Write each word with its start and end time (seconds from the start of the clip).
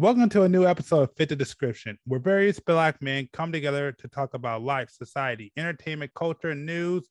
Welcome 0.00 0.30
to 0.30 0.44
a 0.44 0.48
new 0.48 0.66
episode 0.66 1.02
of 1.02 1.14
Fit 1.14 1.28
the 1.28 1.36
Description, 1.36 1.98
where 2.06 2.18
various 2.18 2.58
black 2.58 3.02
men 3.02 3.28
come 3.34 3.52
together 3.52 3.92
to 3.92 4.08
talk 4.08 4.32
about 4.32 4.62
life, 4.62 4.88
society, 4.88 5.52
entertainment, 5.58 6.14
culture, 6.14 6.54
news, 6.54 7.06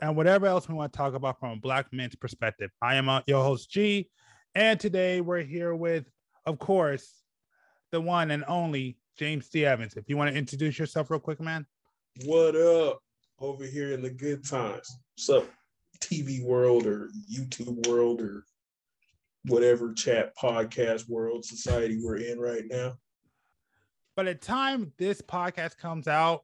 and 0.00 0.14
whatever 0.14 0.46
else 0.46 0.68
we 0.68 0.76
want 0.76 0.92
to 0.92 0.96
talk 0.96 1.14
about 1.14 1.40
from 1.40 1.50
a 1.50 1.56
black 1.56 1.92
man's 1.92 2.14
perspective. 2.14 2.70
I 2.80 2.94
am 2.94 3.08
uh, 3.08 3.22
your 3.26 3.42
host, 3.42 3.72
G, 3.72 4.08
and 4.54 4.78
today 4.78 5.20
we're 5.20 5.42
here 5.42 5.74
with, 5.74 6.04
of 6.46 6.60
course, 6.60 7.12
the 7.90 8.00
one 8.00 8.30
and 8.30 8.44
only 8.46 8.98
James 9.16 9.48
D. 9.48 9.66
Evans. 9.66 9.96
If 9.96 10.04
you 10.06 10.16
want 10.16 10.30
to 10.30 10.38
introduce 10.38 10.78
yourself 10.78 11.10
real 11.10 11.18
quick, 11.18 11.40
man. 11.40 11.66
What 12.24 12.54
up 12.54 13.00
over 13.40 13.64
here 13.64 13.94
in 13.94 14.00
the 14.00 14.10
good 14.10 14.48
times? 14.48 14.96
What's 15.16 15.28
up, 15.28 15.50
TV 15.98 16.44
world 16.44 16.86
or 16.86 17.10
YouTube 17.28 17.88
world 17.88 18.20
or 18.20 18.44
whatever 19.48 19.92
chat 19.92 20.36
podcast 20.36 21.08
world 21.08 21.44
society 21.44 21.98
we're 22.02 22.18
in 22.18 22.38
right 22.38 22.64
now? 22.70 22.98
By 24.16 24.24
the 24.24 24.34
time 24.34 24.92
this 24.98 25.20
podcast 25.22 25.76
comes 25.78 26.08
out, 26.08 26.42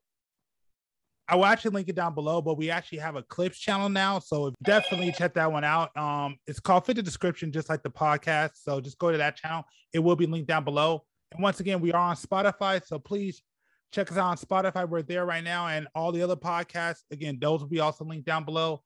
I 1.27 1.37
will 1.37 1.47
actually 1.47 1.70
link 1.73 1.88
it 1.88 1.97
down 1.97 2.14
below, 2.14 2.42
but 2.42 2.59
we 2.59 2.70
actually 2.70 2.98
have 2.98 3.16
a 3.16 3.23
clips 3.23 3.59
channel 3.59 3.88
now. 3.88 4.19
So 4.19 4.52
definitely 4.62 5.11
check 5.12 5.34
that 5.34 5.51
one 5.51 5.64
out. 5.64 5.97
Um, 5.97 6.37
it's 6.47 6.61
called 6.61 6.84
Fit 6.84 6.97
the 6.97 7.02
Description, 7.02 7.51
just 7.51 7.70
like 7.70 7.83
the 7.83 7.91
podcast. 7.91 8.62
So 8.62 8.80
just 8.80 8.98
go 8.98 9.11
to 9.11 9.16
that 9.19 9.36
channel. 9.36 9.64
It 9.95 10.00
will 10.00 10.16
be 10.16 10.27
linked 10.27 10.48
down 10.48 10.64
below. 10.64 11.05
And 11.33 11.42
once 11.42 11.61
again, 11.61 11.80
we 11.80 11.92
are 11.92 12.00
on 12.00 12.16
Spotify. 12.16 12.84
So 12.84 12.98
please 12.98 13.42
check 13.91 14.11
us 14.12 14.19
out 14.19 14.27
on 14.27 14.36
Spotify. 14.36 14.86
We're 14.86 15.02
there 15.02 15.25
right 15.25 15.42
now. 15.42 15.69
And 15.69 15.89
all 15.95 16.12
the 16.12 16.23
other 16.23 16.36
podcasts, 16.36 17.05
again, 17.11 17.39
those 17.41 17.61
will 17.61 17.69
be 17.69 17.80
also 17.80 18.05
linked 18.05 18.27
down 18.27 18.45
below. 18.45 18.83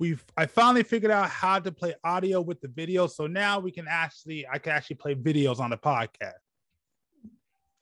We've 0.00 0.24
I 0.34 0.46
finally 0.46 0.82
figured 0.82 1.12
out 1.12 1.28
how 1.28 1.58
to 1.58 1.70
play 1.70 1.94
audio 2.02 2.40
with 2.40 2.58
the 2.62 2.68
video. 2.68 3.06
So 3.06 3.26
now 3.26 3.60
we 3.60 3.70
can 3.70 3.86
actually 3.86 4.46
I 4.50 4.56
can 4.58 4.72
actually 4.72 4.96
play 4.96 5.14
videos 5.14 5.60
on 5.60 5.70
the 5.70 5.76
podcast. 5.76 6.40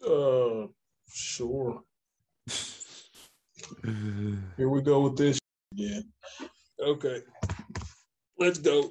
Uh 0.05 0.67
sure. 1.09 1.85
Here 4.57 4.69
we 4.69 4.83
go 4.83 5.03
with 5.03 5.17
this 5.17 5.39
again. 5.73 6.13
Okay. 6.81 7.23
Let's 8.37 8.59
go. 8.59 8.91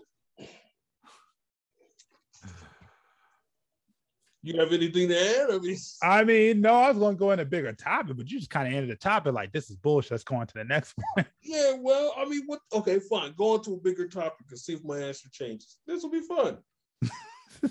You 4.48 4.58
have 4.62 4.72
anything 4.72 5.10
to 5.10 5.42
add? 5.42 5.52
I 5.52 5.58
mean, 5.58 5.78
I 6.02 6.24
mean, 6.24 6.62
no, 6.62 6.74
I 6.74 6.88
was 6.88 6.98
going 6.98 7.16
to 7.16 7.20
go 7.20 7.32
into 7.32 7.44
a 7.44 7.46
bigger 7.46 7.74
topic, 7.74 8.16
but 8.16 8.32
you 8.32 8.40
just 8.40 8.50
kind 8.50 8.66
of 8.66 8.74
ended 8.74 8.90
the 8.90 8.96
topic 8.96 9.34
like 9.34 9.52
this 9.52 9.70
is 9.70 9.76
bullshit. 9.76 10.12
Let's 10.12 10.24
go 10.24 10.38
on 10.38 10.48
to 10.48 10.54
the 10.54 10.64
next 10.64 10.94
one. 11.16 11.26
yeah, 11.44 11.74
well, 11.78 12.14
I 12.18 12.24
mean, 12.24 12.44
what? 12.46 12.62
Okay, 12.72 13.00
fine. 13.00 13.34
Go 13.38 13.56
on 13.56 13.64
to 13.64 13.74
a 13.74 13.78
bigger 13.78 14.08
topic 14.08 14.48
and 14.50 14.58
see 14.58 14.74
if 14.74 14.86
my 14.86 15.00
answer 15.00 15.28
changes. 15.34 15.80
This 15.86 16.02
will 16.02 16.12
be 16.12 16.22
fun. 16.22 16.60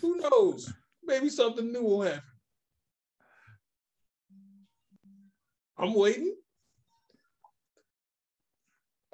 Who 0.03 0.17
knows? 0.17 0.71
Maybe 1.03 1.31
something 1.31 1.73
new 1.73 1.83
will 1.83 2.03
happen. 2.03 2.23
I'm 5.79 5.95
waiting. 5.95 6.35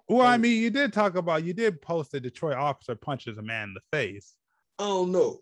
Well, 0.08 0.26
I 0.26 0.34
oh. 0.34 0.38
mean, 0.38 0.60
you 0.60 0.70
did 0.70 0.92
talk 0.92 1.14
about 1.14 1.44
you 1.44 1.52
did 1.52 1.80
post 1.80 2.12
a 2.14 2.18
Detroit 2.18 2.56
officer 2.56 2.96
punches 2.96 3.38
a 3.38 3.42
man 3.42 3.68
in 3.68 3.74
the 3.74 3.96
face. 3.96 4.34
I 4.80 4.84
don't 4.84 5.12
know. 5.12 5.38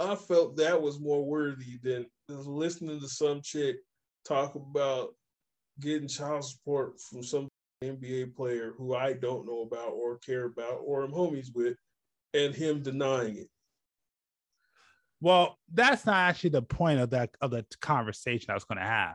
I 0.00 0.14
felt 0.14 0.56
that 0.56 0.80
was 0.80 1.00
more 1.00 1.24
worthy 1.24 1.78
than 1.82 2.06
listening 2.28 3.00
to 3.00 3.08
some 3.08 3.40
chick 3.42 3.76
talk 4.26 4.54
about 4.54 5.14
getting 5.80 6.08
child 6.08 6.44
support 6.44 7.00
from 7.00 7.22
some 7.22 7.48
NBA 7.82 8.34
player 8.34 8.74
who 8.76 8.94
I 8.94 9.12
don't 9.12 9.46
know 9.46 9.62
about 9.62 9.90
or 9.90 10.18
care 10.18 10.44
about 10.44 10.80
or 10.84 11.04
am 11.04 11.10
homies 11.10 11.54
with, 11.54 11.76
and 12.34 12.54
him 12.54 12.82
denying 12.82 13.36
it. 13.36 13.48
Well, 15.20 15.58
that's 15.72 16.04
not 16.04 16.16
actually 16.16 16.50
the 16.50 16.62
point 16.62 17.00
of 17.00 17.10
that 17.10 17.30
of 17.40 17.50
the 17.50 17.64
conversation 17.80 18.50
I 18.50 18.54
was 18.54 18.64
going 18.64 18.78
to 18.78 18.84
have. 18.84 19.14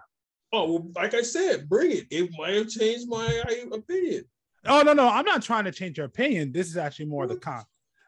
Oh, 0.53 0.71
well, 0.71 0.91
like 0.95 1.13
I 1.13 1.21
said, 1.21 1.67
bring 1.67 1.91
it. 1.91 2.05
It 2.09 2.29
might 2.37 2.55
have 2.55 2.69
changed 2.69 3.09
my 3.09 3.43
uh, 3.45 3.75
opinion. 3.75 4.23
Oh 4.65 4.81
no, 4.81 4.93
no, 4.93 5.09
I'm 5.09 5.25
not 5.25 5.41
trying 5.41 5.65
to 5.65 5.71
change 5.71 5.97
your 5.97 6.05
opinion. 6.05 6.51
This 6.51 6.67
is 6.67 6.77
actually 6.77 7.05
more 7.05 7.27
the 7.27 7.37
con. 7.37 7.63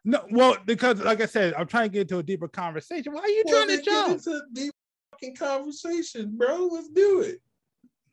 No, 0.06 0.26
well, 0.32 0.58
because 0.66 1.02
like 1.02 1.22
I 1.22 1.26
said, 1.26 1.54
I'm 1.56 1.68
trying 1.68 1.86
to 1.86 1.90
get 1.90 2.02
into 2.02 2.20
a 2.20 2.24
deeper 2.24 2.48
conversation. 2.48 3.14
Why 3.14 3.22
are 3.22 3.28
you 3.28 3.44
well, 3.46 3.66
trying 3.66 3.78
to 3.78 3.84
jump? 3.84 4.14
into 4.14 4.32
a 4.32 4.42
deep 4.54 4.74
fucking 5.12 5.36
conversation, 5.36 6.38
bro. 6.38 6.70
Let's 6.72 6.90
do 6.90 7.22
it. 7.22 7.42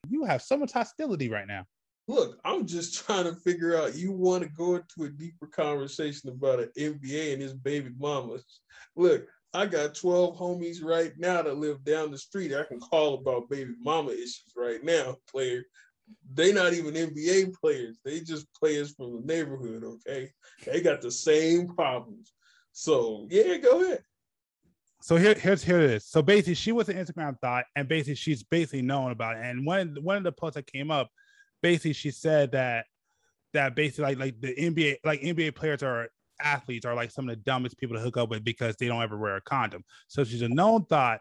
You 0.08 0.24
have 0.24 0.42
so 0.42 0.56
much 0.56 0.72
hostility 0.72 1.28
right 1.28 1.47
now. 1.47 1.64
Look, 2.08 2.38
I'm 2.44 2.66
just 2.66 2.94
trying 3.06 3.24
to 3.24 3.34
figure 3.41 3.76
out. 3.76 3.97
You 3.97 4.12
want 4.12 4.42
to 4.42 4.48
go 4.48 4.76
into 4.76 5.04
a 5.04 5.08
deeper 5.08 5.47
conversation 5.47 6.30
about 6.30 6.60
an 6.60 6.70
NBA 6.78 7.34
and 7.34 7.42
his 7.42 7.54
baby 7.54 7.91
mamas. 7.98 8.60
Look, 8.97 9.26
I 9.54 9.66
got 9.66 9.94
12 9.94 10.36
homies 10.36 10.84
right 10.84 11.12
now 11.16 11.42
that 11.42 11.56
live 11.56 11.82
down 11.84 12.10
the 12.10 12.18
street. 12.18 12.54
I 12.54 12.64
can 12.64 12.80
call 12.80 13.14
about 13.14 13.48
baby 13.48 13.72
mama 13.80 14.10
issues 14.10 14.53
right 14.56 14.84
now, 14.84 15.16
player 15.30 15.62
they 16.32 16.52
not 16.52 16.72
even 16.72 16.94
NBA 16.94 17.54
players. 17.54 17.98
They 18.04 18.20
just 18.20 18.46
players 18.54 18.92
from 18.92 19.12
the 19.12 19.34
neighborhood. 19.34 19.84
Okay, 19.84 20.30
they 20.64 20.80
got 20.80 21.00
the 21.00 21.10
same 21.10 21.68
problems. 21.68 22.32
So 22.72 23.26
yeah, 23.30 23.56
go 23.58 23.82
ahead. 23.82 24.02
So 25.02 25.16
here, 25.16 25.34
here's 25.34 25.62
here 25.62 25.80
it 25.80 25.90
is. 25.90 26.06
So 26.06 26.22
basically, 26.22 26.54
she 26.54 26.72
was 26.72 26.88
an 26.88 26.96
Instagram 26.96 27.36
thought, 27.40 27.64
and 27.76 27.88
basically, 27.88 28.16
she's 28.16 28.42
basically 28.42 28.82
known 28.82 29.12
about 29.12 29.36
it. 29.36 29.44
And 29.44 29.64
one 29.64 29.96
one 30.02 30.16
of 30.16 30.24
the 30.24 30.32
posts 30.32 30.56
that 30.56 30.66
came 30.66 30.90
up, 30.90 31.08
basically, 31.62 31.92
she 31.92 32.10
said 32.10 32.52
that 32.52 32.86
that 33.52 33.74
basically 33.74 34.04
like 34.04 34.18
like 34.18 34.40
the 34.40 34.54
NBA 34.54 34.96
like 35.04 35.20
NBA 35.20 35.54
players 35.54 35.82
are 35.82 36.08
athletes 36.40 36.84
are 36.84 36.94
like 36.94 37.10
some 37.10 37.28
of 37.28 37.34
the 37.34 37.42
dumbest 37.42 37.78
people 37.78 37.96
to 37.96 38.02
hook 38.02 38.16
up 38.16 38.28
with 38.28 38.44
because 38.44 38.76
they 38.76 38.88
don't 38.88 39.02
ever 39.02 39.16
wear 39.16 39.36
a 39.36 39.40
condom. 39.40 39.84
So 40.08 40.24
she's 40.24 40.42
a 40.42 40.48
known 40.48 40.84
thought 40.84 41.20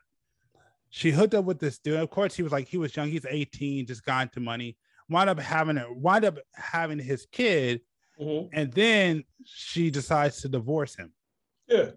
she 0.89 1.11
hooked 1.11 1.33
up 1.33 1.45
with 1.45 1.59
this 1.59 1.77
dude. 1.79 1.99
Of 1.99 2.09
course, 2.09 2.35
he 2.35 2.43
was 2.43 2.51
like 2.51 2.67
he 2.67 2.77
was 2.77 2.95
young. 2.95 3.09
He's 3.09 3.25
18, 3.25 3.85
just 3.85 4.05
got 4.05 4.23
into 4.23 4.39
money. 4.39 4.77
Wound 5.09 5.29
up 5.29 5.39
having 5.39 5.77
it. 5.77 5.87
Wound 5.95 6.25
up 6.25 6.37
having 6.53 6.99
his 6.99 7.27
kid, 7.31 7.81
mm-hmm. 8.19 8.47
and 8.53 8.71
then 8.71 9.23
she 9.43 9.89
decides 9.91 10.41
to 10.41 10.49
divorce 10.49 10.95
him. 10.95 11.13
Yeah. 11.67 11.91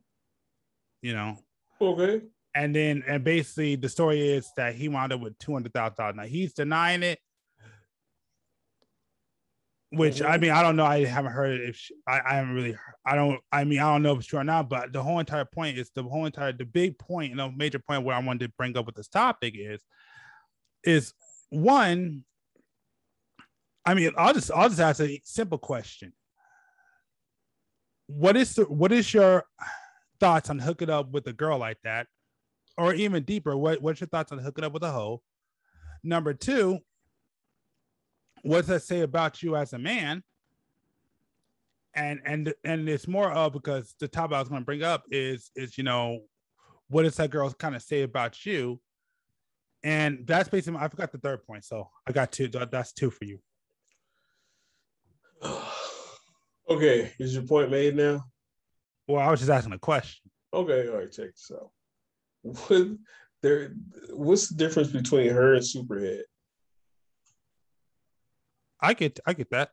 You 1.03 1.15
know. 1.15 1.39
Okay. 1.81 2.23
And 2.55 2.75
then, 2.75 3.05
and 3.07 3.23
basically, 3.23 3.77
the 3.77 3.89
story 3.89 4.31
is 4.31 4.51
that 4.57 4.75
he 4.75 4.89
wound 4.89 5.13
up 5.13 5.21
with 5.21 5.39
two 5.39 5.53
hundred 5.53 5.73
thousand 5.73 5.97
dollars. 5.97 6.17
Now 6.17 6.25
he's 6.25 6.53
denying 6.53 7.03
it 7.03 7.19
which. 9.91 10.23
I 10.23 10.37
mean, 10.39 10.51
I 10.51 10.63
don't 10.63 10.77
know. 10.77 10.85
I 10.85 11.05
haven't 11.05 11.33
heard 11.33 11.61
if 11.61 11.77
she, 11.77 11.95
I, 12.07 12.21
I 12.25 12.35
haven't 12.35 12.55
really. 12.55 12.77
I 13.05 13.15
don't. 13.15 13.41
I 13.53 13.65
mean, 13.65 13.79
I 13.79 13.93
don't 13.93 14.03
know 14.03 14.13
if 14.13 14.19
it's 14.19 14.27
true 14.27 14.41
or 14.41 14.45
not. 14.45 14.69
But 14.69 14.93
the 14.93 15.03
whole 15.03 15.19
entire 15.19 15.45
point 15.45 15.79
is 15.79 15.91
the 15.95 16.03
whole 16.03 16.27
entire 16.27 16.53
the 16.53 16.65
big 16.65 16.99
point, 16.99 17.31
you 17.31 17.37
know, 17.37 17.51
major 17.51 17.79
point 17.79 18.05
where 18.05 18.17
I 18.17 18.21
wanted 18.21 18.47
to 18.47 18.53
bring 18.57 18.77
up 18.77 18.87
with 18.87 18.95
this 18.95 19.09
topic 19.09 19.55
is, 19.57 19.83
is 20.85 21.15
one. 21.51 22.25
I 23.85 23.95
mean, 23.95 24.13
I'll 24.17 24.35
just 24.35 24.51
I'll 24.51 24.69
just 24.69 24.81
ask 24.81 25.01
a 25.01 25.21
simple 25.25 25.59
question. 25.59 26.13
What 28.07 28.37
is 28.37 28.55
the 28.55 28.65
what 28.65 28.93
is 28.93 29.13
your 29.13 29.45
thoughts 30.21 30.51
on 30.51 30.59
hooking 30.59 30.91
up 30.91 31.11
with 31.11 31.27
a 31.27 31.33
girl 31.33 31.59
like 31.59 31.79
that, 31.85 32.07
or 32.77 32.93
even 32.95 33.23
deeper? 33.23 33.57
What 33.57 33.81
what's 33.81 34.01
your 34.01 34.09
thoughts 34.09 34.33
on 34.33 34.39
hooking 34.39 34.65
up 34.65 34.73
with 34.73 34.83
a 34.83 34.91
hoe? 34.91 35.23
Number 36.05 36.35
two, 36.35 36.79
what 38.49 38.61
does 38.61 38.69
that 38.69 38.83
say 38.83 39.03
about 39.03 39.43
you 39.43 39.57
as 39.57 39.75
a 39.75 39.79
man? 39.79 40.23
And 41.95 42.21
and 42.25 42.55
and 42.65 42.89
it's 42.89 43.07
more 43.07 43.31
of 43.31 43.53
because 43.53 43.95
the 44.01 44.09
topic 44.09 44.37
I 44.37 44.41
was 44.41 44.49
going 44.49 44.63
to 44.63 44.65
bring 44.65 44.83
up 44.83 45.05
is 45.11 45.51
is 45.55 45.77
you 45.77 45.85
know 45.85 46.21
what 46.89 47.03
does 47.03 47.17
that 47.17 47.31
girl 47.31 47.51
kind 47.53 47.77
of 47.77 47.83
say 47.83 48.03
about 48.03 48.47
you? 48.47 48.81
And 49.85 50.27
that's 50.27 50.49
basically 50.49 50.81
I 50.81 50.89
forgot 50.89 51.13
the 51.13 51.19
third 51.19 51.45
point, 51.45 51.65
so 51.65 51.91
I 52.07 52.13
got 52.13 52.33
two. 52.33 52.49
That's 52.49 52.93
two 52.93 53.11
for 53.11 53.25
you. 53.27 53.39
okay, 56.71 57.13
is 57.19 57.35
your 57.35 57.43
point 57.43 57.71
made 57.71 57.97
now? 57.97 58.25
Well, 59.07 59.21
I 59.21 59.31
was 59.31 59.41
just 59.41 59.51
asking 59.51 59.75
a 59.75 59.79
question. 59.79 60.31
Okay, 60.55 60.89
all 60.89 60.97
right, 60.97 61.13
check 61.13 61.33
this 61.33 61.53
out. 61.55 61.71
What 62.69 62.89
there? 63.43 63.75
What's 64.11 64.49
the 64.49 64.57
difference 64.57 64.91
between 64.91 65.29
her 65.31 65.55
and 65.55 65.63
Superhead? 65.63 66.23
I 68.81 68.95
get 68.95 69.19
I 69.27 69.33
get 69.33 69.51
that. 69.51 69.71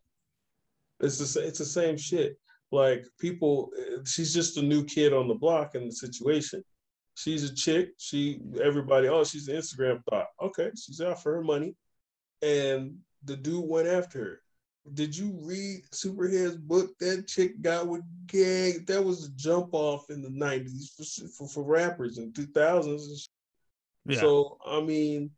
It's 1.00 1.18
the 1.18 1.46
it's 1.46 1.60
the 1.60 1.66
same 1.66 1.98
shit. 1.98 2.38
Like 2.72 3.06
people, 3.20 3.72
she's 4.06 4.34
just 4.34 4.58
a 4.58 4.62
new 4.62 4.84
kid 4.84 5.14
on 5.14 5.28
the 5.28 5.36
block 5.36 5.76
in 5.76 5.86
the 5.86 5.92
situation. 5.92 6.64
She's 7.16 7.50
a 7.50 7.54
chick. 7.54 7.92
She 7.98 8.42
everybody. 8.62 9.08
Oh, 9.08 9.24
she's 9.24 9.48
an 9.48 9.56
Instagram 9.56 10.02
thought. 10.10 10.28
Okay, 10.42 10.72
she's 10.76 11.00
out 11.00 11.22
for 11.22 11.34
her 11.36 11.44
money, 11.44 11.76
and 12.42 12.98
the 13.24 13.38
dude 13.38 13.68
went 13.68 13.88
after 13.88 14.20
her. 14.20 14.42
Did 14.94 15.18
you 15.18 15.38
read 15.42 15.82
Superhead's 15.94 16.58
book? 16.58 16.92
That 17.00 17.28
chick 17.28 17.62
got 17.62 17.88
with 17.88 18.04
gang. 18.28 18.84
That 18.88 19.04
was 19.04 19.26
a 19.26 19.32
jump 19.36 19.70
off 19.74 20.10
in 20.10 20.22
the 20.22 20.30
nineties 20.30 20.94
for, 20.96 21.30
for, 21.30 21.48
for 21.48 21.64
rappers 21.64 22.18
in 22.18 22.34
two 22.34 22.48
thousands. 22.48 23.30
Yeah. 24.06 24.20
So 24.20 24.58
I 24.66 24.82
mean, 24.82 25.32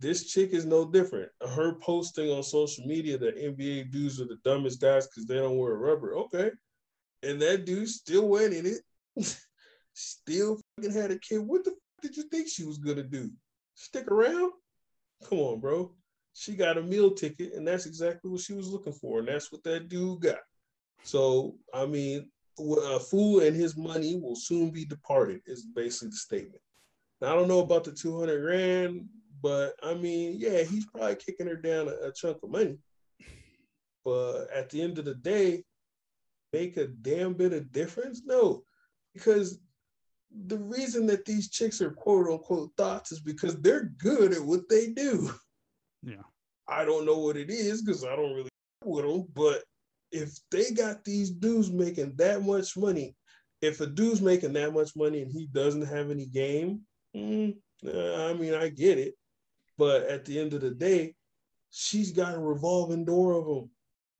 this 0.00 0.30
chick 0.30 0.50
is 0.50 0.66
no 0.66 0.84
different. 0.84 1.30
Her 1.54 1.74
posting 1.74 2.30
on 2.30 2.42
social 2.42 2.84
media 2.86 3.16
that 3.18 3.36
NBA 3.36 3.90
dudes 3.90 4.20
are 4.20 4.26
the 4.26 4.38
dumbest 4.44 4.80
guys 4.80 5.06
because 5.06 5.26
they 5.26 5.36
don't 5.36 5.56
wear 5.56 5.74
rubber. 5.74 6.16
Okay. 6.16 6.50
And 7.22 7.40
that 7.40 7.64
dude 7.64 7.88
still 7.88 8.28
went 8.28 8.52
in 8.52 8.66
it. 8.66 8.80
still 9.94 10.60
fucking 10.76 10.92
had 10.92 11.10
a 11.10 11.18
kid. 11.18 11.38
What 11.38 11.64
the 11.64 11.70
fuck 11.70 11.78
did 12.02 12.16
you 12.16 12.24
think 12.24 12.48
she 12.48 12.64
was 12.64 12.78
gonna 12.78 13.02
do? 13.02 13.30
Stick 13.74 14.10
around? 14.10 14.52
Come 15.28 15.38
on, 15.38 15.60
bro. 15.60 15.94
She 16.34 16.54
got 16.54 16.78
a 16.78 16.82
meal 16.82 17.12
ticket, 17.12 17.54
and 17.54 17.66
that's 17.66 17.86
exactly 17.86 18.30
what 18.30 18.40
she 18.40 18.54
was 18.54 18.68
looking 18.68 18.92
for, 18.92 19.20
and 19.20 19.28
that's 19.28 19.52
what 19.52 19.62
that 19.64 19.88
dude 19.88 20.20
got. 20.20 20.40
So, 21.04 21.54
I 21.72 21.86
mean, 21.86 22.28
a 22.58 22.98
fool 22.98 23.40
and 23.40 23.54
his 23.54 23.76
money 23.76 24.18
will 24.20 24.36
soon 24.36 24.70
be 24.70 24.84
departed, 24.84 25.40
is 25.46 25.64
basically 25.64 26.08
the 26.08 26.16
statement. 26.16 26.62
Now, 27.20 27.32
I 27.32 27.36
don't 27.36 27.48
know 27.48 27.60
about 27.60 27.84
the 27.84 27.92
200 27.92 28.40
grand, 28.40 29.08
but 29.42 29.74
I 29.82 29.94
mean, 29.94 30.36
yeah, 30.38 30.62
he's 30.62 30.86
probably 30.86 31.16
kicking 31.16 31.46
her 31.46 31.56
down 31.56 31.88
a, 31.88 32.08
a 32.08 32.12
chunk 32.12 32.38
of 32.42 32.50
money. 32.50 32.78
But 34.04 34.48
at 34.54 34.70
the 34.70 34.82
end 34.82 34.98
of 34.98 35.06
the 35.06 35.14
day, 35.14 35.64
make 36.52 36.76
a 36.76 36.86
damn 36.86 37.34
bit 37.34 37.52
of 37.52 37.72
difference? 37.72 38.22
No, 38.24 38.64
because 39.12 39.58
the 40.46 40.58
reason 40.58 41.06
that 41.06 41.24
these 41.24 41.50
chicks 41.50 41.80
are 41.80 41.90
quote 41.90 42.28
unquote 42.28 42.70
thoughts 42.76 43.12
is 43.12 43.20
because 43.20 43.60
they're 43.60 43.92
good 43.98 44.32
at 44.32 44.42
what 44.42 44.68
they 44.68 44.88
do. 44.88 45.30
Yeah. 46.02 46.22
I 46.68 46.84
don't 46.84 47.06
know 47.06 47.18
what 47.18 47.36
it 47.36 47.50
is 47.50 47.82
because 47.82 48.04
I 48.04 48.16
don't 48.16 48.34
really 48.34 48.50
with 48.84 49.04
them, 49.04 49.26
but 49.34 49.62
if 50.12 50.30
they 50.50 50.70
got 50.70 51.04
these 51.04 51.30
dudes 51.30 51.70
making 51.70 52.14
that 52.16 52.42
much 52.42 52.76
money, 52.76 53.16
if 53.60 53.80
a 53.80 53.86
dude's 53.86 54.20
making 54.20 54.52
that 54.54 54.72
much 54.72 54.94
money 54.94 55.22
and 55.22 55.32
he 55.32 55.46
doesn't 55.46 55.86
have 55.86 56.10
any 56.10 56.26
game, 56.26 56.80
mm, 57.16 57.54
I 57.84 58.34
mean, 58.34 58.54
I 58.54 58.68
get 58.68 58.98
it. 58.98 59.14
But 59.76 60.04
at 60.04 60.24
the 60.24 60.38
end 60.38 60.54
of 60.54 60.60
the 60.60 60.70
day, 60.70 61.14
she's 61.70 62.12
got 62.12 62.34
a 62.34 62.38
revolving 62.38 63.04
door 63.04 63.32
of 63.32 63.46
them. 63.46 63.70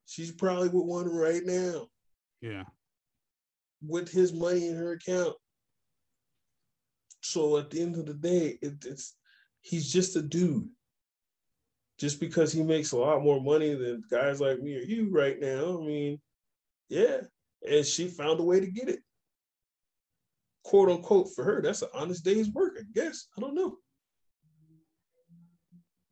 She's 0.05 0.31
probably 0.31 0.69
with 0.69 0.85
one 0.85 1.09
right 1.09 1.43
now. 1.45 1.87
Yeah. 2.41 2.63
With 3.81 4.09
his 4.11 4.33
money 4.33 4.67
in 4.67 4.75
her 4.75 4.93
account. 4.93 5.35
So 7.21 7.57
at 7.57 7.69
the 7.69 7.81
end 7.81 7.95
of 7.95 8.05
the 8.05 8.13
day, 8.13 8.59
it, 8.61 8.85
it's 8.85 9.15
he's 9.61 9.91
just 9.91 10.15
a 10.15 10.21
dude. 10.21 10.67
Just 11.97 12.19
because 12.19 12.51
he 12.51 12.61
makes 12.61 12.91
a 12.91 12.97
lot 12.97 13.23
more 13.23 13.41
money 13.41 13.73
than 13.73 14.03
guys 14.11 14.41
like 14.41 14.59
me 14.59 14.75
or 14.75 14.81
you 14.81 15.09
right 15.11 15.39
now, 15.39 15.79
I 15.79 15.85
mean, 15.85 16.19
yeah. 16.89 17.21
And 17.67 17.85
she 17.85 18.09
found 18.09 18.39
a 18.39 18.43
way 18.43 18.59
to 18.59 18.67
get 18.67 18.89
it. 18.89 18.99
Quote 20.65 20.89
unquote 20.89 21.29
for 21.33 21.43
her, 21.43 21.61
that's 21.61 21.81
an 21.81 21.89
honest 21.93 22.25
day's 22.25 22.49
work, 22.49 22.77
I 22.77 22.83
guess. 22.93 23.27
I 23.37 23.41
don't 23.41 23.55
know. 23.55 23.77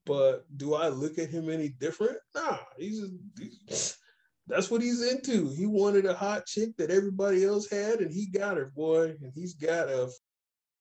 But 0.06 0.46
do 0.58 0.74
I 0.74 0.90
look 0.90 1.18
at 1.18 1.30
him 1.30 1.50
any 1.50 1.70
different? 1.70 2.18
Nah, 2.36 2.58
he's, 2.78 3.00
just, 3.00 3.14
he's 3.40 3.98
that's 4.48 4.70
what 4.70 4.82
he's 4.82 5.02
into. 5.02 5.50
He 5.50 5.66
wanted 5.66 6.06
a 6.06 6.14
hot 6.14 6.46
chick 6.46 6.76
that 6.78 6.92
everybody 6.92 7.46
else 7.46 7.70
had, 7.70 8.00
and 8.00 8.12
he 8.12 8.26
got 8.26 8.58
her, 8.58 8.74
boy. 8.76 9.16
And 9.22 9.32
he's 9.34 9.54
got 9.54 9.88
a 9.88 10.10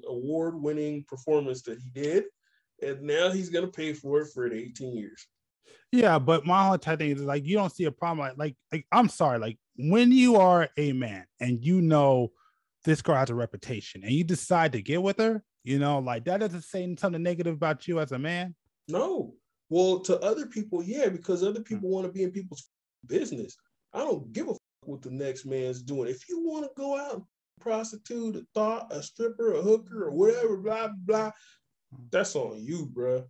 award-winning 0.09 1.05
performance 1.09 1.63
that 1.63 1.79
he 1.79 1.91
did, 1.91 2.25
and 2.83 3.03
now 3.03 3.31
he's 3.31 3.51
gonna 3.51 3.69
pay 3.69 3.93
for 3.93 4.23
it 4.23 4.29
for 4.35 4.53
18 4.53 4.97
years. 4.97 5.27
Yeah, 5.93 6.19
but 6.19 6.47
my 6.47 6.67
whole 6.67 6.77
thing 6.79 7.11
is 7.11 7.23
like 7.23 7.45
you 7.45 7.57
don't 7.57 7.73
see 7.73 7.85
a 7.85 7.93
problem. 7.93 8.27
Like, 8.27 8.37
like, 8.37 8.57
like 8.73 8.87
I'm 8.91 9.09
sorry, 9.09 9.39
like 9.39 9.59
when 9.77 10.11
you 10.11 10.37
are 10.37 10.69
a 10.77 10.93
man 10.93 11.27
and 11.39 11.65
you 11.65 11.81
know 11.81 12.33
this 12.85 13.03
girl 13.03 13.17
has 13.17 13.31
a 13.31 13.35
reputation 13.35 14.03
and 14.03 14.13
you 14.13 14.25
decide 14.25 14.73
to 14.73 14.83
get 14.83 15.03
with 15.03 15.19
her, 15.19 15.43
you 15.65 15.79
know, 15.79 15.99
like 15.99 16.25
that 16.25 16.41
doesn't 16.41 16.65
say 16.65 16.95
something 16.99 17.23
negative 17.23 17.55
about 17.55 17.87
you 17.87 18.01
as 18.01 18.11
a 18.11 18.19
man. 18.19 18.55
No. 18.89 19.35
Well, 19.69 20.01
to 20.01 20.21
other 20.21 20.47
people, 20.47 20.83
yeah, 20.83 21.09
because 21.09 21.43
other 21.43 21.63
people 21.63 21.89
hmm. 21.89 21.95
want 21.95 22.07
to 22.07 22.13
be 22.13 22.23
in 22.23 22.31
people's 22.31 22.69
business. 23.07 23.57
I 23.93 24.01
don't 24.01 24.33
give 24.33 24.49
a 24.49 24.55
what 24.85 25.01
the 25.01 25.11
next 25.11 25.47
man's 25.47 25.83
doing. 25.83 26.11
If 26.11 26.29
you 26.29 26.41
want 26.45 26.65
to 26.65 26.71
go 26.77 26.99
out 26.99 27.15
and 27.15 27.23
prostitute, 27.61 28.37
a 28.37 28.45
thought, 28.55 28.93
a 28.93 29.03
stripper, 29.03 29.55
a 29.55 29.63
hooker, 29.63 30.05
or 30.05 30.11
whatever, 30.11 30.57
blah 30.59 30.89
blah, 31.07 31.31
hmm. 31.95 32.03
that's 32.11 32.37
on 32.37 32.63
you, 32.63 32.87
bro. 32.87 33.25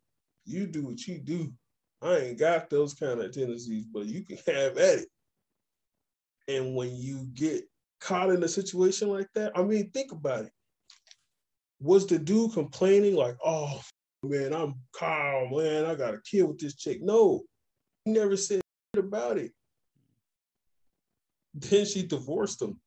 You 0.44 0.66
do 0.66 0.86
what 0.86 1.06
you 1.06 1.18
do. 1.18 1.52
I 2.00 2.16
ain't 2.16 2.38
got 2.38 2.68
those 2.68 2.94
kind 2.94 3.20
of 3.20 3.32
tendencies, 3.32 3.84
but 3.84 4.06
you 4.06 4.24
can 4.24 4.38
have 4.48 4.76
at 4.76 4.98
it. 4.98 5.08
And 6.48 6.74
when 6.74 6.96
you 6.96 7.28
get 7.34 7.62
caught 8.00 8.30
in 8.30 8.42
a 8.42 8.48
situation 8.48 9.08
like 9.08 9.28
that, 9.36 9.52
I 9.56 9.62
mean, 9.62 9.90
think 9.90 10.10
about 10.10 10.46
it. 10.46 10.52
Was 11.78 12.06
the 12.08 12.18
dude 12.18 12.52
complaining 12.52 13.14
like, 13.14 13.36
"Oh 13.44 13.80
man, 14.22 14.52
I'm 14.52 14.74
calm, 14.92 15.50
man, 15.56 15.84
I 15.84 15.94
got 15.94 16.14
a 16.14 16.20
kid 16.20 16.42
with 16.42 16.58
this 16.58 16.74
chick"? 16.74 17.02
No, 17.02 17.42
he 18.04 18.12
never 18.12 18.36
said 18.36 18.60
about 18.96 19.38
it. 19.38 19.52
Then 21.54 21.84
she 21.84 22.06
divorced 22.06 22.62
him. 22.62 22.80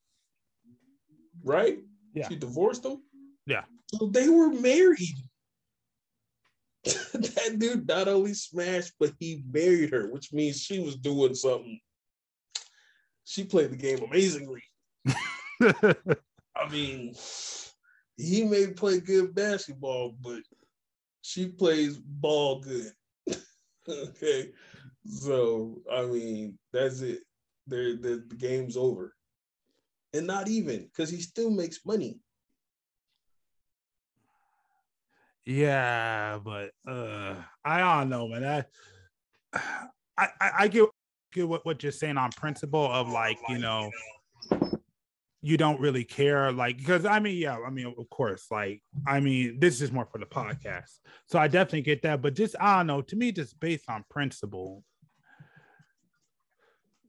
Right? 1.43 1.79
Yeah. 2.13 2.27
She 2.27 2.35
divorced 2.35 2.85
him. 2.85 3.03
Yeah. 3.45 3.63
So 3.93 4.07
they 4.07 4.29
were 4.29 4.49
married. 4.49 5.17
that 6.85 7.55
dude 7.57 7.87
not 7.87 8.07
only 8.07 8.33
smashed, 8.33 8.93
but 8.99 9.13
he 9.19 9.43
married 9.51 9.91
her, 9.91 10.11
which 10.11 10.33
means 10.33 10.61
she 10.61 10.79
was 10.79 10.95
doing 10.95 11.35
something. 11.35 11.79
She 13.23 13.43
played 13.43 13.71
the 13.71 13.75
game 13.75 13.99
amazingly. 14.03 14.61
I 15.61 16.69
mean, 16.69 17.15
he 18.17 18.43
may 18.43 18.67
play 18.67 18.99
good 18.99 19.33
basketball, 19.33 20.15
but 20.21 20.41
she 21.25 21.47
plays 21.47 21.97
ball 21.97 22.59
good. 22.59 22.91
okay. 23.89 24.51
So 25.07 25.81
I 25.91 26.05
mean, 26.05 26.59
that's 26.71 27.01
it. 27.01 27.21
There, 27.65 27.95
the, 27.95 28.23
the 28.27 28.35
game's 28.35 28.77
over, 28.77 29.15
and 30.13 30.27
not 30.27 30.47
even 30.47 30.83
because 30.85 31.09
he 31.09 31.19
still 31.21 31.49
makes 31.49 31.83
money. 31.83 32.19
Yeah, 35.45 36.37
but 36.43 36.71
uh 36.87 37.35
I 37.63 37.79
don't 37.79 38.09
know, 38.09 38.27
man. 38.27 38.65
I 39.53 40.27
I, 40.39 40.51
I 40.59 40.67
get 40.67 40.87
get 41.33 41.49
what, 41.49 41.65
what 41.65 41.81
you're 41.81 41.91
saying 41.91 42.17
on 42.17 42.29
principle 42.33 42.85
of 42.85 43.09
like, 43.09 43.39
you 43.49 43.57
know, 43.57 43.89
you 45.45 45.57
don't 45.57 45.79
really 45.79 46.03
care, 46.03 46.51
like 46.51 46.77
because 46.77 47.05
I 47.05 47.19
mean, 47.19 47.37
yeah, 47.37 47.57
I 47.65 47.69
mean, 47.69 47.93
of 47.97 48.09
course, 48.09 48.47
like 48.49 48.81
I 49.05 49.19
mean, 49.19 49.59
this 49.59 49.79
is 49.79 49.91
more 49.91 50.07
for 50.11 50.17
the 50.17 50.25
podcast. 50.25 50.99
So 51.27 51.37
I 51.37 51.47
definitely 51.47 51.83
get 51.83 52.01
that, 52.01 52.21
but 52.23 52.33
just 52.33 52.55
I 52.59 52.77
don't 52.77 52.87
know, 52.87 53.01
to 53.03 53.15
me, 53.15 53.31
just 53.31 53.59
based 53.59 53.89
on 53.89 54.03
principle, 54.09 54.83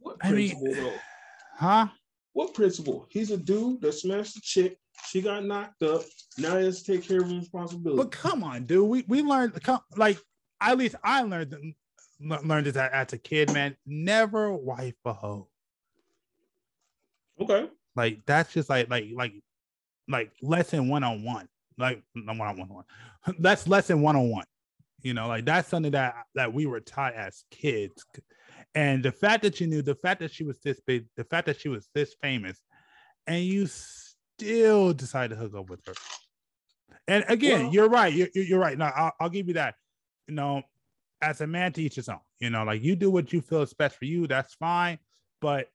What 0.01 0.17
I 0.23 0.33
mean- 0.33 0.51
principle 0.51 0.75
though? 0.85 0.97
huh? 1.57 1.87
What 2.35 2.53
principle? 2.53 3.07
He's 3.09 3.31
a 3.31 3.39
dude 3.39 3.81
that 3.81 3.93
smashed 3.93 4.37
a 4.37 4.41
chick. 4.43 4.77
She 5.09 5.23
got 5.23 5.43
knocked 5.47 5.83
up. 5.83 6.03
Now 6.37 6.59
he 6.59 6.67
has 6.67 6.83
to 6.83 6.93
take 6.93 7.09
care 7.09 7.23
of 7.23 7.31
responsibility. 7.31 7.97
But 8.03 8.13
come 8.13 8.45
on, 8.45 8.65
dude. 8.67 8.87
We 8.87 9.05
we 9.09 9.23
learned 9.23 9.55
like 9.97 10.19
at 10.61 10.77
least 10.77 10.97
I 11.03 11.23
learned 11.23 11.55
le- 12.21 12.43
learned 12.43 12.67
this 12.67 12.77
as 12.77 13.13
a 13.15 13.19
kid, 13.19 13.53
man. 13.55 13.75
Never 13.87 14.53
wife 14.53 14.95
a 15.07 15.15
hoe. 15.15 15.49
okay. 17.41 17.69
Like 17.97 18.21
that's 18.27 18.53
just 18.53 18.69
like 18.69 18.89
like 18.91 19.07
like 19.15 19.33
like 20.09 20.31
lesson 20.43 20.89
one 20.89 21.03
on 21.03 21.25
one. 21.25 21.49
Like 21.79 22.03
one 22.15 22.41
on 22.41 22.69
one. 22.69 22.85
That's 23.39 23.67
lesson 23.67 24.03
one 24.03 24.17
on 24.17 24.31
one. 24.31 24.45
You 25.03 25.15
know, 25.15 25.29
like 25.29 25.45
that's 25.45 25.69
something 25.69 25.93
that 25.93 26.15
that 26.35 26.53
we 26.53 26.67
were 26.67 26.81
taught 26.81 27.15
as 27.15 27.45
kids. 27.51 28.05
And 28.75 29.03
the 29.03 29.13
fact 29.13 29.43
that 29.43 29.61
you 29.61 29.67
knew, 29.67 29.83
the 29.83 29.95
fact 29.95 30.21
that 30.21 30.31
she 30.33 30.45
was 30.45 30.59
this 30.61 30.81
big, 30.87 31.07
the 31.17 31.25
fact 31.25 31.47
that 31.47 31.59
she 31.59 31.69
was 31.69 31.89
this 31.95 32.15
famous, 32.21 32.63
and 33.27 33.43
you 33.43 33.67
still 33.67 34.93
decided 34.93 35.35
to 35.35 35.41
hook 35.41 35.55
up 35.55 35.71
with 35.71 35.85
her. 35.87 35.95
And 37.09 37.25
again, 37.29 37.65
Well- 37.65 37.73
you're 37.73 37.89
right. 37.89 38.13
You're, 38.13 38.29
you're 38.35 38.59
right. 38.59 38.77
No, 38.77 38.87
I'll, 38.87 39.13
I'll 39.21 39.29
give 39.31 39.49
you 39.49 39.55
that. 39.55 39.77
You 40.29 40.35
know, 40.35 40.63
as 41.23 41.41
a 41.41 41.47
man, 41.47 41.73
to 41.75 41.83
each 41.83 41.95
his 41.95 42.09
own. 42.09 42.21
You 42.41 42.51
know, 42.51 42.65
like 42.65 42.83
you 42.83 42.97
do 42.97 43.11
what 43.11 43.33
you 43.33 43.41
feel 43.41 43.63
is 43.63 43.73
best 43.73 43.97
for 43.97 44.05
you. 44.05 44.27
That's 44.27 44.55
fine. 44.55 44.99
But 45.41 45.69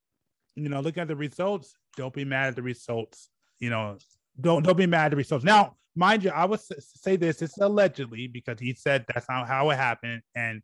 you 0.56 0.70
know, 0.70 0.82
look 0.82 0.98
at 0.98 1.08
the 1.08 1.16
results. 1.16 1.76
Don't 1.98 2.14
be 2.14 2.26
mad 2.26 2.50
at 2.50 2.56
the 2.56 2.62
results. 2.62 3.30
You 3.60 3.70
know, 3.70 3.98
don't 4.40 4.64
don't 4.64 4.78
be 4.78 4.86
mad 4.86 5.06
at 5.06 5.10
the 5.12 5.18
results. 5.18 5.46
Now, 5.46 5.76
mind 5.96 6.24
you, 6.24 6.32
I 6.32 6.46
would 6.46 6.60
say 6.60 7.16
this. 7.16 7.42
It's 7.42 7.58
allegedly 7.58 8.28
because 8.28 8.60
he 8.60 8.74
said 8.74 9.06
that's 9.08 9.30
not 9.30 9.48
how 9.48 9.70
it 9.70 9.78
happened, 9.78 10.22
and 10.36 10.62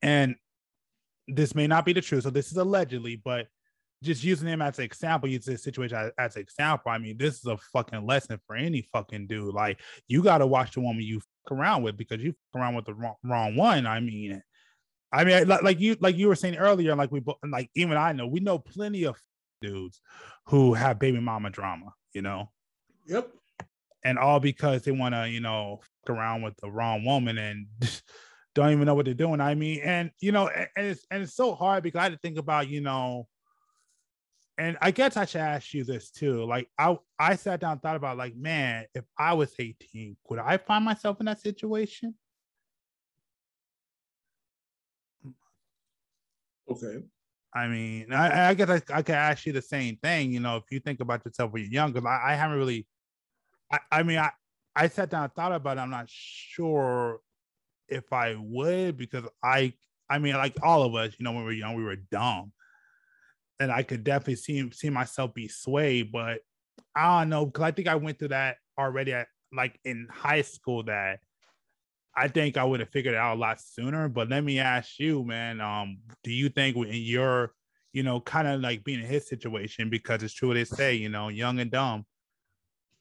and 0.00 0.36
this 1.28 1.54
may 1.54 1.66
not 1.66 1.84
be 1.84 1.92
the 1.92 2.00
truth. 2.00 2.24
So 2.24 2.30
this 2.30 2.50
is 2.50 2.56
allegedly, 2.56 3.16
but 3.16 3.46
just 4.02 4.24
using 4.24 4.48
him 4.48 4.60
as 4.60 4.78
an 4.78 4.84
example, 4.84 5.28
use 5.28 5.44
this 5.44 5.62
situation 5.62 5.96
as, 5.96 6.10
as 6.18 6.36
an 6.36 6.42
example. 6.42 6.90
I 6.90 6.98
mean, 6.98 7.16
this 7.16 7.38
is 7.38 7.46
a 7.46 7.56
fucking 7.56 8.04
lesson 8.04 8.40
for 8.46 8.56
any 8.56 8.88
fucking 8.92 9.28
dude. 9.28 9.54
Like, 9.54 9.80
you 10.08 10.22
got 10.22 10.38
to 10.38 10.46
watch 10.46 10.72
the 10.72 10.80
woman 10.80 11.02
you 11.02 11.20
fuck 11.20 11.58
around 11.58 11.82
with 11.82 11.96
because 11.96 12.20
you 12.20 12.34
fuck 12.52 12.60
around 12.60 12.74
with 12.74 12.86
the 12.86 12.94
wrong, 12.94 13.14
wrong 13.22 13.54
one. 13.54 13.86
I 13.86 14.00
mean, 14.00 14.42
I 15.12 15.24
mean, 15.24 15.46
like, 15.46 15.62
like 15.62 15.80
you, 15.80 15.96
like 16.00 16.16
you 16.16 16.28
were 16.28 16.34
saying 16.34 16.56
earlier, 16.56 16.96
like 16.96 17.12
we, 17.12 17.22
like 17.48 17.70
even 17.76 17.96
I 17.96 18.12
know, 18.12 18.26
we 18.26 18.40
know 18.40 18.58
plenty 18.58 19.04
of 19.04 19.16
dudes 19.62 20.00
who 20.46 20.74
have 20.74 20.98
baby 20.98 21.20
mama 21.20 21.50
drama, 21.50 21.94
you 22.12 22.22
know, 22.22 22.50
Yep. 23.06 23.30
and 24.04 24.18
all 24.18 24.40
because 24.40 24.82
they 24.82 24.92
want 24.92 25.14
to, 25.14 25.28
you 25.28 25.40
know, 25.40 25.80
fuck 26.06 26.16
around 26.16 26.42
with 26.42 26.56
the 26.58 26.70
wrong 26.70 27.04
woman 27.04 27.38
and 27.38 27.66
don't 28.54 28.72
even 28.72 28.84
know 28.86 28.94
what 28.94 29.06
they're 29.06 29.14
doing. 29.14 29.40
I 29.40 29.54
mean, 29.54 29.80
and 29.82 30.10
you 30.20 30.32
know, 30.32 30.48
and, 30.48 30.68
it's 30.76 31.06
and 31.10 31.22
it's 31.22 31.34
so 31.34 31.54
hard 31.54 31.82
because 31.82 32.00
I 32.00 32.04
had 32.04 32.12
to 32.12 32.18
think 32.18 32.38
about, 32.38 32.68
you 32.68 32.80
know, 32.80 33.26
and 34.58 34.76
I 34.80 34.90
guess 34.90 35.16
I 35.16 35.24
should 35.24 35.40
ask 35.40 35.72
you 35.72 35.84
this 35.84 36.10
too. 36.10 36.44
Like 36.44 36.68
I 36.78 36.98
I 37.18 37.36
sat 37.36 37.60
down 37.60 37.72
and 37.72 37.82
thought 37.82 37.96
about 37.96 38.16
like, 38.16 38.36
man, 38.36 38.86
if 38.94 39.04
I 39.18 39.34
was 39.34 39.54
18, 39.58 40.16
would 40.28 40.38
I 40.38 40.58
find 40.58 40.84
myself 40.84 41.18
in 41.20 41.26
that 41.26 41.40
situation? 41.40 42.14
Okay. 46.68 47.02
I 47.54 47.68
mean, 47.68 48.12
I, 48.12 48.50
I 48.50 48.54
guess 48.54 48.70
I, 48.70 48.80
I 48.94 49.02
could 49.02 49.14
ask 49.14 49.44
you 49.44 49.52
the 49.52 49.62
same 49.62 49.96
thing. 49.96 50.32
You 50.32 50.40
know, 50.40 50.56
if 50.56 50.64
you 50.70 50.80
think 50.80 51.00
about 51.00 51.24
yourself 51.24 51.52
when 51.52 51.62
you're 51.62 51.72
young, 51.72 51.92
because 51.92 52.06
I, 52.06 52.32
I 52.32 52.34
haven't 52.34 52.58
really. 52.58 52.86
I, 53.70 53.78
I 53.90 54.02
mean, 54.02 54.18
I 54.18 54.30
I 54.74 54.88
sat 54.88 55.10
down 55.10 55.24
and 55.24 55.32
thought 55.34 55.52
about 55.52 55.76
it. 55.76 55.80
I'm 55.80 55.90
not 55.90 56.08
sure 56.08 57.20
if 57.88 58.12
I 58.12 58.36
would 58.38 58.96
because 58.96 59.24
I 59.44 59.74
I 60.08 60.18
mean, 60.18 60.34
like 60.34 60.56
all 60.62 60.82
of 60.82 60.94
us, 60.94 61.14
you 61.18 61.24
know, 61.24 61.32
when 61.32 61.40
we 61.40 61.46
were 61.46 61.52
young, 61.52 61.74
we 61.74 61.84
were 61.84 61.96
dumb, 61.96 62.52
and 63.60 63.70
I 63.70 63.82
could 63.82 64.04
definitely 64.04 64.36
see 64.36 64.70
see 64.72 64.90
myself 64.90 65.34
be 65.34 65.48
swayed. 65.48 66.10
But 66.12 66.40
I 66.94 67.20
don't 67.20 67.28
know 67.28 67.46
because 67.46 67.64
I 67.64 67.70
think 67.70 67.88
I 67.88 67.96
went 67.96 68.18
through 68.18 68.28
that 68.28 68.56
already 68.78 69.12
at 69.12 69.28
like 69.54 69.78
in 69.84 70.08
high 70.10 70.42
school. 70.42 70.84
That 70.84 71.20
I 72.14 72.28
think 72.28 72.56
I 72.56 72.64
would 72.64 72.80
have 72.80 72.90
figured 72.90 73.14
it 73.14 73.18
out 73.18 73.36
a 73.36 73.40
lot 73.40 73.60
sooner. 73.60 74.08
But 74.08 74.28
let 74.28 74.44
me 74.44 74.58
ask 74.58 74.98
you, 74.98 75.24
man, 75.24 75.60
um, 75.60 75.98
do 76.22 76.30
you 76.32 76.48
think 76.48 76.76
in 76.76 76.88
your, 76.92 77.54
you 77.92 78.02
know, 78.02 78.20
kind 78.20 78.46
of 78.46 78.60
like 78.60 78.84
being 78.84 79.00
in 79.00 79.06
his 79.06 79.26
situation, 79.26 79.88
because 79.88 80.22
it's 80.22 80.34
true 80.34 80.48
what 80.48 80.54
they 80.54 80.64
say, 80.64 80.94
you 80.94 81.08
know, 81.08 81.28
young 81.28 81.58
and 81.60 81.70
dumb. 81.70 82.04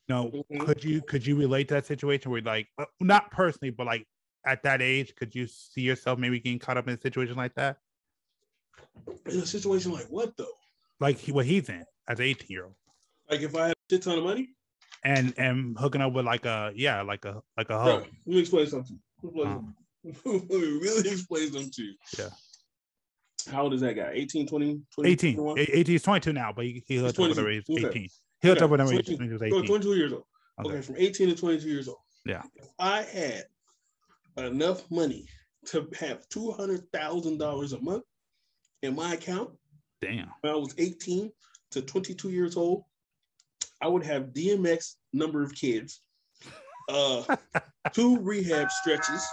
You 0.07 0.15
know, 0.15 0.45
Mhm. 0.51 0.65
could 0.65 0.83
you 0.83 1.01
could 1.01 1.25
you 1.25 1.35
relate 1.37 1.67
to 1.69 1.75
that 1.75 1.85
situation 1.85 2.31
where 2.31 2.41
like 2.41 2.67
uh, 2.77 2.85
not 2.99 3.31
personally, 3.31 3.69
but 3.71 3.85
like 3.85 4.07
at 4.45 4.63
that 4.63 4.81
age, 4.81 5.13
could 5.15 5.35
you 5.35 5.47
see 5.47 5.81
yourself 5.81 6.17
maybe 6.19 6.39
getting 6.39 6.59
caught 6.59 6.77
up 6.77 6.87
in 6.87 6.95
a 6.95 6.99
situation 6.99 7.35
like 7.35 7.53
that? 7.55 7.77
In 9.25 9.39
a 9.39 9.45
situation 9.45 9.91
like 9.91 10.07
what 10.07 10.35
though? 10.37 10.57
Like 10.99 11.17
he, 11.17 11.31
what 11.31 11.45
he's 11.45 11.69
in 11.69 11.85
as 12.07 12.19
an 12.19 12.25
18 12.25 12.47
year 12.49 12.65
old. 12.65 12.75
Like 13.29 13.41
if 13.41 13.55
I 13.55 13.67
had 13.67 13.71
a 13.71 13.93
shit 13.93 14.03
ton 14.03 14.17
of 14.17 14.23
money, 14.23 14.49
And 15.03 15.33
and 15.37 15.77
hooking 15.79 16.01
up 16.01 16.13
with 16.13 16.25
like 16.25 16.45
a 16.45 16.71
yeah, 16.75 17.01
like 17.01 17.25
a 17.25 17.41
like 17.57 17.67
a 17.67 17.73
bro, 17.73 17.83
hoe. 17.83 17.97
let 17.97 18.07
me 18.27 18.39
explain 18.39 18.67
something. 18.67 18.99
Let 19.23 19.33
me, 19.33 19.43
um, 19.43 19.75
explain 20.03 20.39
something. 20.39 20.47
let 20.57 20.61
me 20.61 20.79
really 20.79 21.09
explain 21.09 21.51
something 21.51 21.71
to 21.71 21.83
you. 21.83 21.93
Yeah. 22.19 22.29
How 23.51 23.63
old 23.63 23.73
is 23.73 23.81
that 23.81 23.95
guy? 23.95 24.11
18, 24.13 24.47
20, 24.47 24.81
20 24.93 25.09
18. 25.09 25.35
21? 25.35 25.59
18 25.59 25.85
he's 25.85 26.03
22 26.03 26.33
now, 26.33 26.53
but 26.55 26.65
he, 26.65 26.83
he 26.85 26.97
hooked 26.97 27.19
up 27.19 27.29
with 27.29 27.37
her 27.37 27.43
22. 27.43 27.73
age 27.73 27.85
Okay. 27.85 27.87
18. 27.87 28.01
He 28.41 28.47
hooked 28.47 28.61
Okay, 28.61 28.65
up 28.65 28.71
with 28.71 28.79
her 28.79 28.85
22. 28.85 29.17
when 29.17 29.27
he 29.27 29.33
was 29.33 29.41
18. 29.41 29.65
22 29.65 29.95
years 29.95 30.13
old. 30.13 30.23
Okay. 30.59 30.69
Okay. 30.69 30.81
from 30.81 30.95
18 30.97 31.29
to 31.29 31.35
22 31.35 31.67
years 31.67 31.87
old. 31.87 31.97
Yeah. 32.25 32.43
If 32.55 32.67
I 32.77 33.01
had 33.01 33.45
enough 34.37 34.89
money 34.91 35.25
to 35.67 35.87
have 35.99 36.27
$200,000 36.29 37.73
a 37.73 37.81
month 37.81 38.03
in 38.81 38.95
my 38.95 39.13
account 39.13 39.51
Damn. 40.01 40.29
when 40.41 40.53
I 40.53 40.55
was 40.55 40.73
18 40.77 41.31
to 41.71 41.81
22 41.81 42.29
years 42.29 42.57
old, 42.57 42.83
I 43.81 43.87
would 43.87 44.03
have 44.05 44.27
DMX 44.33 44.95
number 45.13 45.41
of 45.43 45.53
kids, 45.55 46.01
uh, 46.89 47.23
two 47.93 48.19
rehab 48.19 48.69
stretches, 48.71 49.25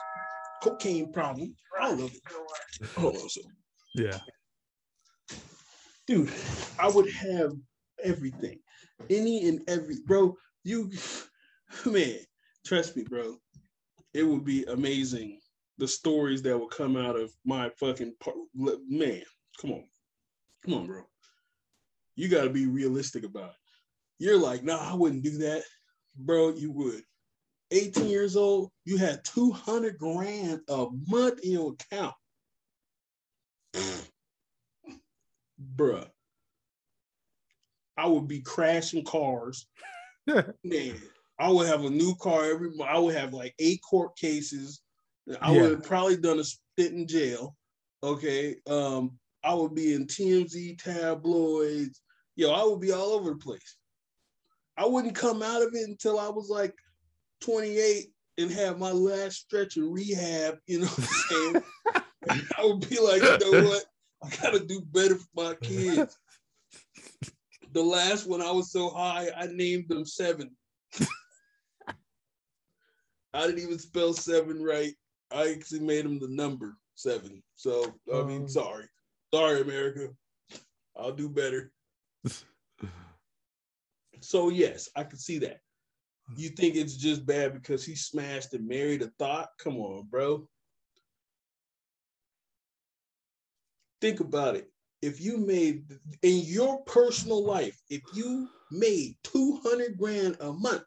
cocaine 0.62 1.12
problem, 1.12 1.54
all 1.80 1.92
of 1.94 2.12
it. 2.14 2.20
Hold 2.96 3.16
on, 3.16 3.28
so 3.28 3.40
Yeah. 3.94 4.18
dude, 6.06 6.32
I 6.78 6.88
would 6.88 7.10
have 7.10 7.52
everything, 8.02 8.58
any 9.10 9.48
and 9.48 9.60
every, 9.68 9.96
bro. 10.06 10.36
You, 10.64 10.90
man, 11.86 12.18
trust 12.66 12.96
me, 12.96 13.04
bro. 13.04 13.36
It 14.14 14.22
would 14.22 14.44
be 14.44 14.64
amazing. 14.64 15.40
The 15.76 15.86
stories 15.86 16.42
that 16.42 16.58
would 16.58 16.70
come 16.70 16.96
out 16.96 17.16
of 17.16 17.30
my 17.44 17.70
fucking 17.78 18.14
par- 18.18 18.32
man. 18.54 19.22
Come 19.60 19.72
on, 19.72 19.84
come 20.64 20.74
on, 20.74 20.86
bro. 20.86 21.02
You 22.16 22.28
got 22.28 22.44
to 22.44 22.50
be 22.50 22.66
realistic 22.66 23.24
about 23.24 23.50
it. 23.50 23.56
You're 24.18 24.38
like, 24.38 24.64
nah, 24.64 24.90
I 24.90 24.94
wouldn't 24.94 25.22
do 25.22 25.38
that, 25.38 25.62
bro. 26.16 26.50
You 26.50 26.72
would. 26.72 27.02
18 27.70 28.08
years 28.08 28.34
old, 28.36 28.70
you 28.84 28.96
had 28.96 29.24
200 29.24 29.98
grand 29.98 30.60
a 30.68 30.86
month 31.06 31.40
in 31.40 31.52
your 31.52 31.74
account. 31.74 32.14
Bruh. 35.76 36.08
I 37.96 38.06
would 38.06 38.28
be 38.28 38.40
crashing 38.40 39.04
cars. 39.04 39.66
Man, 40.64 40.96
I 41.38 41.50
would 41.50 41.66
have 41.66 41.84
a 41.84 41.90
new 41.90 42.14
car 42.16 42.44
every 42.44 42.70
month. 42.70 42.90
I 42.90 42.98
would 42.98 43.14
have 43.14 43.32
like 43.32 43.54
eight 43.58 43.80
court 43.88 44.16
cases. 44.16 44.80
I 45.40 45.52
Yeah. 45.52 45.62
would 45.62 45.70
have 45.72 45.82
probably 45.82 46.16
done 46.16 46.38
a 46.38 46.44
stint 46.44 46.94
in 46.94 47.06
jail. 47.06 47.56
Okay. 48.02 48.56
Um, 48.66 49.18
I 49.44 49.52
would 49.54 49.74
be 49.74 49.94
in 49.94 50.06
TMZ 50.06 50.82
tabloids. 50.82 52.00
Yo, 52.36 52.50
I 52.52 52.64
would 52.64 52.80
be 52.80 52.92
all 52.92 53.10
over 53.10 53.30
the 53.30 53.36
place. 53.36 53.76
I 54.78 54.86
wouldn't 54.86 55.14
come 55.16 55.42
out 55.42 55.60
of 55.60 55.74
it 55.74 55.88
until 55.88 56.18
I 56.20 56.28
was 56.28 56.48
like 56.48 56.72
28 57.40 58.06
and 58.38 58.50
have 58.52 58.78
my 58.78 58.92
last 58.92 59.36
stretch 59.38 59.76
of 59.76 59.84
rehab, 59.88 60.58
you 60.68 60.80
know 60.80 60.86
what 60.86 60.98
I'm 60.98 61.04
saying? 61.04 61.62
I 62.58 62.64
would 62.64 62.88
be 62.88 63.00
like, 63.00 63.22
you 63.22 63.38
know 63.38 63.64
what? 63.68 63.84
I 64.22 64.28
gotta 64.42 64.60
do 64.64 64.80
better 64.92 65.16
for 65.16 65.26
my 65.34 65.54
kids. 65.62 66.16
The 67.72 67.82
last 67.82 68.26
one 68.28 68.40
I 68.40 68.50
was 68.52 68.70
so 68.70 68.90
high, 68.90 69.28
I 69.36 69.46
named 69.46 69.88
them 69.88 70.06
seven. 70.06 70.50
I 73.34 73.46
didn't 73.46 73.60
even 73.60 73.78
spell 73.78 74.12
seven 74.12 74.62
right. 74.62 74.94
I 75.30 75.50
actually 75.50 75.80
made 75.80 76.04
them 76.04 76.18
the 76.18 76.28
number 76.28 76.76
seven. 76.94 77.42
So 77.56 77.94
I 78.12 78.22
mean, 78.22 78.42
Um. 78.42 78.48
sorry. 78.48 78.86
Sorry, 79.34 79.60
America. 79.60 80.08
I'll 80.96 81.12
do 81.12 81.28
better. 81.28 81.72
So 84.20 84.48
yes, 84.48 84.88
I 84.96 85.04
can 85.04 85.18
see 85.18 85.38
that. 85.38 85.60
You 86.36 86.50
think 86.50 86.76
it's 86.76 86.96
just 86.96 87.24
bad 87.24 87.54
because 87.54 87.84
he 87.84 87.94
smashed 87.94 88.52
and 88.52 88.68
married 88.68 89.02
a 89.02 89.10
thought? 89.18 89.48
Come 89.58 89.78
on, 89.78 90.06
bro. 90.10 90.46
Think 94.00 94.20
about 94.20 94.54
it. 94.56 94.70
If 95.00 95.20
you 95.20 95.38
made 95.38 95.84
in 96.22 96.42
your 96.44 96.82
personal 96.82 97.42
life, 97.44 97.80
if 97.88 98.02
you 98.12 98.48
made 98.70 99.16
200 99.24 99.96
grand 99.96 100.36
a 100.40 100.52
month, 100.52 100.82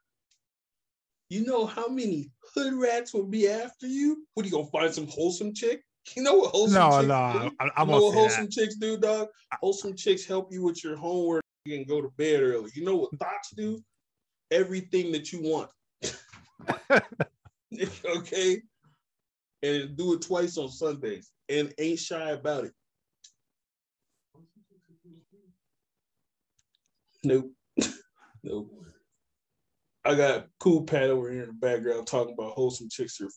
you 1.29 1.45
know 1.45 1.65
how 1.65 1.87
many 1.87 2.29
hood 2.53 2.73
rats 2.73 3.13
would 3.13 3.31
be 3.31 3.47
after 3.47 3.87
you? 3.87 4.25
What 4.33 4.45
are 4.45 4.49
you 4.49 4.53
gonna 4.53 4.67
find 4.67 4.93
some 4.93 5.07
wholesome 5.07 5.53
chick? 5.53 5.81
You 6.15 6.23
know 6.23 6.35
what 6.35 6.51
wholesome 6.51 6.81
No, 6.81 6.89
chicks 6.89 7.07
no, 7.07 7.49
do? 7.49 7.55
I, 7.59 7.69
I'm 7.77 7.87
know 7.87 7.93
gonna 7.93 8.05
what 8.05 8.13
wholesome 8.15 8.45
that. 8.45 8.51
chicks 8.51 8.75
do, 8.75 8.97
dog? 8.97 9.29
Wholesome 9.61 9.95
chicks 9.95 10.25
help 10.25 10.51
you 10.51 10.63
with 10.63 10.83
your 10.83 10.97
homework 10.97 11.40
and 11.65 11.87
go 11.87 12.01
to 12.01 12.09
bed 12.17 12.41
early. 12.41 12.71
You 12.73 12.83
know 12.83 12.95
what 12.95 13.17
thoughts 13.17 13.51
do? 13.55 13.79
Everything 14.49 15.11
that 15.11 15.31
you 15.31 15.41
want. 15.41 15.69
okay? 18.05 18.61
And 19.63 19.95
do 19.95 20.13
it 20.13 20.21
twice 20.21 20.57
on 20.57 20.69
Sundays 20.69 21.31
and 21.49 21.73
ain't 21.77 21.99
shy 21.99 22.31
about 22.31 22.65
it. 22.65 22.73
Nope. 27.23 27.51
nope. 28.43 28.71
I 30.03 30.15
got 30.15 30.47
cool 30.59 30.81
Pat 30.81 31.11
over 31.11 31.31
here 31.31 31.43
in 31.43 31.49
the 31.49 31.53
background 31.53 32.07
talking 32.07 32.33
about 32.33 32.53
wholesome 32.53 32.89
chicks 32.89 33.21
are 33.21 33.29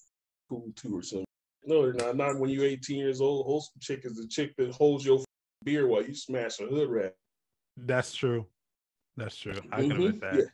cool 0.49 0.73
too 0.75 0.97
or 0.97 1.03
something. 1.03 1.27
No, 1.67 1.83
they're 1.83 1.93
not. 1.93 2.17
Not 2.17 2.39
when 2.39 2.49
you're 2.49 2.65
18 2.65 2.97
years 2.97 3.21
old. 3.21 3.45
Wholesome 3.45 3.81
chick 3.81 4.01
is 4.05 4.17
the 4.17 4.27
chick 4.27 4.55
that 4.57 4.73
holds 4.73 5.05
your 5.05 5.23
beer 5.63 5.87
while 5.87 6.03
you 6.03 6.15
smash 6.15 6.61
a 6.61 6.65
hood 6.65 6.89
rat. 6.89 7.15
That's 7.77 8.15
true. 8.15 8.47
That's 9.17 9.37
true. 9.37 9.55
I 9.73 9.83
can 9.83 9.91
Mhm. 9.91 9.95
admit 10.07 10.21
that. 10.21 10.35
Yeah, 10.37 10.45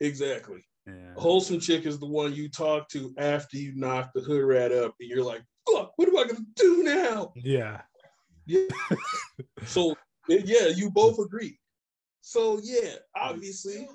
exactly. 0.00 0.64
Yeah. 0.86 1.14
A 1.16 1.20
wholesome 1.20 1.60
chick 1.60 1.86
is 1.86 1.98
the 1.98 2.06
one 2.06 2.34
you 2.34 2.48
talk 2.48 2.88
to 2.90 3.14
after 3.18 3.56
you 3.56 3.74
knock 3.76 4.12
the 4.14 4.20
hood 4.20 4.44
rat 4.44 4.72
up, 4.72 4.94
and 5.00 5.08
you're 5.08 5.22
like, 5.24 5.42
"Fuck, 5.70 5.92
what 5.96 6.08
am 6.08 6.16
I 6.18 6.24
gonna 6.24 6.44
do 6.56 6.82
now?" 6.82 7.32
Yeah. 7.36 7.82
Yeah. 8.46 8.66
so 9.64 9.94
yeah, 10.28 10.68
you 10.68 10.90
both 10.90 11.18
agree. 11.18 11.58
So 12.20 12.58
yeah, 12.62 12.96
obviously 13.16 13.88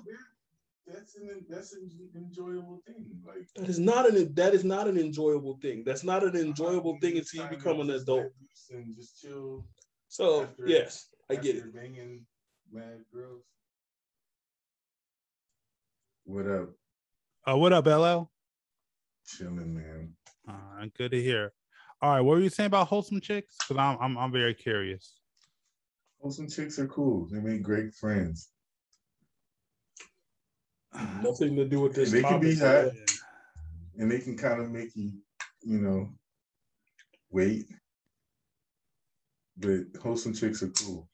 that's 0.86 1.16
an 1.16 1.44
that's 1.48 1.74
an 1.74 1.90
enjoyable 2.14 2.82
thing. 2.86 3.20
Like 3.26 3.46
that 3.56 3.68
is 3.68 3.78
not 3.78 4.08
an 4.08 4.34
that 4.34 4.54
is 4.54 4.64
not 4.64 4.88
an 4.88 4.98
enjoyable 4.98 5.58
thing. 5.60 5.84
That's 5.84 6.04
not 6.04 6.24
an 6.24 6.36
enjoyable 6.36 6.98
thing 7.00 7.18
until 7.18 7.44
you 7.44 7.50
become 7.50 7.80
an 7.80 7.90
adult. 7.90 8.32
and 8.70 8.96
just 8.96 9.20
chill. 9.20 9.66
So 10.08 10.44
after- 10.44 10.66
yes, 10.66 11.10
I 11.30 11.36
get 11.36 11.56
it. 11.56 11.74
Banging 11.74 12.26
mad 12.72 13.04
girls. 13.12 13.44
What 16.24 16.46
up? 16.46 16.70
Uh, 17.48 17.56
what 17.56 17.72
up, 17.72 17.86
LL? 17.86 18.30
Chilling, 19.26 19.74
man. 19.74 20.14
Uh, 20.48 20.86
good 20.96 21.12
to 21.12 21.22
hear. 21.22 21.52
All 22.00 22.10
right, 22.12 22.20
what 22.20 22.36
were 22.36 22.42
you 22.42 22.50
saying 22.50 22.68
about 22.68 22.86
wholesome 22.88 23.20
chicks? 23.20 23.56
Because 23.60 23.80
I'm, 23.80 23.98
I'm 24.00 24.18
I'm 24.18 24.32
very 24.32 24.54
curious. 24.54 25.14
Wholesome 26.20 26.48
chicks 26.48 26.78
are 26.78 26.86
cool. 26.86 27.28
They 27.30 27.40
make 27.40 27.62
great 27.62 27.94
friends. 27.94 28.48
Nothing 31.22 31.56
to 31.56 31.64
do 31.64 31.80
with 31.80 31.94
this. 31.94 32.10
They 32.10 32.22
can 32.22 32.40
be 32.40 32.56
topic. 32.56 32.92
hot. 32.92 33.18
and 33.98 34.10
they 34.10 34.18
can 34.18 34.36
kind 34.36 34.60
of 34.60 34.70
make 34.70 34.94
you, 34.94 35.12
you 35.62 35.78
know, 35.78 36.08
wait. 37.30 37.66
But 39.56 40.00
wholesome 40.00 40.34
chicks 40.34 40.62
are 40.62 40.68
cool. 40.68 41.07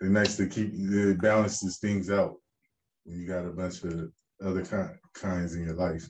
It's 0.00 0.10
nice 0.10 0.36
to 0.38 0.46
keep 0.46 0.72
it 0.74 1.20
balances 1.20 1.78
things 1.78 2.10
out 2.10 2.36
when 3.04 3.18
you 3.20 3.26
got 3.26 3.44
a 3.44 3.50
bunch 3.50 3.84
of 3.84 4.10
other 4.42 4.64
kind, 4.64 4.90
kinds 5.14 5.54
in 5.54 5.64
your 5.64 5.74
life. 5.74 6.08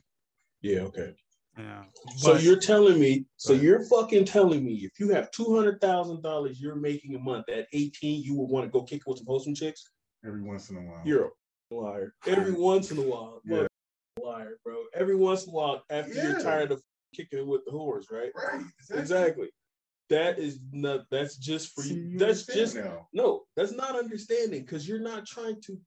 Yeah, 0.63 0.81
okay. 0.83 1.15
Yeah. 1.59 1.85
So 2.17 2.35
But- 2.35 2.43
you're 2.43 2.59
telling 2.61 3.01
me, 3.01 3.27
so 3.37 3.53
Right. 3.55 3.63
you're 3.63 3.85
fucking 3.87 4.27
telling 4.27 4.65
me 4.65 4.75
if 4.85 5.01
you 5.01 5.09
have 5.11 5.31
two 5.33 5.55
hundred 5.57 5.81
thousand 5.81 6.23
dollars 6.23 6.61
you're 6.61 6.77
making 6.77 7.17
a 7.17 7.19
month 7.19 7.49
at 7.49 7.67
18, 7.73 8.23
you 8.23 8.35
would 8.37 8.49
want 8.49 8.65
to 8.67 8.71
go 8.71 8.85
kick 8.85 9.01
it 9.01 9.07
with 9.07 9.19
some 9.19 9.27
wholesome 9.27 9.55
chicks? 9.55 9.91
Every 10.25 10.43
once 10.43 10.71
in 10.71 10.77
a 10.77 10.81
while. 10.83 11.03
You're 11.05 11.33
a 11.73 11.75
liar. 11.75 12.15
Every 12.27 12.53
once 12.53 12.91
in 12.93 12.99
a 12.99 13.03
while. 13.03 13.41
Yeah. 13.45 13.67
Liar, 14.23 14.59
bro. 14.65 14.85
Every 14.95 15.17
once 15.17 15.45
in 15.45 15.51
a 15.51 15.53
while 15.53 15.83
after 15.91 16.13
you're 16.15 16.41
tired 16.41 16.71
of 16.71 16.83
kicking 17.15 17.41
it 17.41 17.47
with 17.47 17.65
the 17.65 17.73
whores, 17.73 18.11
right? 18.11 18.31
right. 18.37 18.65
Exactly. 18.91 19.51
That 20.11 20.39
is 20.39 20.59
not 20.73 21.03
that's 21.11 21.37
just 21.37 21.73
for 21.73 21.83
you. 21.85 22.19
That's 22.19 22.45
just 22.45 22.75
now. 22.75 23.07
no, 23.13 23.43
that's 23.57 23.73
not 23.73 23.97
understanding 23.97 24.63
because 24.63 24.89
you're 24.89 25.01
not 25.01 25.25
trying 25.25 25.61
to 25.67 25.79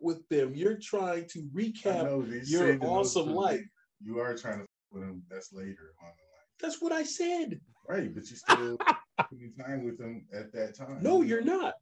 with 0.00 0.26
them. 0.28 0.54
You're 0.54 0.78
trying 0.80 1.26
to 1.30 1.48
recap. 1.54 2.28
your 2.48 2.68
saved 2.68 2.82
the 2.82 2.86
most 2.86 3.16
awesome 3.16 3.34
life. 3.34 3.64
You 4.00 4.20
are 4.20 4.36
trying 4.36 4.60
to 4.60 4.66
with 4.92 5.02
them. 5.02 5.22
That's 5.28 5.52
later 5.52 5.92
on 6.02 6.10
the 6.10 6.64
That's 6.64 6.80
what 6.80 6.92
I 6.92 7.02
said. 7.02 7.60
Right, 7.88 8.14
but 8.14 8.30
you 8.30 8.36
still 8.36 8.78
spending 9.26 9.52
time 9.58 9.84
with 9.84 9.98
them 9.98 10.26
at 10.32 10.52
that 10.52 10.76
time. 10.76 11.02
No, 11.02 11.22
you're 11.22 11.42
not. 11.42 11.74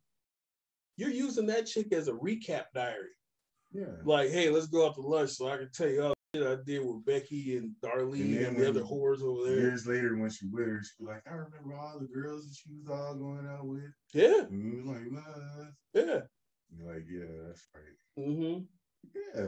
You're 0.96 1.10
using 1.10 1.46
that 1.46 1.66
chick 1.66 1.92
as 1.92 2.08
a 2.08 2.12
recap 2.12 2.64
diary. 2.74 3.10
Yeah. 3.72 3.84
Like, 4.04 4.30
hey, 4.30 4.50
let's 4.50 4.66
go 4.66 4.86
out 4.86 4.94
to 4.94 5.00
lunch 5.00 5.30
so 5.30 5.48
I 5.48 5.56
can 5.58 5.70
tell 5.72 5.88
you 5.88 6.02
all 6.02 6.14
I 6.34 6.56
did 6.64 6.82
with 6.82 7.04
Becky 7.04 7.58
and 7.58 7.72
Darlene 7.84 8.38
And 8.38 8.46
and, 8.46 8.56
the 8.56 8.68
other 8.70 8.80
whores 8.80 9.20
over 9.20 9.50
there. 9.50 9.60
Years 9.60 9.86
later, 9.86 10.16
when 10.16 10.30
she 10.30 10.46
with 10.46 10.66
her, 10.66 10.82
she 10.82 11.04
be 11.04 11.10
like, 11.10 11.22
I 11.30 11.34
remember 11.34 11.74
all 11.78 11.98
the 12.00 12.06
girls 12.06 12.48
that 12.48 12.56
she 12.56 12.70
was 12.72 12.88
all 12.88 13.14
going 13.16 13.46
out 13.46 13.66
with. 13.66 13.82
Yeah, 14.14 14.44
And 14.48 14.76
was 14.78 14.86
like, 14.86 15.12
nah. 15.12 15.20
yeah. 15.92 16.20
Like, 16.82 17.04
yeah, 17.06 17.26
that's 17.46 17.66
right. 17.74 18.26
Mm-hmm. 18.26 18.62
Yeah. 19.14 19.42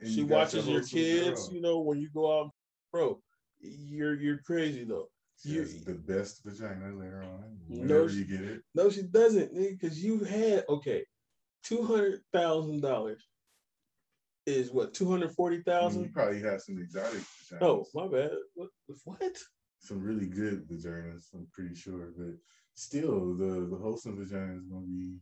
And 0.00 0.10
She 0.10 0.20
you 0.20 0.26
watches 0.26 0.68
your 0.68 0.82
kids, 0.82 1.48
you 1.50 1.62
know, 1.62 1.78
when 1.80 1.98
you 1.98 2.10
go 2.12 2.40
out, 2.40 2.50
bro. 2.92 3.22
You're 3.60 4.14
you're 4.14 4.38
crazy 4.44 4.84
though. 4.84 5.08
She 5.42 5.56
the 5.58 5.94
best 5.94 6.44
vagina 6.44 6.94
later 6.94 7.24
on. 7.24 7.56
No, 7.68 8.06
she- 8.06 8.18
you 8.18 8.24
get 8.26 8.40
it. 8.42 8.60
No, 8.74 8.90
she 8.90 9.02
doesn't, 9.02 9.54
because 9.54 10.04
you 10.04 10.20
had 10.24 10.64
okay, 10.68 11.04
two 11.64 11.82
hundred 11.84 12.20
thousand 12.34 12.82
dollars 12.82 13.26
is 14.48 14.72
what 14.72 14.94
two 14.94 15.10
hundred 15.10 15.32
forty 15.32 15.62
I 15.68 15.88
you 15.90 16.10
probably 16.12 16.40
have 16.40 16.62
some 16.62 16.78
exotic 16.78 17.20
vaginas. 17.20 17.62
Oh, 17.62 17.86
my 17.94 18.08
bad. 18.08 18.30
What? 18.54 18.68
What? 19.04 19.36
Some 19.80 20.02
really 20.02 20.26
good 20.26 20.66
vaginas, 20.68 21.26
I'm 21.34 21.46
pretty 21.52 21.74
sure. 21.74 22.12
But 22.16 22.34
still, 22.74 23.34
the, 23.34 23.68
the 23.70 23.76
wholesome 23.76 24.16
vagina 24.16 24.56
is 24.56 24.64
going 24.64 24.84
to 24.84 24.90
be 24.90 25.16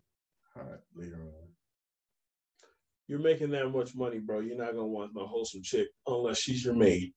hot 0.55 0.81
later 0.95 1.21
on. 1.23 1.49
You're 3.09 3.21
making 3.21 3.51
that 3.51 3.69
much 3.69 3.95
money, 3.95 4.19
bro. 4.19 4.41
You're 4.41 4.59
not 4.59 4.73
gonna 4.73 4.85
want 4.85 5.13
no 5.15 5.27
wholesome 5.29 5.63
chick 5.63 5.87
unless 6.09 6.39
she's 6.39 6.65
your 6.65 6.75
maid. 6.75 7.13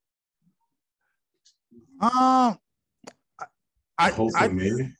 Um, 1.99 2.59
I, 3.39 3.45
I, 3.97 4.11
wholesome 4.11 4.43
I 4.43 4.47
maid? 4.49 4.93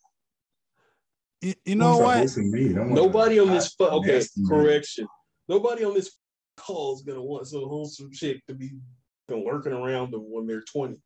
you, 1.41 1.53
you 1.63 1.75
know 1.75 1.97
what? 1.99 2.17
I 2.17 2.21
want 2.21 2.91
Nobody 2.91 3.39
on 3.39 3.49
this 3.49 3.73
fu- 3.75 3.83
okay 3.83 4.13
nasty 4.13 4.41
maid. 4.41 4.49
correction. 4.49 5.07
Nobody 5.47 5.83
on 5.83 5.93
this 5.93 6.17
call 6.59 6.99
gonna 7.05 7.21
want 7.21 7.47
some 7.47 7.61
wholesome 7.61 8.11
chick 8.11 8.45
to 8.47 8.53
be 8.53 8.71
been 9.27 9.45
lurking 9.45 9.73
around 9.73 10.11
them 10.11 10.23
when 10.29 10.45
they're 10.47 10.61
twenty. 10.61 11.01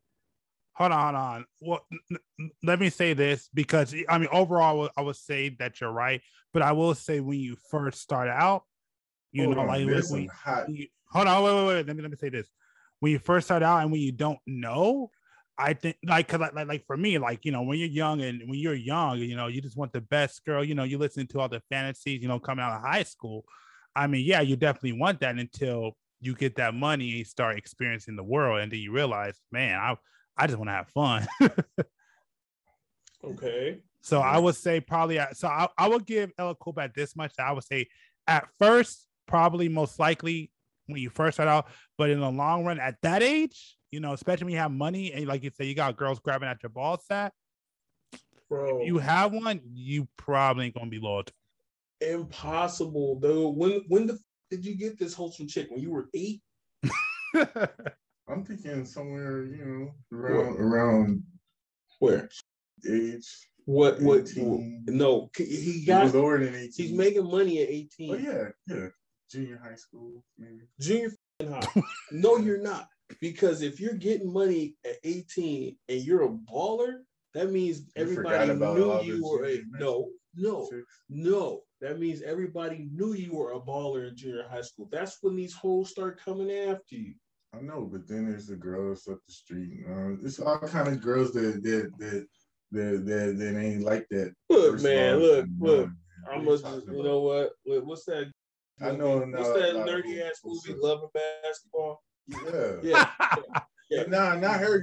Hold 0.76 0.92
on, 0.92 1.02
hold 1.02 1.14
on. 1.14 1.44
Well, 1.60 1.86
n- 2.10 2.18
n- 2.40 2.50
let 2.64 2.80
me 2.80 2.90
say 2.90 3.14
this 3.14 3.48
because 3.54 3.94
I 4.08 4.18
mean, 4.18 4.28
overall, 4.32 4.62
I 4.64 4.72
would- 4.72 4.90
I 4.96 5.02
would 5.02 5.16
say 5.16 5.50
that 5.60 5.80
you're 5.80 5.92
right, 5.92 6.20
but 6.52 6.62
I 6.62 6.72
will 6.72 6.94
say 6.94 7.20
when 7.20 7.38
you 7.38 7.56
first 7.70 8.00
start 8.00 8.28
out, 8.28 8.64
you 9.30 9.44
Hold 9.44 9.56
know, 9.56 9.62
on, 9.62 9.68
like 9.68 9.86
when 9.86 10.22
you, 10.68 10.88
hold 11.06 11.28
on, 11.28 11.42
wait, 11.44 11.54
wait, 11.54 11.66
wait. 11.66 11.86
Let 11.86 11.96
me 11.96 12.02
let 12.02 12.10
me 12.10 12.16
say 12.16 12.28
this. 12.28 12.48
When 13.00 13.12
you 13.12 13.18
first 13.18 13.46
start 13.46 13.62
out 13.62 13.82
and 13.82 13.92
when 13.92 14.00
you 14.00 14.12
don't 14.12 14.38
know, 14.46 15.10
I 15.56 15.74
think 15.74 15.96
like 16.04 16.26
cause 16.26 16.40
like, 16.40 16.54
like 16.54 16.66
like 16.66 16.84
for 16.86 16.96
me, 16.96 17.18
like 17.18 17.44
you 17.44 17.52
know, 17.52 17.62
when 17.62 17.78
you're 17.78 17.88
young 17.88 18.22
and 18.22 18.42
when 18.48 18.58
you're 18.58 18.74
young, 18.74 19.18
you 19.18 19.36
know, 19.36 19.46
you 19.46 19.60
just 19.60 19.76
want 19.76 19.92
the 19.92 20.00
best 20.00 20.44
girl, 20.44 20.64
you 20.64 20.74
know, 20.74 20.84
you 20.84 20.98
listen 20.98 21.26
to 21.28 21.40
all 21.40 21.48
the 21.48 21.62
fantasies, 21.70 22.22
you 22.22 22.28
know, 22.28 22.40
coming 22.40 22.64
out 22.64 22.74
of 22.76 22.82
high 22.82 23.02
school. 23.04 23.44
I 23.96 24.06
mean, 24.06 24.24
yeah, 24.26 24.40
you 24.40 24.56
definitely 24.56 24.92
want 24.98 25.20
that 25.20 25.36
until 25.36 25.96
you 26.20 26.34
get 26.34 26.56
that 26.56 26.74
money 26.74 27.08
and 27.10 27.18
you 27.18 27.24
start 27.24 27.56
experiencing 27.58 28.16
the 28.16 28.24
world, 28.24 28.60
and 28.60 28.72
then 28.72 28.80
you 28.80 28.92
realize, 28.92 29.38
man, 29.52 29.78
I 29.78 29.96
I 30.36 30.46
just 30.46 30.58
want 30.58 30.68
to 30.68 30.74
have 30.74 30.88
fun. 30.88 31.26
Okay. 33.24 33.78
So 34.02 34.20
I 34.20 34.38
would 34.38 34.54
say 34.54 34.80
probably 34.80 35.18
uh, 35.18 35.28
so 35.32 35.48
I, 35.48 35.68
I 35.78 35.88
would 35.88 36.04
give 36.04 36.30
Ella 36.38 36.54
Cobatt 36.54 36.92
this 36.94 37.16
much. 37.16 37.32
I 37.38 37.52
would 37.52 37.64
say 37.64 37.86
at 38.26 38.46
first, 38.58 39.06
probably 39.26 39.68
most 39.68 39.98
likely 39.98 40.50
when 40.86 41.00
you 41.00 41.08
first 41.08 41.36
start 41.36 41.48
out, 41.48 41.68
but 41.96 42.10
in 42.10 42.20
the 42.20 42.30
long 42.30 42.64
run, 42.66 42.78
at 42.78 42.96
that 43.00 43.22
age, 43.22 43.78
you 43.90 44.00
know, 44.00 44.12
especially 44.12 44.44
when 44.44 44.52
you 44.52 44.58
have 44.58 44.72
money 44.72 45.12
and 45.12 45.26
like 45.26 45.42
you 45.42 45.50
say, 45.50 45.64
you 45.64 45.74
got 45.74 45.96
girls 45.96 46.18
grabbing 46.18 46.48
at 46.48 46.62
your 46.62 46.68
ball 46.68 47.00
sack. 47.00 47.32
Bro. 48.50 48.82
You 48.82 48.98
have 48.98 49.32
one, 49.32 49.60
you 49.72 50.06
probably 50.18 50.66
ain't 50.66 50.74
gonna 50.74 50.90
be 50.90 50.98
loyal. 51.00 51.24
to- 51.24 51.32
impossible 52.12 53.18
though. 53.20 53.48
When 53.50 53.82
when 53.88 54.06
the 54.06 54.14
f- 54.14 54.18
did 54.50 54.64
you 54.64 54.76
get 54.76 54.98
this 54.98 55.14
wholesome 55.14 55.48
chick? 55.48 55.68
When 55.70 55.80
you 55.80 55.90
were 55.90 56.08
eight? 56.14 56.42
I'm 57.34 58.44
thinking 58.44 58.84
somewhere, 58.84 59.44
you 59.44 59.64
know, 59.64 59.94
around 60.16 60.56
around 60.60 61.22
Where? 61.98 62.28
age. 62.88 63.48
What 63.66 64.00
what 64.02 64.28
18. 64.28 64.84
no 64.88 65.30
he- 65.36 65.44
he 65.44 65.72
He 65.80 65.86
got 65.86 66.04
was 66.04 66.12
than 66.12 66.54
18. 66.54 66.70
he's 66.76 66.92
making 66.92 67.24
money 67.30 67.62
at 67.62 67.68
18. 67.70 68.10
Oh 68.14 68.16
yeah, 68.18 68.48
yeah. 68.68 68.88
Junior 69.30 69.60
high 69.62 69.74
school, 69.74 70.22
maybe. 70.38 70.60
junior 70.80 71.06
f***ing 71.08 71.50
high. 71.50 71.82
no, 72.12 72.36
you're 72.36 72.60
not. 72.60 72.88
Because 73.20 73.62
if 73.62 73.80
you're 73.80 73.94
getting 73.94 74.32
money 74.32 74.76
at 74.84 74.96
18 75.02 75.76
and 75.88 76.00
you're 76.02 76.24
a 76.24 76.28
baller, 76.28 76.98
that 77.32 77.50
means 77.50 77.82
everybody 77.96 78.48
forgot 78.52 78.76
knew 78.76 79.00
you 79.02 79.24
were 79.24 79.44
a 79.46 79.62
no, 79.78 80.10
no, 80.36 80.68
no. 81.08 81.62
That 81.84 82.00
means 82.00 82.22
everybody 82.22 82.88
knew 82.94 83.12
you 83.12 83.34
were 83.34 83.52
a 83.52 83.60
baller 83.60 84.08
in 84.08 84.16
junior 84.16 84.46
high 84.50 84.62
school. 84.62 84.88
That's 84.90 85.18
when 85.20 85.36
these 85.36 85.52
hoes 85.52 85.90
start 85.90 86.18
coming 86.18 86.50
after 86.50 86.96
you. 86.96 87.12
I 87.54 87.60
know, 87.60 87.86
but 87.92 88.08
then 88.08 88.24
there's 88.24 88.46
the 88.46 88.56
girls 88.56 89.06
up 89.06 89.18
the 89.28 89.32
street. 89.34 89.84
Uh, 89.86 90.14
it's 90.24 90.40
all 90.40 90.58
kind 90.60 90.88
of 90.88 91.02
girls 91.02 91.34
that 91.34 91.62
that 91.62 91.90
that 91.98 92.26
that 92.72 93.04
that, 93.04 93.38
that 93.38 93.60
ain't 93.60 93.82
like 93.82 94.06
that. 94.08 94.32
Look, 94.48 94.72
First 94.72 94.84
man, 94.84 95.18
look, 95.18 95.46
look. 95.60 95.90
I 96.32 96.38
must, 96.38 96.64
you 96.86 97.02
know 97.02 97.20
what? 97.20 97.50
Look, 97.66 97.84
What's 97.84 98.06
that? 98.06 98.32
I 98.80 98.92
know 98.92 99.18
What's 99.18 99.32
now 99.32 99.52
that 99.52 99.76
of 99.76 99.86
nerdy 99.86 100.26
ass 100.26 100.40
movie. 100.42 100.80
Love 100.80 101.02
and 101.02 101.12
Basketball? 101.42 102.02
Yeah, 102.26 102.76
Yeah. 102.82 103.60
Yeah. 103.90 104.04
Nah, 104.08 104.36
not 104.36 104.60
her. 104.60 104.82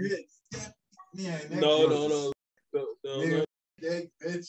Yeah, 1.16 1.40
No, 1.50 1.88
no, 1.88 2.08
no, 2.08 2.32
no, 2.74 2.86
no, 3.04 3.26
no. 3.26 3.46
that, 3.80 4.08
that 4.20 4.48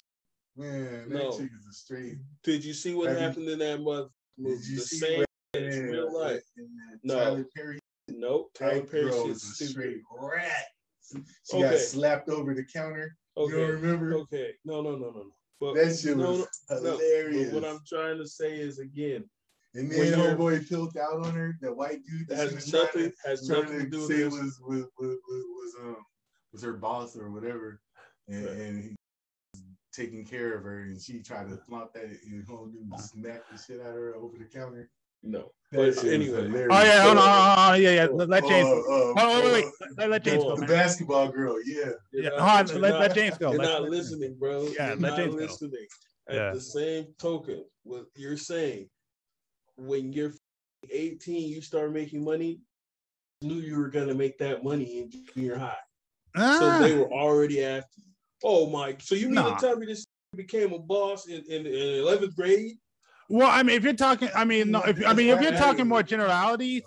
man, 0.57 1.09
that 1.09 1.15
No. 1.19 1.37
chick 1.37 1.51
is 1.59 1.67
a 1.67 1.73
straight. 1.73 2.19
Did 2.43 2.65
you 2.65 2.75
see 2.75 2.95
what 2.95 3.09
Have 3.09 3.19
you- 3.19 3.23
happened 3.25 3.49
in 3.49 3.59
that 3.61 3.81
month? 3.81 4.11
Did 4.37 4.65
you 4.67 4.77
The 4.77 4.83
see 4.83 4.97
same 4.99 5.19
what- 5.21 5.29
yeah, 5.63 5.69
real 5.69 6.13
life. 6.13 6.43
that 6.57 7.01
No. 7.05 7.15
Tyler 7.15 7.47
Perry 7.55 7.79
Nope. 8.09 8.53
Tyler 8.55 8.85
Perry 8.85 9.11
is 9.11 9.43
a 9.61 9.65
straight 9.67 10.03
rat. 10.19 10.67
She 11.11 11.19
Okay. 11.57 11.63
got 11.71 11.79
slapped 11.79 12.29
over 12.29 12.53
the 12.55 12.65
counter. 12.65 13.17
You 13.37 13.43
Okay. 13.45 13.57
don't 13.57 13.71
remember? 13.71 14.15
Okay. 14.21 14.55
No, 14.65 14.83
no, 14.83 14.97
no, 14.97 15.11
no, 15.11 15.23
no. 15.23 15.33
But 15.61 15.75
That 15.75 15.97
shit 15.97 16.17
no, 16.17 16.31
was 16.33 16.49
no, 16.71 16.81
no. 16.81 16.91
hilarious. 16.99 17.53
But 17.53 17.63
what 17.63 17.71
I'm 17.71 17.81
trying 17.87 18.19
to 18.19 18.27
say 18.27 18.59
is 18.61 18.79
again, 18.81 19.29
and 19.75 19.91
then 19.91 20.13
homeboy 20.19 20.65
filled 20.67 20.97
out 20.97 21.25
on 21.25 21.35
her. 21.35 21.57
That 21.61 21.75
white 21.77 22.03
dude 22.05 22.29
that 22.29 22.37
has 22.53 22.73
nothing 22.73 23.11
to, 23.13 23.17
has 23.25 23.49
nothing 23.49 23.79
to 23.79 23.87
do 23.89 23.99
with 24.01 24.09
say 24.09 24.25
was 24.25 24.35
was 24.61 24.61
was, 24.61 24.89
was, 24.99 25.19
was 25.29 25.75
um 25.81 25.97
was 26.53 26.63
her 26.63 26.75
boss 26.75 27.17
or 27.17 27.31
whatever, 27.31 27.81
and, 28.29 28.45
Right. 28.45 28.57
and 28.57 28.83
he 28.85 28.97
taking 29.93 30.25
care 30.25 30.57
of 30.57 30.65
her, 30.65 30.81
and 30.81 31.01
she 31.01 31.21
tried 31.23 31.49
to 31.51 31.57
flaunt 31.69 31.93
that, 31.95 32.05
and 32.05 32.47
whole 32.49 32.67
dude 32.67 32.99
smacked 33.01 33.51
the 33.53 33.59
shit 33.59 33.81
out 33.81 33.89
of 33.89 33.95
her 33.95 34.15
over 34.17 34.37
the 34.39 34.45
counter. 34.45 34.91
No. 35.23 35.53
That 35.71 35.95
But 35.97 36.05
anyway. 36.05 36.67
Oh 36.71 36.83
yeah, 36.83 37.03
hold 37.03 37.19
on, 37.19 37.25
So- 37.25 37.31
hold 37.31 37.59
on, 37.75 37.83
yeah, 37.83 37.91
yeah. 37.95 38.07
Let, 38.11 38.29
let 38.29 38.45
James. 38.47 38.67
Uh, 38.67 38.73
uh, 38.73 39.15
Oh, 39.17 39.41
wait, 39.45 39.45
wait, 39.45 39.65
uh, 39.65 39.71
wait. 39.81 39.97
Let, 39.99 40.11
let 40.11 40.25
James 40.25 40.43
Go 40.43 40.49
go. 40.51 40.55
The 40.57 40.61
man. 40.63 40.69
basketball 40.71 41.29
girl, 41.29 41.57
yeah. 41.65 41.91
You're 42.13 42.23
Yeah, 42.25 42.29
not- 42.31 42.69
hold 42.69 42.77
on, 42.77 42.81
let, 42.83 42.91
not- 42.91 43.01
let 43.01 43.15
James 43.15 43.39
go. 43.39 43.51
You're 43.53 43.61
Let- 43.63 43.81
not 43.81 43.91
listening, 43.91 44.35
bro. 44.39 44.63
Yeah, 44.77 44.89
you're 44.89 44.97
let 44.97 45.01
not 45.01 45.17
James 45.19 45.35
go. 45.35 45.41
listening. 45.41 45.87
At 46.29 46.35
Yeah. 46.35 46.53
the 46.55 46.61
same 46.61 47.07
token, 47.19 47.65
what 47.85 48.07
you're 48.17 48.37
saying, 48.37 48.89
when 49.77 50.13
you're 50.13 50.33
18, 50.91 51.49
you 51.49 51.61
start 51.63 51.93
making 51.93 52.25
money, 52.25 52.61
knew 53.43 53.55
you 53.57 53.77
were 53.79 53.89
gonna 53.89 54.15
make 54.15 54.39
that 54.39 54.63
money 54.65 54.99
in 54.99 55.11
junior 55.35 55.57
high. 55.57 55.77
Ah, 56.37 56.57
So 56.81 56.83
they 56.89 56.97
were 56.97 57.13
already 57.13 57.65
after 57.65 58.01
you. 58.01 58.12
Oh 58.45 58.69
my! 58.69 58.97
So 59.01 59.15
you 59.15 59.27
mean 59.27 59.37
Nah. 59.37 59.57
to 59.57 59.67
tell 59.67 59.77
me 59.77 59.87
this 59.87 60.07
became 60.35 60.73
a 60.73 60.79
boss 60.79 61.27
in 61.29 61.45
in, 61.45 61.65
11th 61.65 62.35
grade? 62.35 62.77
well, 63.29 63.49
I 63.51 63.63
mean, 63.63 63.77
if 63.77 63.85
you're 63.85 63.93
talking, 63.93 64.29
I 64.35 64.45
mean, 64.45 64.71
no, 64.71 64.83
if 64.83 65.05
I 65.07 65.13
mean, 65.15 65.29
if 65.29 65.41
you're 65.41 65.53
talking 65.53 65.87
more 65.87 66.03
generalities, 66.03 66.83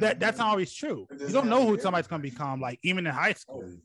that 0.00 0.20
that's 0.20 0.38
not 0.38 0.48
always 0.48 0.72
true. 0.72 1.06
You 1.10 1.32
don't 1.32 1.48
know 1.48 1.66
who 1.66 1.78
somebody's 1.78 2.06
gonna 2.06 2.22
become, 2.22 2.60
like 2.60 2.78
even 2.82 3.06
in 3.06 3.12
high 3.12 3.32
school. 3.34 3.64
Oh, 3.64 3.80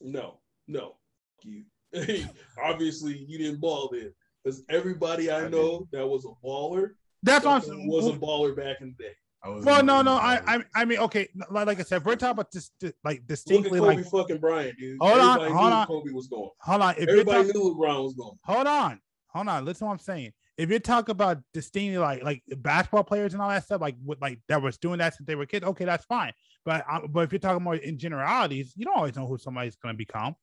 no, 0.00 0.40
no, 0.66 0.96
you. 1.42 1.64
Obviously, 2.62 3.18
you 3.18 3.38
didn't 3.38 3.60
ball 3.60 3.90
then. 3.92 4.12
Because 4.42 4.62
everybody 4.68 5.30
I 5.30 5.44
I 5.44 5.48
know 5.48 5.86
that 5.92 6.06
was 6.06 6.24
a 6.24 6.46
baller 6.46 6.94
That's 7.22 7.44
what 7.44 7.62
I'm 7.68 7.86
was 7.86 8.08
a 8.08 8.12
baller 8.12 8.56
back 8.56 8.80
in 8.80 8.94
the 8.96 9.04
day. 9.04 9.14
I 9.44 9.48
was 9.48 9.64
Well, 9.64 9.82
no, 9.82 10.02
no. 10.02 10.14
I, 10.14 10.40
I, 10.46 10.64
I 10.74 10.84
mean, 10.84 10.98
okay. 11.00 11.28
Like, 11.50 11.66
like 11.66 11.80
I 11.80 11.82
said, 11.82 12.04
we're 12.04 12.16
talking 12.16 12.32
about 12.32 12.52
this, 12.52 12.70
like 12.82 12.92
Look 13.04 13.14
at 13.14 13.26
distinctly, 13.26 13.80
Kobe 13.80 13.96
like, 13.96 14.06
fucking 14.06 14.38
Bryant, 14.38 14.78
dude. 14.78 14.98
Hold 15.00 15.18
on, 15.18 15.40
Everybody 15.40 15.52
hold 15.52 15.72
on. 15.72 15.86
Kobe 15.86 16.10
was 16.12 16.26
going. 16.28 16.50
hold 16.60 16.82
on. 16.82 16.94
If 16.96 17.08
Everybody 17.08 17.48
talking, 17.48 17.60
knew 17.60 17.74
LeBron 17.74 18.04
was 18.04 18.14
going. 18.14 18.38
hold 18.44 18.66
on, 18.66 19.00
hold 19.28 19.48
on. 19.48 19.64
Listen, 19.64 19.80
to 19.80 19.84
what 19.86 19.92
I'm 19.92 19.98
saying. 19.98 20.32
If 20.58 20.68
you're 20.68 20.78
talking 20.78 21.12
about 21.12 21.38
distinctly, 21.54 21.98
like, 21.98 22.22
like 22.22 22.42
basketball 22.58 23.04
players 23.04 23.32
and 23.32 23.42
all 23.42 23.48
that 23.48 23.64
stuff, 23.64 23.80
like, 23.80 23.96
with, 24.04 24.20
like 24.20 24.38
that 24.48 24.60
was 24.60 24.76
doing 24.78 24.98
that 24.98 25.14
since 25.14 25.26
they 25.26 25.34
were 25.34 25.46
kids, 25.46 25.64
okay, 25.64 25.86
that's 25.86 26.04
fine. 26.04 26.32
But, 26.64 26.84
uh, 26.88 27.06
but 27.08 27.20
if 27.20 27.32
you're 27.32 27.38
talking 27.38 27.64
more 27.64 27.74
in 27.74 27.98
generalities, 27.98 28.74
you 28.76 28.84
don't 28.84 28.96
always 28.96 29.16
know 29.16 29.26
who 29.26 29.38
somebody's 29.38 29.76
gonna 29.76 29.94
become. 29.94 30.36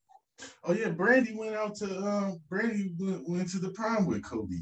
Oh 0.64 0.74
yeah, 0.74 0.90
Brandy 0.90 1.36
went 1.36 1.56
out 1.56 1.76
to 1.76 1.86
um 2.00 2.42
Brandy 2.50 2.94
went, 3.00 3.30
went 3.30 3.50
to 3.52 3.60
the 3.60 3.70
prom 3.70 4.06
with 4.06 4.24
Kobe. 4.24 4.56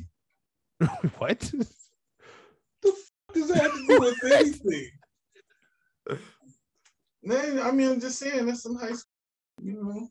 what? 1.18 1.52
Does 3.38 3.50
that 3.50 3.62
have 3.62 3.72
to 3.72 3.86
do 3.88 4.00
with 4.00 4.24
anything? 4.24 4.90
Man, 7.24 7.60
I 7.60 7.72
mean, 7.72 7.92
I'm 7.92 8.00
just 8.00 8.18
saying 8.18 8.46
that's 8.46 8.64
some 8.64 8.76
high 8.76 8.94
school, 8.94 9.04
you 9.62 9.74
know, 9.74 10.08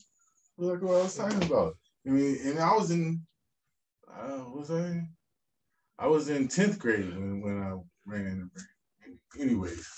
like 0.58 0.80
what 0.80 0.96
I 0.96 1.02
was 1.02 1.16
talking 1.16 1.42
about. 1.42 1.74
I 2.06 2.10
mean, 2.10 2.38
and 2.44 2.58
I 2.60 2.72
was 2.74 2.92
in, 2.92 3.20
uh, 4.08 4.38
what 4.44 4.60
was 4.60 4.70
I? 4.70 5.02
I 5.98 6.06
was 6.06 6.28
in 6.28 6.46
tenth 6.46 6.78
grade 6.78 7.08
when, 7.08 7.40
when 7.40 7.62
I 7.62 7.76
ran 8.04 8.26
into 8.26 8.50
Brandy. 8.54 9.20
Anyways, 9.40 9.88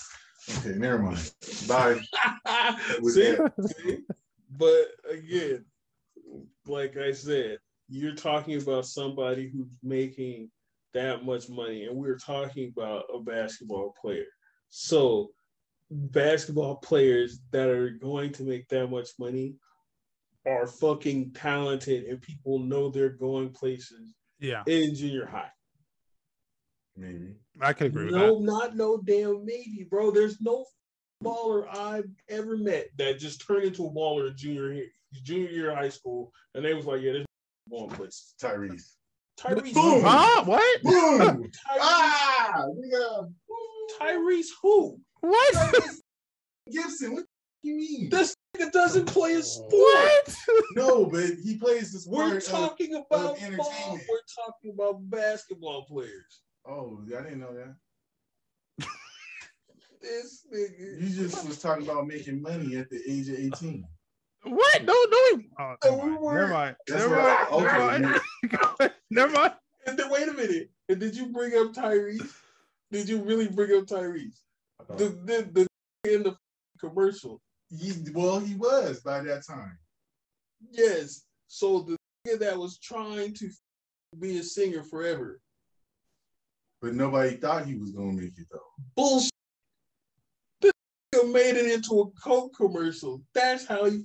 okay, 0.57 0.77
never 0.77 0.99
mind. 0.99 1.31
Bye. 1.67 1.99
See? 3.03 3.37
See? 3.61 3.99
But 4.57 4.87
again, 5.09 5.65
like 6.65 6.97
I 6.97 7.11
said, 7.11 7.59
you're 7.89 8.15
talking 8.15 8.59
about 8.61 8.85
somebody 8.85 9.49
who's 9.49 9.67
making 9.83 10.49
that 10.93 11.25
much 11.25 11.49
money, 11.49 11.85
and 11.85 11.95
we're 11.95 12.17
talking 12.17 12.71
about 12.75 13.05
a 13.13 13.19
basketball 13.19 13.93
player. 14.01 14.25
So, 14.69 15.29
basketball 15.89 16.75
players 16.77 17.39
that 17.51 17.69
are 17.69 17.89
going 17.89 18.31
to 18.33 18.43
make 18.43 18.67
that 18.69 18.87
much 18.87 19.09
money 19.19 19.55
are 20.45 20.67
fucking 20.67 21.31
talented, 21.33 22.05
and 22.05 22.21
people 22.21 22.59
know 22.59 22.89
they're 22.89 23.09
going 23.09 23.49
places 23.49 24.13
Yeah, 24.39 24.63
in 24.67 24.95
junior 24.95 25.25
high. 25.25 25.51
Maybe. 26.95 27.35
I 27.61 27.73
could 27.73 27.87
agree 27.87 28.05
with 28.05 28.13
that. 28.13 28.19
No, 28.19 28.39
not 28.39 28.75
no 28.75 28.97
damn 28.97 29.45
maybe, 29.45 29.87
bro. 29.89 30.11
There's 30.11 30.41
no 30.41 30.65
baller 31.23 31.67
I've 31.75 32.09
ever 32.29 32.57
met 32.57 32.89
that 32.97 33.19
just 33.19 33.45
turned 33.45 33.65
into 33.65 33.85
a 33.85 33.91
baller 33.91 34.29
in 34.29 34.37
junior 34.37 34.73
year, 34.73 34.87
junior 35.23 35.49
year 35.49 35.71
of 35.71 35.77
high 35.77 35.89
school, 35.89 36.31
and 36.55 36.63
they 36.63 36.73
was 36.73 36.85
like, 36.85 37.01
yeah, 37.01 37.13
this 37.13 37.25
going 37.69 37.89
places. 37.89 38.33
Tyrese. 38.41 38.95
Tyrese, 39.39 39.73
Boom. 39.73 40.03
Huh? 40.05 40.43
What? 40.45 40.83
Boom! 40.83 41.43
Tyrese, 41.43 41.51
ah! 41.79 42.65
nigga. 42.77 43.31
Tyrese, 43.99 44.47
who? 44.61 44.99
What? 45.21 45.55
Tyrese 45.55 45.97
Gibson. 46.71 47.13
What 47.15 47.25
do 47.63 47.69
you 47.69 47.75
mean? 47.77 48.09
This 48.09 48.35
nigga 48.57 48.71
doesn't 48.71 49.05
play 49.05 49.33
a 49.35 49.43
sport. 49.43 49.71
What? 49.71 50.35
No, 50.75 51.05
but 51.07 51.23
he 51.43 51.57
plays 51.57 51.91
the 51.91 52.09
We're 52.11 52.39
sport. 52.39 52.43
of- 52.43 52.69
talking 52.69 52.93
about 52.95 53.09
ball. 53.09 53.35
entertainment. 53.41 54.03
We're 54.09 54.43
talking 54.45 54.71
about 54.73 55.09
basketball 55.09 55.85
players. 55.85 56.41
oh, 56.67 57.01
I 57.07 57.23
didn't 57.23 57.39
know 57.39 57.53
that. 57.55 58.85
This 60.01 60.45
nigga. 60.53 61.01
You 61.01 61.09
just 61.09 61.45
was 61.45 61.59
talking 61.59 61.83
about 61.83 62.07
making 62.07 62.41
money 62.41 62.77
at 62.77 62.89
the 62.89 63.01
age 63.05 63.27
of 63.29 63.35
18. 63.37 63.83
What? 64.43 64.83
No, 64.83 64.93
no. 64.93 65.41
Oh, 65.59 65.75
Oh, 65.83 65.95
never 65.95 65.95
we 65.95 66.09
mind. 66.11 66.21
were- 66.21 66.33
Never 66.35 66.53
mind. 66.53 66.75
Never 66.89 67.15
right. 67.15 68.01
mind. 68.01 68.21
Never 68.43 68.63
mind. 68.79 68.93
Never 69.11 69.33
mind. 69.33 69.53
And 69.85 69.97
then 69.99 70.09
wait 70.09 70.27
a 70.27 70.33
minute. 70.33 70.69
And 70.87 70.99
did 70.99 71.15
you 71.15 71.27
bring 71.27 71.53
up 71.55 71.73
Tyrese? 71.73 72.31
Did 72.91 73.09
you 73.09 73.21
really 73.21 73.47
bring 73.47 73.77
up 73.77 73.85
Tyrese? 73.85 74.39
The 74.97 75.09
the, 75.25 75.67
the 76.03 76.11
in 76.13 76.23
the 76.23 76.35
commercial. 76.79 77.41
He, 77.69 77.93
well, 78.13 78.39
he 78.39 78.55
was 78.55 79.01
by 79.01 79.21
that 79.21 79.45
time. 79.45 79.77
Yes. 80.71 81.23
So 81.47 81.81
the 81.81 81.97
nigga 82.27 82.39
that 82.39 82.57
was 82.57 82.79
trying 82.79 83.33
to 83.35 83.49
be 84.19 84.39
a 84.39 84.43
singer 84.43 84.83
forever. 84.83 85.39
But 86.81 86.95
nobody 86.95 87.35
thought 87.35 87.65
he 87.65 87.75
was 87.75 87.91
gonna 87.91 88.13
make 88.13 88.37
it 88.37 88.47
though. 88.51 88.59
Bullshit. 88.95 89.31
This 90.61 90.71
made 91.25 91.57
it 91.57 91.71
into 91.71 91.99
a 92.01 92.11
Coke 92.21 92.55
commercial. 92.55 93.21
That's 93.35 93.65
how 93.67 93.85
you. 93.85 94.03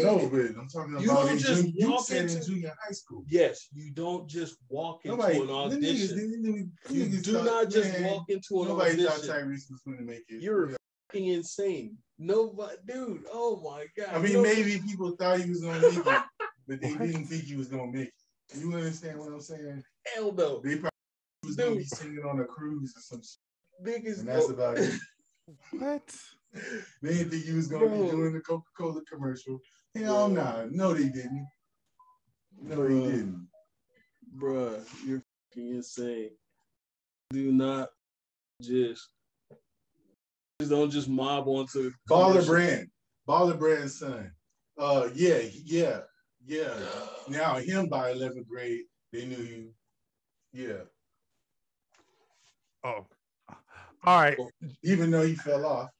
I 0.00 0.02
know, 0.02 0.28
but 0.28 0.40
I'm 0.40 0.68
talking 0.68 0.92
about 0.92 1.02
You 1.04 1.10
about 1.10 1.22
don't 1.26 1.32
in 1.32 1.38
just 1.38 1.64
you 1.74 1.90
walk 1.90 2.06
said 2.06 2.24
in 2.30 2.36
into- 2.36 2.46
junior 2.46 2.72
high 2.84 2.92
school. 2.92 3.24
Yes, 3.28 3.68
you 3.72 3.90
don't 3.92 4.28
just 4.28 4.56
walk 4.68 5.04
into 5.04 5.16
Nobody, 5.16 5.40
an 5.40 5.46
them 5.46 5.56
audition. 5.56 6.18
niggas- 6.18 6.42
them 6.42 6.44
niggas- 6.44 6.94
You 6.94 7.04
niggas 7.06 7.22
do 7.24 7.32
thought, 7.34 7.44
not 7.44 7.70
just 7.70 7.92
man, 8.00 8.10
walk 8.12 8.24
into 8.28 8.62
an 8.62 8.68
Nobody 8.68 9.04
thought 9.04 9.12
audition. 9.18 9.34
Tyrese 9.34 9.70
was 9.70 9.80
gonna 9.86 10.02
make 10.02 10.24
it. 10.28 10.42
You're 10.42 10.70
fucking 11.10 11.26
insane. 11.26 11.98
Nobody, 12.18 12.76
dude. 12.86 13.24
Oh 13.32 13.60
my 13.62 13.86
god. 13.96 14.14
I 14.14 14.18
mean, 14.22 14.34
No- 14.34 14.42
maybe 14.42 14.78
people 14.80 15.14
thought 15.16 15.40
he 15.40 15.48
was 15.50 15.60
gonna 15.62 15.80
make 15.80 15.96
it, 15.98 16.04
but 16.68 16.80
they 16.80 16.94
didn't 16.94 17.26
think 17.26 17.44
he 17.44 17.56
was 17.56 17.68
gonna 17.68 17.90
make 17.90 18.08
it. 18.08 18.58
You 18.58 18.72
understand 18.74 19.18
what 19.18 19.32
I'm 19.32 19.40
saying? 19.40 19.82
hell 20.14 20.32
no. 20.32 20.60
They 20.60 20.74
probably 20.76 20.90
was 21.44 21.56
gonna 21.56 21.76
be 21.76 21.84
singing 21.84 22.24
on 22.24 22.38
a 22.40 22.44
cruise 22.44 22.92
or 22.96 23.00
some 23.00 23.22
shit, 23.22 23.38
Niggas. 24.04 24.20
and 24.20 24.28
that's 24.28 24.48
about 24.50 24.78
it. 24.78 24.92
What? 25.72 26.02
They 27.02 27.14
didn't 27.14 27.30
think 27.30 27.44
he 27.44 27.52
was 27.52 27.66
gonna 27.66 27.86
Bro. 27.86 28.04
be 28.04 28.10
doing 28.10 28.32
the 28.34 28.40
Coca-Cola 28.40 29.00
commercial. 29.10 29.58
Hell 29.94 30.28
no. 30.28 30.42
nah. 30.42 30.64
No, 30.70 30.94
they 30.94 31.08
didn't. 31.08 31.46
No, 32.60 32.82
he 32.86 32.94
Bro. 32.94 33.10
didn't. 33.10 33.48
Bruh, 34.36 35.06
you're 35.06 35.22
fucking 35.50 35.74
insane. 35.76 36.30
Do 37.30 37.52
not 37.52 37.88
just 38.60 39.08
just 40.60 40.70
don't 40.70 40.90
just 40.90 41.08
mob 41.08 41.48
onto 41.48 41.92
Baller 42.08 42.46
brand. 42.46 42.88
Baller 43.28 43.58
brand 43.58 43.90
son. 43.90 44.30
Uh 44.78 45.08
yeah, 45.14 45.40
yeah, 45.64 46.00
yeah. 46.46 46.72
Now 47.28 47.56
him 47.56 47.88
by 47.88 48.14
11th 48.14 48.46
grade, 48.48 48.82
they 49.12 49.26
knew 49.26 49.36
you. 49.36 49.74
Yeah. 50.52 50.82
Oh. 52.84 53.06
All 54.04 54.20
right. 54.20 54.36
Even 54.82 55.10
though 55.10 55.22
he 55.22 55.34
fell 55.34 55.64
off. 55.66 55.90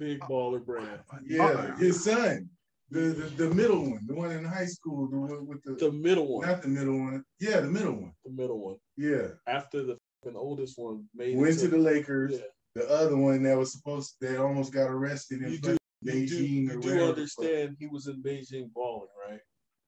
Big 0.00 0.18
baller 0.20 0.64
brand. 0.64 1.00
Yeah, 1.26 1.44
Uh, 1.46 1.76
his 1.76 2.02
son. 2.02 2.48
The, 2.90 3.00
the 3.00 3.44
the 3.46 3.54
middle 3.54 3.82
one, 3.88 4.00
the 4.08 4.14
one 4.14 4.32
in 4.32 4.44
high 4.44 4.64
school, 4.66 5.06
the 5.08 5.16
one 5.16 5.46
with 5.46 5.62
the, 5.62 5.74
The 5.74 5.92
middle 5.92 6.26
one. 6.26 6.48
not 6.48 6.62
the 6.62 6.68
middle 6.68 6.98
one. 6.98 7.22
Yeah, 7.38 7.60
the 7.60 7.68
middle 7.68 7.92
one. 7.92 8.12
The 8.24 8.32
middle 8.32 8.58
one. 8.64 8.76
Yeah. 8.96 9.28
After 9.46 9.84
the 9.84 9.96
fucking 10.24 10.36
oldest 10.36 10.76
one 10.76 11.04
made 11.14 11.36
Went 11.36 11.54
it 11.56 11.60
to 11.60 11.68
the 11.68 11.78
Lakers. 11.78 12.32
yeah. 12.32 12.38
The 12.74 12.88
other 12.90 13.16
one 13.16 13.42
that 13.44 13.56
was 13.58 13.72
supposed 13.72 14.16
they 14.20 14.36
almost 14.38 14.72
got 14.72 14.88
arrested 14.90 15.42
in 15.42 15.52
You 15.52 15.58
do, 15.58 15.76
you 16.02 16.26
do, 16.26 16.36
Beijing 16.36 16.70
or 16.70 16.74
you 16.74 16.80
do 16.80 17.04
understand 17.04 17.76
he 17.78 17.86
was 17.86 18.06
in 18.08 18.22
Beijing 18.22 18.72
balling, 18.72 19.08
right? 19.28 19.40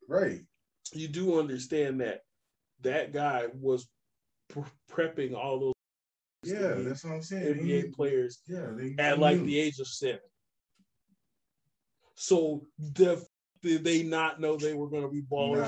Right. 0.08 0.40
You 0.92 1.08
do 1.08 1.40
understand 1.40 2.00
that 2.02 2.20
that 2.82 3.12
guy 3.12 3.46
was 3.54 3.88
pre- 4.50 4.62
prepping 4.92 5.34
all 5.34 5.58
those 5.58 5.71
to 5.71 5.71
Yeah, 6.44 6.74
that's 6.78 7.04
what 7.04 7.14
I'm 7.14 7.22
saying. 7.22 7.54
NBA 7.54 7.92
players 7.94 8.40
Yeah, 8.48 8.66
they, 8.76 8.94
at 8.98 9.16
they 9.16 9.16
like 9.16 9.38
knew. 9.38 9.46
the 9.46 9.60
age 9.60 9.78
of 9.78 9.86
seven. 9.86 10.20
So 12.14 12.64
the 12.78 13.24
did 13.62 13.84
they 13.84 14.02
not 14.02 14.40
know 14.40 14.56
they 14.56 14.74
were 14.74 14.88
going 14.88 15.02
to 15.04 15.08
be 15.08 15.22
ballers? 15.22 15.60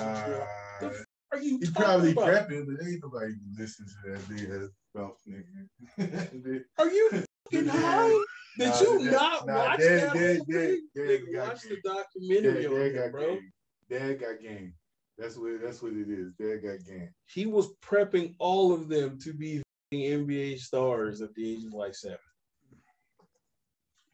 Nah. 0.82 0.88
Are 1.32 1.38
you 1.40 1.58
he 1.58 1.70
probably 1.70 2.10
about? 2.12 2.26
prepping, 2.28 2.66
but 2.66 2.86
ain't 2.86 3.02
nobody 3.02 3.34
listen 3.56 3.86
to 3.86 4.10
that 4.10 4.62
ass 4.62 4.70
mouth 4.94 5.16
nigga. 5.28 6.64
Are 6.78 6.90
you 6.90 7.10
fucking 7.50 7.68
high? 7.68 8.24
Did 8.58 8.68
Nah, 8.68 8.80
you 8.80 9.04
that- 9.04 9.12
not 9.12 9.46
nah, 9.46 9.54
watch 9.56 9.78
Dad- 9.80 10.12
that 10.12 10.14
Dad- 10.14 10.40
Dad-? 10.48 10.78
Dad 11.08 11.20
got 11.32 11.48
watch 11.48 11.62
the 11.62 11.76
documentary 11.84 12.62
Dad, 12.62 12.72
on 12.72 13.04
him, 13.04 13.10
bro. 13.10 13.26
game. 13.34 13.52
Dad 13.90 14.20
got 14.20 14.40
game. 14.40 14.74
That's 15.18 15.36
what 15.36 15.60
that's 15.62 15.82
what 15.82 15.92
it 15.92 16.08
is. 16.08 16.32
Dad 16.38 16.62
got 16.62 16.84
game. 16.86 17.10
He 17.26 17.46
was 17.46 17.72
prepping 17.82 18.34
all 18.38 18.72
of 18.72 18.88
them 18.88 19.18
to 19.20 19.32
be 19.32 19.62
NBA 20.02 20.58
stars 20.58 21.20
at 21.22 21.34
the 21.34 21.52
age 21.52 21.64
of 21.64 21.72
like 21.74 21.94
seven. 21.94 22.18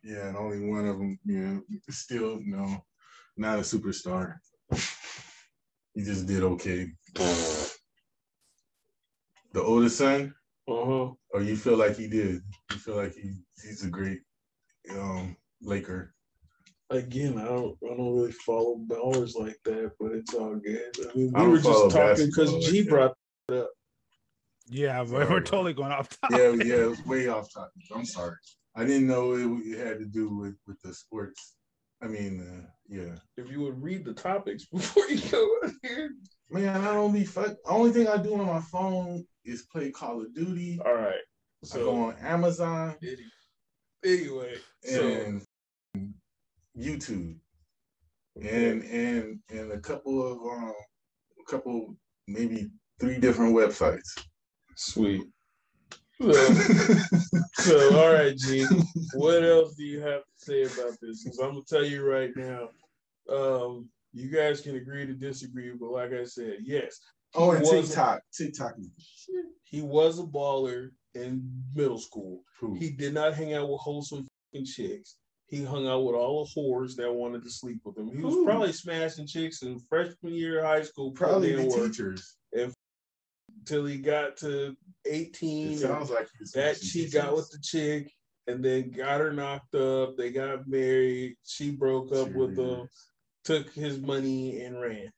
Yeah, 0.02 0.28
and 0.28 0.36
only 0.36 0.66
one 0.66 0.86
of 0.86 0.98
them, 0.98 1.18
you 1.24 1.38
know, 1.40 1.62
still 1.90 2.40
no, 2.44 2.84
not 3.36 3.58
a 3.58 3.62
superstar. 3.62 4.36
He 5.94 6.02
just 6.02 6.26
did 6.26 6.42
okay. 6.42 6.88
The 9.52 9.62
oldest 9.62 9.98
son, 9.98 10.34
Uh 10.68 10.84
huh. 10.84 11.10
or 11.34 11.42
you 11.42 11.56
feel 11.56 11.76
like 11.76 11.96
he 11.96 12.06
did? 12.08 12.40
You 12.70 12.78
feel 12.78 12.96
like 12.96 13.14
he 13.14 13.34
he's 13.62 13.84
a 13.84 13.90
great 13.90 14.20
um 14.92 15.36
Laker. 15.62 16.14
Again, 16.90 17.38
I 17.38 17.44
don't, 17.44 17.76
I 17.84 17.94
don't 17.96 18.14
really 18.16 18.32
follow 18.32 18.76
ballers 18.88 19.36
like 19.36 19.58
that, 19.64 19.92
but 20.00 20.12
it's 20.12 20.34
all 20.34 20.56
good. 20.56 20.90
I 20.98 21.16
mean, 21.16 21.26
we 21.26 21.32
don't 21.32 21.50
were 21.50 21.58
just 21.58 21.90
talking 21.90 22.26
because 22.26 22.50
G 22.66 22.78
like 22.78 22.84
that. 22.84 22.90
brought 22.90 23.14
Yeah, 24.70 25.02
we're, 25.02 25.28
we're 25.28 25.40
totally 25.40 25.72
going 25.72 25.92
off 25.92 26.08
topic. 26.20 26.38
Yeah, 26.38 26.64
yeah, 26.64 26.82
it 26.84 26.90
was 26.90 27.04
way 27.04 27.28
off 27.28 27.52
topic. 27.52 27.72
I'm 27.94 28.06
sorry. 28.06 28.36
I 28.76 28.84
didn't 28.84 29.08
know 29.08 29.32
it, 29.32 29.66
it 29.66 29.84
had 29.86 29.98
to 29.98 30.06
do 30.06 30.34
with 30.36 30.54
with 30.66 30.80
the 30.82 30.94
sports 30.94 31.56
I 32.02 32.06
mean, 32.06 32.40
uh, 32.40 32.66
yeah. 32.88 33.14
If 33.36 33.50
you 33.50 33.60
would 33.60 33.82
read 33.82 34.04
the 34.04 34.14
topics 34.14 34.64
before 34.72 35.06
you 35.08 35.20
go 35.30 35.46
in 35.64 35.76
here. 35.82 36.10
Man, 36.50 36.80
I 36.80 36.94
don't 36.94 37.12
be 37.12 37.24
fuck. 37.24 37.56
Only 37.66 37.92
thing 37.92 38.08
I 38.08 38.16
do 38.16 38.34
on 38.34 38.46
my 38.46 38.60
phone 38.60 39.24
is 39.44 39.66
play 39.70 39.90
Call 39.90 40.22
of 40.22 40.34
Duty. 40.34 40.80
All 40.84 40.94
right. 40.94 41.14
I 41.72 41.76
go 41.76 41.84
So 41.84 42.04
on 42.04 42.16
Amazon 42.22 42.96
anyway, 44.04 44.54
so 44.82 45.06
and 45.06 45.42
YouTube, 46.76 47.36
and 48.42 48.82
and 48.82 49.38
and 49.50 49.72
a 49.72 49.78
couple 49.78 50.26
of 50.26 50.38
um, 50.38 50.72
a 51.38 51.50
couple 51.50 51.94
maybe 52.26 52.70
three 52.98 53.18
different 53.18 53.54
websites. 53.54 54.24
Sweet. 54.76 55.24
So, 56.20 56.32
so 57.54 57.98
all 57.98 58.12
right, 58.12 58.36
G. 58.36 58.66
What 59.14 59.42
else 59.42 59.74
do 59.74 59.84
you 59.84 60.00
have 60.00 60.22
to 60.22 60.30
say 60.36 60.62
about 60.62 60.98
this? 61.00 61.24
Because 61.24 61.38
I'm 61.38 61.50
gonna 61.50 61.62
tell 61.68 61.84
you 61.84 62.04
right 62.04 62.30
now. 62.36 62.68
Um, 63.30 63.88
you 64.12 64.28
guys 64.28 64.60
can 64.60 64.76
agree 64.76 65.06
to 65.06 65.14
disagree, 65.14 65.72
but 65.78 65.92
like 65.92 66.12
I 66.12 66.24
said, 66.24 66.58
yes, 66.62 67.00
oh, 67.34 67.52
and 67.52 67.64
TikTok. 67.64 68.20
TikTok 68.36 68.74
he 69.64 69.82
was 69.82 70.18
a 70.18 70.24
baller 70.24 70.90
in 71.14 71.62
middle 71.74 71.98
school. 71.98 72.42
Who? 72.58 72.74
He 72.74 72.90
did 72.90 73.14
not 73.14 73.34
hang 73.34 73.54
out 73.54 73.70
with 73.70 73.80
wholesome 73.80 74.26
chicks. 74.64 75.16
He 75.46 75.64
hung 75.64 75.86
out 75.86 76.04
with 76.04 76.14
all 76.14 76.44
the 76.44 76.60
whores 76.60 76.94
that 76.96 77.12
wanted 77.12 77.42
to 77.42 77.50
sleep 77.50 77.80
with 77.84 77.96
him. 77.96 78.08
He 78.08 78.22
was 78.22 78.34
Who? 78.34 78.44
probably 78.44 78.72
smashing 78.72 79.26
chicks 79.26 79.62
in 79.62 79.80
freshman 79.88 80.34
year 80.34 80.60
of 80.60 80.66
high 80.66 80.82
school, 80.82 81.12
Probably 81.12 81.54
the 81.54 81.68
teachers. 81.68 82.36
Until 83.60 83.86
he 83.86 83.98
got 83.98 84.36
to 84.38 84.76
18. 85.06 85.72
It 85.72 85.78
sounds 85.78 86.10
like 86.10 86.28
he's 86.38 86.52
that 86.52 86.82
she 86.82 87.08
got 87.08 87.34
with 87.34 87.50
the 87.50 87.58
chick 87.62 88.12
and 88.46 88.64
then 88.64 88.90
got 88.90 89.20
her 89.20 89.32
knocked 89.32 89.74
up. 89.74 90.16
They 90.16 90.30
got 90.30 90.66
married. 90.66 91.36
She 91.44 91.70
broke 91.70 92.12
up 92.14 92.32
with 92.32 92.58
him, 92.58 92.88
took 93.44 93.72
his 93.72 93.98
money 93.98 94.62
and 94.62 94.80
ran. 94.80 95.10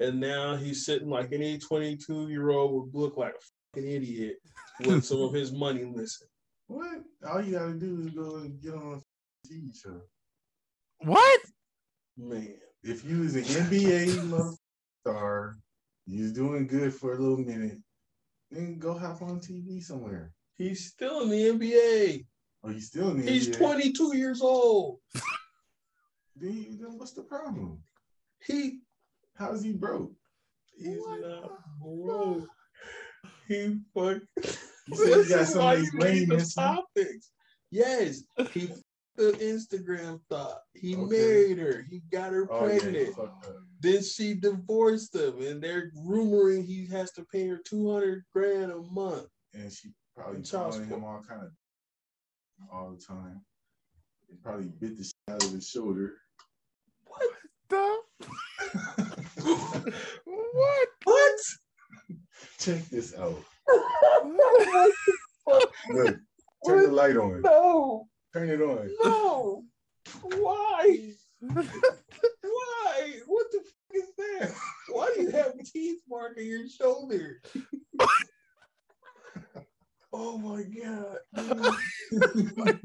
And 0.00 0.20
now 0.20 0.56
he's 0.56 0.84
sitting 0.84 1.08
like 1.08 1.32
any 1.32 1.58
22 1.58 2.28
year 2.28 2.50
old 2.50 2.72
would 2.72 3.00
look 3.00 3.16
like 3.16 3.34
a 3.34 3.76
fucking 3.78 3.90
idiot 3.90 4.36
with 4.84 5.04
some 5.04 5.22
of 5.22 5.32
his 5.32 5.52
money 5.52 5.84
missing. 5.84 6.28
What? 6.66 7.02
All 7.28 7.42
you 7.42 7.58
gotta 7.58 7.74
do 7.74 8.00
is 8.06 8.14
go 8.14 8.36
and 8.36 8.58
get 8.58 8.72
on 8.72 8.94
a 8.94 9.46
TV 9.46 9.78
show. 9.78 10.00
What? 11.00 11.40
Man. 12.16 12.54
If 12.82 13.04
you 13.04 13.20
was 13.20 13.34
an 13.34 13.42
NBA 13.42 14.56
star, 15.02 15.56
was 16.06 16.32
doing 16.32 16.66
good 16.66 16.92
for 16.94 17.14
a 17.14 17.18
little 17.18 17.38
minute, 17.38 17.78
then 18.50 18.78
go 18.78 18.96
hop 18.96 19.22
on 19.22 19.40
TV 19.40 19.82
somewhere. 19.82 20.32
He's 20.56 20.86
still 20.86 21.22
in 21.22 21.30
the 21.30 21.50
NBA. 21.50 22.26
Oh, 22.62 22.70
you 22.70 22.80
still 22.80 23.10
in 23.10 23.20
the 23.24 23.30
He's 23.30 23.48
NBA? 23.48 23.58
22 23.58 24.16
years 24.16 24.40
old. 24.42 24.98
Then, 26.36 26.78
then 26.80 26.98
what's 26.98 27.12
the 27.12 27.22
problem? 27.22 27.80
He 28.44 28.80
How's 29.36 29.62
he 29.62 29.72
broke? 29.72 30.12
he's 30.76 30.98
What 30.98 31.20
not 31.20 31.50
broke. 31.80 32.48
He 33.46 33.76
fuck. 33.94 34.18
You 34.88 34.96
said 34.96 35.08
you 35.16 35.28
got 35.28 35.46
some 35.46 35.66
of 35.66 35.78
these 35.78 35.92
read 35.94 36.28
the 36.28 36.34
missing. 36.36 36.62
topics. 36.62 37.30
Yes, 37.70 38.22
he 38.52 38.68
the 39.16 39.32
Instagram 39.40 40.20
thought. 40.28 40.60
He 40.74 40.96
Okay. 40.96 41.06
married 41.18 41.58
her. 41.58 41.82
He 41.82 42.00
got 42.10 42.32
her 42.32 42.50
Oh, 42.50 42.66
yeah, 42.66 42.78
pregnant. 42.80 43.16
you. 43.16 43.30
Then 43.80 44.02
she 44.02 44.34
divorced 44.34 45.14
him, 45.14 45.40
and 45.42 45.62
they're 45.62 45.90
rumoring 45.96 46.64
he 46.64 46.86
has 46.86 47.12
to 47.12 47.24
pay 47.24 47.46
her 47.48 47.58
two 47.58 47.90
hundred 47.92 48.24
grand 48.32 48.72
a 48.72 48.78
month. 48.82 49.28
And 49.52 49.72
she 49.72 49.92
probably 50.16 50.42
calling 50.42 50.86
him 50.88 51.04
all 51.04 51.22
kind 51.22 51.42
of 51.42 51.50
all 52.72 52.90
the 52.92 53.00
time. 53.02 53.44
He 54.28 54.36
probably 54.36 54.68
bit 54.68 54.96
the 54.96 55.04
shit 55.04 55.12
out 55.28 55.44
of 55.44 55.52
his 55.52 55.68
shoulder. 55.68 56.14
What 57.04 57.22
the 57.68 57.98
what? 60.24 60.88
What? 61.04 61.38
Check 62.58 62.84
this 62.88 63.14
out. 63.14 63.44
no, 64.24 64.92
Look, 65.92 66.16
turn 66.66 66.82
the 66.84 66.90
light 66.90 67.16
on. 67.16 67.42
no, 67.42 68.08
Turn 68.34 68.50
it 68.50 68.60
on. 68.60 68.90
no. 69.04 69.64
Why? 70.22 71.12
Why? 71.40 73.12
What 73.26 73.46
the 73.52 73.60
fuck 73.60 73.94
is 73.94 74.08
that? 74.18 74.52
Why 74.88 75.12
do 75.14 75.22
you 75.22 75.30
have 75.30 75.52
teeth 75.64 76.00
mark 76.08 76.36
on 76.36 76.44
your 76.44 76.68
shoulder? 76.68 77.40
oh 80.12 80.36
my 80.38 80.64
god. 80.64 81.18
Wait, 82.12 82.76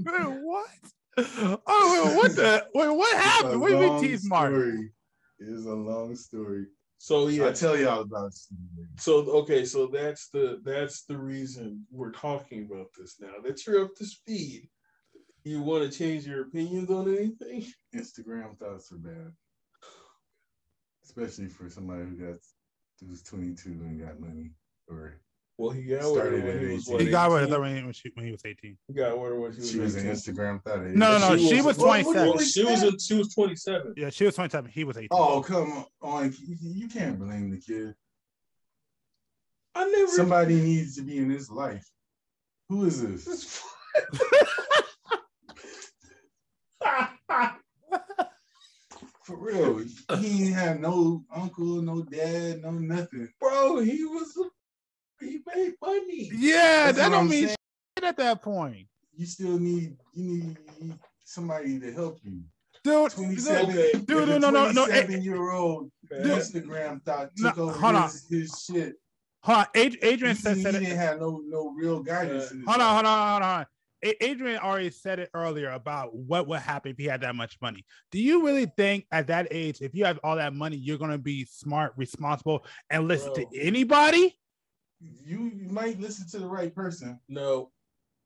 what? 0.43 0.69
Oh, 1.17 2.05
wait, 2.05 2.15
what 2.15 2.35
the? 2.35 2.65
Wait, 2.75 2.89
what 2.89 3.17
happened? 3.17 3.55
A 3.55 3.59
What 3.59 3.69
do 3.69 3.73
you 3.75 3.81
mean 3.81 4.01
teeth 4.01 4.21
mark? 4.25 4.51
story. 4.53 4.91
It 5.39 5.47
is 5.49 5.65
a 5.65 5.73
long 5.73 6.15
story. 6.15 6.65
So 6.99 7.27
yeah, 7.27 7.45
I'll 7.45 7.53
tell 7.53 7.77
y'all 7.77 8.01
about 8.01 8.27
it. 8.27 8.35
So 9.01 9.15
okay, 9.41 9.65
so 9.65 9.87
that's 9.87 10.29
the 10.29 10.61
that's 10.63 11.05
the 11.05 11.17
reason 11.17 11.85
we're 11.91 12.11
talking 12.11 12.67
about 12.69 12.87
this 12.97 13.15
now. 13.19 13.31
That 13.43 13.65
you're 13.65 13.85
up 13.85 13.95
to 13.95 14.05
speed. 14.05 14.69
You 15.43 15.61
want 15.61 15.89
to 15.89 15.97
change 15.97 16.25
your 16.27 16.41
opinions 16.43 16.89
on 16.89 17.07
anything? 17.15 17.65
Instagram 17.95 18.57
thoughts 18.57 18.91
are 18.91 18.97
bad. 18.97 19.31
Especially 21.03 21.47
for 21.47 21.69
somebody 21.69 22.03
who 22.03 22.15
got 22.15 22.37
who's 23.01 23.23
22 23.23 23.69
and 23.69 23.99
got 24.05 24.19
money. 24.19 24.51
Or 24.87 25.19
Well, 25.57 25.71
he 25.71 25.83
got 25.83 26.03
Started 26.03 26.43
with 26.43 26.55
when 26.55 26.67
he 26.67 26.73
was 26.75 26.83
18. 26.87 26.93
what, 26.93 27.01
He 27.01 27.09
got 27.09 27.31
with 27.31 27.41
18? 27.43 27.53
her 27.53 27.59
when 27.61 27.75
he, 27.77 27.83
when, 27.83 27.93
she, 27.93 28.11
when 28.13 28.25
he 28.25 28.31
was 28.31 28.41
18. 28.45 28.77
He 28.87 28.93
got 28.93 29.17
with 29.19 29.29
her 29.29 29.39
when 29.39 29.51
she 29.53 29.59
was, 29.59 29.71
she 29.71 29.79
was 29.79 29.95
an 29.95 30.05
Instagram 30.07 30.61
thought. 30.63 30.81
No, 30.81 31.17
no, 31.17 31.29
no. 31.29 31.37
She 31.37 31.61
was 31.61 31.77
well, 31.77 31.87
27. 32.03 32.27
well, 32.27 32.37
she 32.39 32.63
was 32.65 32.83
in, 32.83 32.99
she 32.99 33.13
was 33.15 33.33
27. 33.33 33.93
Yeah, 33.97 34.09
she 34.09 34.25
was 34.25 34.35
27. 34.35 34.69
He 34.71 34.83
was 34.83 34.97
18. 34.97 35.07
Oh, 35.11 35.41
come 35.41 35.85
on. 36.01 36.33
You- 36.45 36.57
You 36.61 36.87
can't 36.89 37.17
blame 37.17 37.49
the 37.49 37.57
kid. 37.57 37.95
I 39.73 39.85
never 39.89 40.11
Somebody 40.11 40.55
needs 40.55 40.95
to 40.97 41.01
be 41.03 41.17
in 41.17 41.29
his 41.29 41.49
life. 41.49 41.87
Who 42.67 42.85
is 42.85 43.01
this? 43.01 43.63
For 49.29 49.35
real. 49.37 49.77
He 49.77 50.39
didn't 50.39 50.53
have 50.53 50.79
no 50.79 51.23
uncle, 51.35 51.83
no 51.83 52.01
dad, 52.01 52.63
no 52.63 52.71
nothing. 52.71 53.29
Bro, 53.39 53.81
he 53.81 54.03
was 54.03 54.35
a, 54.37 55.23
he 55.23 55.39
made 55.55 55.73
money. 55.79 56.31
Yeah, 56.33 56.85
That's 56.85 56.97
that 56.97 57.11
don't 57.11 57.29
mean 57.29 57.49
shit 57.49 57.57
at 58.03 58.17
that 58.17 58.41
point. 58.41 58.87
You 59.15 59.27
still 59.27 59.59
need 59.59 59.97
you 60.15 60.23
need 60.23 60.57
somebody 61.25 61.79
to 61.79 61.93
help 61.93 62.17
you. 62.23 62.41
Dude, 62.83 63.11
27, 63.11 63.69
Okay. 63.69 63.91
Dude, 63.91 64.07
dude, 64.07 64.41
no, 64.41 64.49
no, 64.49 64.71
no, 64.71 64.85
eh, 64.85 65.03
27 65.03 65.21
year 65.21 65.51
old 65.51 65.91
Dude. 66.09 66.25
Instagram 66.25 67.03
thought 67.03 67.29
took 67.37 67.55
No, 67.55 67.63
over 67.65 67.73
hold 67.77 67.95
on. 67.97 68.03
his, 68.09 68.25
his 68.31 68.63
shit. 68.67 68.95
hold 69.43 69.59
on. 69.59 69.65
Adrian 69.75 70.35
He, 70.35 70.41
said, 70.41 70.57
he 70.57 70.63
said 70.63 70.73
didn't 70.73 70.87
it. 70.93 70.95
have 70.97 71.19
no 71.19 71.39
no 71.45 71.71
real 71.77 72.01
guidance. 72.01 72.49
his 72.49 72.65
Hold 72.65 72.81
on, 72.81 72.93
hold 72.95 73.05
on, 73.05 73.29
hold 73.31 73.43
on. 73.43 73.65
A- 74.03 74.23
Adrian 74.23 74.59
already 74.59 74.89
said 74.91 75.19
it 75.19 75.29
earlier 75.33 75.71
about 75.71 76.15
what 76.15 76.47
would 76.47 76.59
happen 76.61 76.91
if 76.91 76.97
he 76.97 77.05
had 77.05 77.21
that 77.21 77.35
much 77.35 77.57
money. 77.61 77.85
Do 78.11 78.19
you 78.21 78.45
really 78.45 78.65
think 78.77 79.05
at 79.11 79.27
that 79.27 79.47
age, 79.51 79.79
if 79.81 79.93
you 79.93 80.05
have 80.05 80.19
all 80.23 80.35
that 80.37 80.53
money, 80.53 80.77
you're 80.77 80.97
gonna 80.97 81.17
be 81.17 81.45
smart, 81.45 81.93
responsible, 81.97 82.65
and 82.89 83.07
listen 83.07 83.33
Bro. 83.33 83.45
to 83.45 83.59
anybody? 83.59 84.37
You, 85.01 85.51
you 85.55 85.69
might 85.69 85.99
listen 85.99 86.27
to 86.31 86.39
the 86.39 86.47
right 86.47 86.73
person. 86.73 87.19
No, 87.29 87.71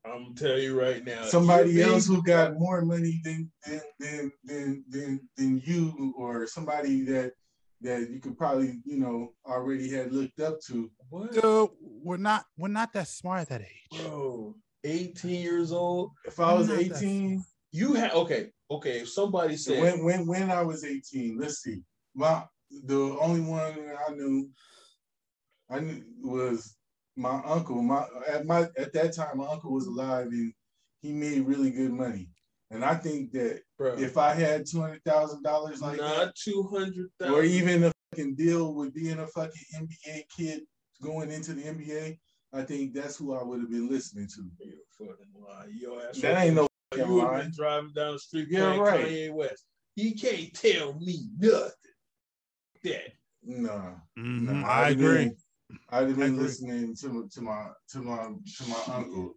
I'm 0.05 0.23
gonna 0.23 0.35
tell 0.35 0.57
you 0.57 0.79
right 0.79 1.03
now. 1.05 1.23
Somebody 1.25 1.81
else 1.81 2.07
being- 2.07 2.19
who 2.19 2.23
got 2.25 2.55
more 2.57 2.83
money 2.83 3.21
than 3.23 3.51
than 3.65 3.81
than 3.99 4.31
than 4.43 4.83
than, 4.89 5.29
than 5.37 5.61
you, 5.65 6.13
or 6.17 6.47
somebody 6.47 7.03
that 7.05 7.33
that 7.81 8.09
you 8.09 8.19
could 8.19 8.37
probably 8.37 8.79
you 8.85 8.97
know 8.97 9.33
already 9.45 9.89
had 9.89 10.11
looked 10.11 10.39
up 10.39 10.59
to. 10.67 10.89
what? 11.09 11.31
Dude, 11.33 11.69
we're 11.79 12.17
not 12.17 12.45
we're 12.57 12.69
not 12.69 12.91
that 12.93 13.07
smart 13.07 13.41
at 13.41 13.49
that 13.49 13.61
age. 13.61 14.01
Bro, 14.01 14.55
18 14.83 15.41
years 15.41 15.71
old. 15.71 16.11
If 16.25 16.39
I 16.39 16.53
was 16.53 16.69
18, 16.69 17.43
You 17.71 17.93
had 17.93 18.11
okay, 18.13 18.49
okay. 18.69 19.01
If 19.01 19.09
somebody 19.09 19.57
said 19.57 19.81
when 19.81 20.03
when 20.03 20.27
when 20.27 20.51
I 20.51 20.61
was 20.61 20.83
18, 20.83 21.37
let's 21.39 21.61
see, 21.61 21.81
my 22.15 22.43
the 22.85 23.17
only 23.19 23.41
one 23.41 23.75
I 24.07 24.13
knew 24.13 24.49
I 25.69 25.79
knew 25.79 26.03
was 26.21 26.75
my 27.15 27.41
uncle. 27.45 27.81
My 27.81 28.05
at 28.27 28.45
my 28.45 28.67
at 28.77 28.93
that 28.93 29.15
time, 29.15 29.37
my 29.37 29.47
uncle 29.47 29.73
was 29.73 29.87
alive 29.87 30.27
and 30.27 30.53
he 31.01 31.13
made 31.13 31.47
really 31.47 31.71
good 31.71 31.91
money. 31.91 32.29
And 32.71 32.83
I 32.83 32.95
think 32.95 33.31
that 33.33 33.61
bro, 33.77 33.95
if 33.97 34.17
I 34.17 34.33
had 34.33 34.65
two 34.65 34.81
hundred 34.81 35.03
thousand 35.03 35.43
dollars 35.43 35.81
like 35.81 35.99
that, 35.99 36.17
not 36.17 36.35
two 36.35 36.63
hundred 36.71 37.09
thousand, 37.19 37.35
or 37.35 37.43
even 37.43 37.83
a 37.83 37.91
fucking 38.11 38.35
deal 38.35 38.73
with 38.73 38.93
being 38.93 39.19
a 39.19 39.27
fucking 39.27 39.63
NBA 39.75 40.23
kid 40.35 40.61
going 41.01 41.31
into 41.31 41.53
the 41.53 41.61
NBA, 41.63 42.17
I 42.53 42.61
think 42.61 42.93
that's 42.93 43.17
who 43.17 43.33
I 43.33 43.43
would 43.43 43.61
have 43.61 43.71
been 43.71 43.89
listening 43.89 44.27
to. 44.35 44.43
You 44.59 44.77
fucking 44.97 45.33
lie. 45.35 45.65
Your 45.73 46.01
ass 46.07 46.19
That 46.19 46.45
ain't 46.45 46.55
no 46.55 46.67
You 46.95 47.07
would 47.15 47.23
have 47.23 47.41
been 47.41 47.51
driving 47.55 47.93
down 47.93 48.13
the 48.13 48.19
street 48.19 48.47
Yeah, 48.49 48.59
playing 48.77 48.81
right. 48.81 49.05
Kanye 49.07 49.33
West. 49.33 49.65
You 49.95 50.15
can't 50.15 50.53
tell 50.53 50.93
me 50.99 51.27
nothing. 51.39 51.71
That 52.83 53.13
Nah, 53.45 53.95
Mhm, 54.17 54.41
nah, 54.43 54.67
I 54.67 54.87
I'd 54.87 54.91
agree. 54.93 55.05
been- 55.25 55.37
I'd 55.89 56.07
have 56.07 56.17
been 56.17 56.33
agree. 56.35 56.43
listening 56.45 56.95
to 56.95 57.09
my 57.09 57.23
to 57.31 57.41
my 57.41 57.69
to 57.89 57.99
my 58.01 58.23
to 58.57 58.63
my 58.67 58.83
uncle. 58.95 59.33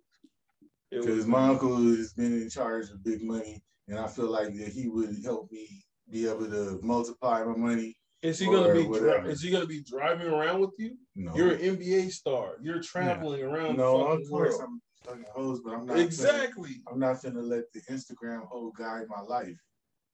Because 0.90 1.26
my 1.26 1.48
uncle 1.48 1.76
has 1.76 2.12
been 2.12 2.32
in 2.42 2.48
charge 2.50 2.90
of 2.90 3.02
big 3.02 3.22
money, 3.22 3.62
and 3.88 3.98
I 3.98 4.06
feel 4.08 4.30
like 4.30 4.54
that 4.56 4.68
he 4.72 4.88
would 4.88 5.22
help 5.24 5.50
me 5.50 5.84
be 6.10 6.28
able 6.28 6.48
to 6.48 6.78
multiply 6.82 7.42
my 7.44 7.56
money. 7.56 7.96
Is 8.22 8.38
he 8.38 8.46
gonna 8.46 8.72
be? 8.72 8.84
Dri- 8.84 9.30
is 9.30 9.42
he 9.42 9.50
gonna 9.50 9.66
be 9.66 9.82
driving 9.82 10.26
around 10.26 10.60
with 10.60 10.70
you? 10.78 10.96
No, 11.14 11.34
You're 11.36 11.52
an 11.52 11.58
NBA 11.76 12.10
star. 12.10 12.52
You're 12.62 12.82
traveling 12.82 13.42
around. 13.42 13.76
no, 13.76 13.98
the 13.98 14.22
of 14.22 14.28
course 14.28 14.56
world. 14.56 14.62
I'm 14.64 14.80
fucking 15.04 15.24
hoes, 15.34 15.60
but 15.64 15.74
I'm 15.74 15.86
not 15.86 15.96
finna- 15.96 16.04
Exactly. 16.04 16.70
I'm 16.90 16.98
not 16.98 17.22
gonna 17.22 17.42
let 17.42 17.70
the 17.72 17.80
Instagram 17.90 18.46
hoe 18.48 18.72
guide 18.76 19.04
my 19.08 19.20
life. 19.22 19.56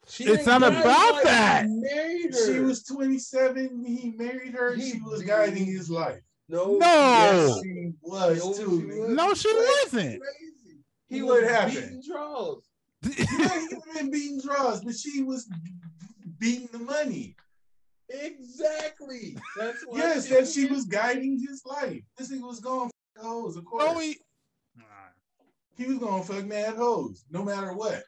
She 0.09 0.25
It's 0.25 0.45
not 0.47 0.65
about 0.65 1.15
like, 1.15 1.23
that. 1.25 1.65
he 1.67 1.75
Married 1.81 2.35
her. 2.35 2.47
She 2.53 2.59
was 2.59 2.83
27. 2.85 3.85
He 3.87 4.11
married 4.17 4.53
her. 4.53 4.75
He 4.75 4.91
she 4.93 5.01
was 5.01 5.21
did. 5.21 5.29
guiding 5.29 5.65
his 5.65 5.89
life. 5.89 6.21
no. 6.49 6.77
No. 6.79 6.79
Yes, 6.81 7.61
she 7.63 7.93
was 8.03 8.45
no, 8.45 8.53
too. 8.53 8.81
She 8.93 8.99
was. 9.01 9.09
No, 9.11 9.35
she 9.35 9.55
wasn't. 9.55 10.21
Crazy. 10.21 10.79
He 11.09 11.17
He 11.17 11.23
what 11.23 11.43
was 11.43 11.51
happened? 11.51 11.75
beating 11.77 12.03
draws. 12.11 12.63
Yeah, 13.17 13.61
he 13.61 13.75
was 13.77 13.85
been 13.95 14.11
beating 14.11 14.41
draws, 14.41 14.85
but 14.85 14.97
she 14.97 15.23
was 15.23 15.49
beating 16.39 16.69
the 16.73 16.79
money. 16.81 17.37
Exactly. 18.13 19.37
That's 19.57 19.83
why. 19.87 19.99
Yes, 19.99 20.29
that 20.29 20.47
she 20.49 20.67
was 20.67 20.85
guiding 20.85 21.39
his 21.41 21.63
life. 21.65 22.03
This 22.19 22.31
nigga 22.31 22.43
was 22.47 22.61
going 22.61 22.91
fuck 23.17 23.25
hoes, 23.25 23.57
of 23.57 23.65
course. 23.65 23.85
Oh, 23.87 23.97
we. 23.99 24.19
he 25.77 25.87
was 25.87 25.99
going 25.99 26.23
fuck 26.23 26.45
mad 26.45 26.75
hoes, 26.77 27.25
no 27.31 27.43
matter 27.45 27.73
what. 27.73 28.03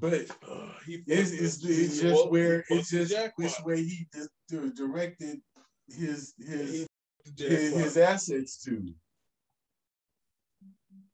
But 0.00 0.26
Uh, 0.48 0.68
he 0.86 1.02
it's, 1.06 1.30
fucked 1.30 1.42
it's, 1.42 1.64
it's 1.64 2.00
just 2.00 2.20
fucked- 2.20 2.32
where 2.32 2.64
it's 2.68 2.90
just 2.90 3.12
jackpot. 3.12 3.32
which 3.36 3.60
way 3.64 3.82
he 3.84 4.06
di- 4.12 4.26
di- 4.48 4.70
directed 4.74 5.40
his 5.88 6.34
his 6.38 6.86
He 7.24 7.44
his, 7.44 7.72
his 7.74 7.96
assets 7.96 8.56
to, 8.64 8.92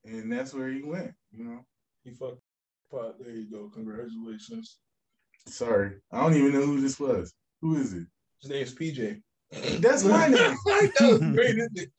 and 0.05 0.31
that's 0.33 0.55
where 0.55 0.69
he 0.71 0.83
went. 0.83 1.13
You 1.33 1.45
know. 1.45 1.67
He 2.05 2.13
fucked 2.13 2.41
pot. 2.91 3.19
There 3.19 3.31
you 3.35 3.51
go. 3.51 3.69
Congratulations. 3.75 4.79
Sorry, 5.47 5.97
I 6.13 6.21
don't 6.23 6.35
even 6.35 6.53
know 6.53 6.65
who 6.65 6.81
this 6.81 6.99
was. 7.01 7.35
Who 7.61 7.77
is 7.77 7.93
it? 7.95 8.07
His 8.41 8.51
name's 8.51 8.75
PJ. 8.75 9.21
That's 9.81 10.05
my 10.05 10.27
name. 10.29 10.57
that 10.67 10.93
was 11.01 11.19
great, 11.21 11.59
isn't 11.59 11.79
it? 11.79 11.91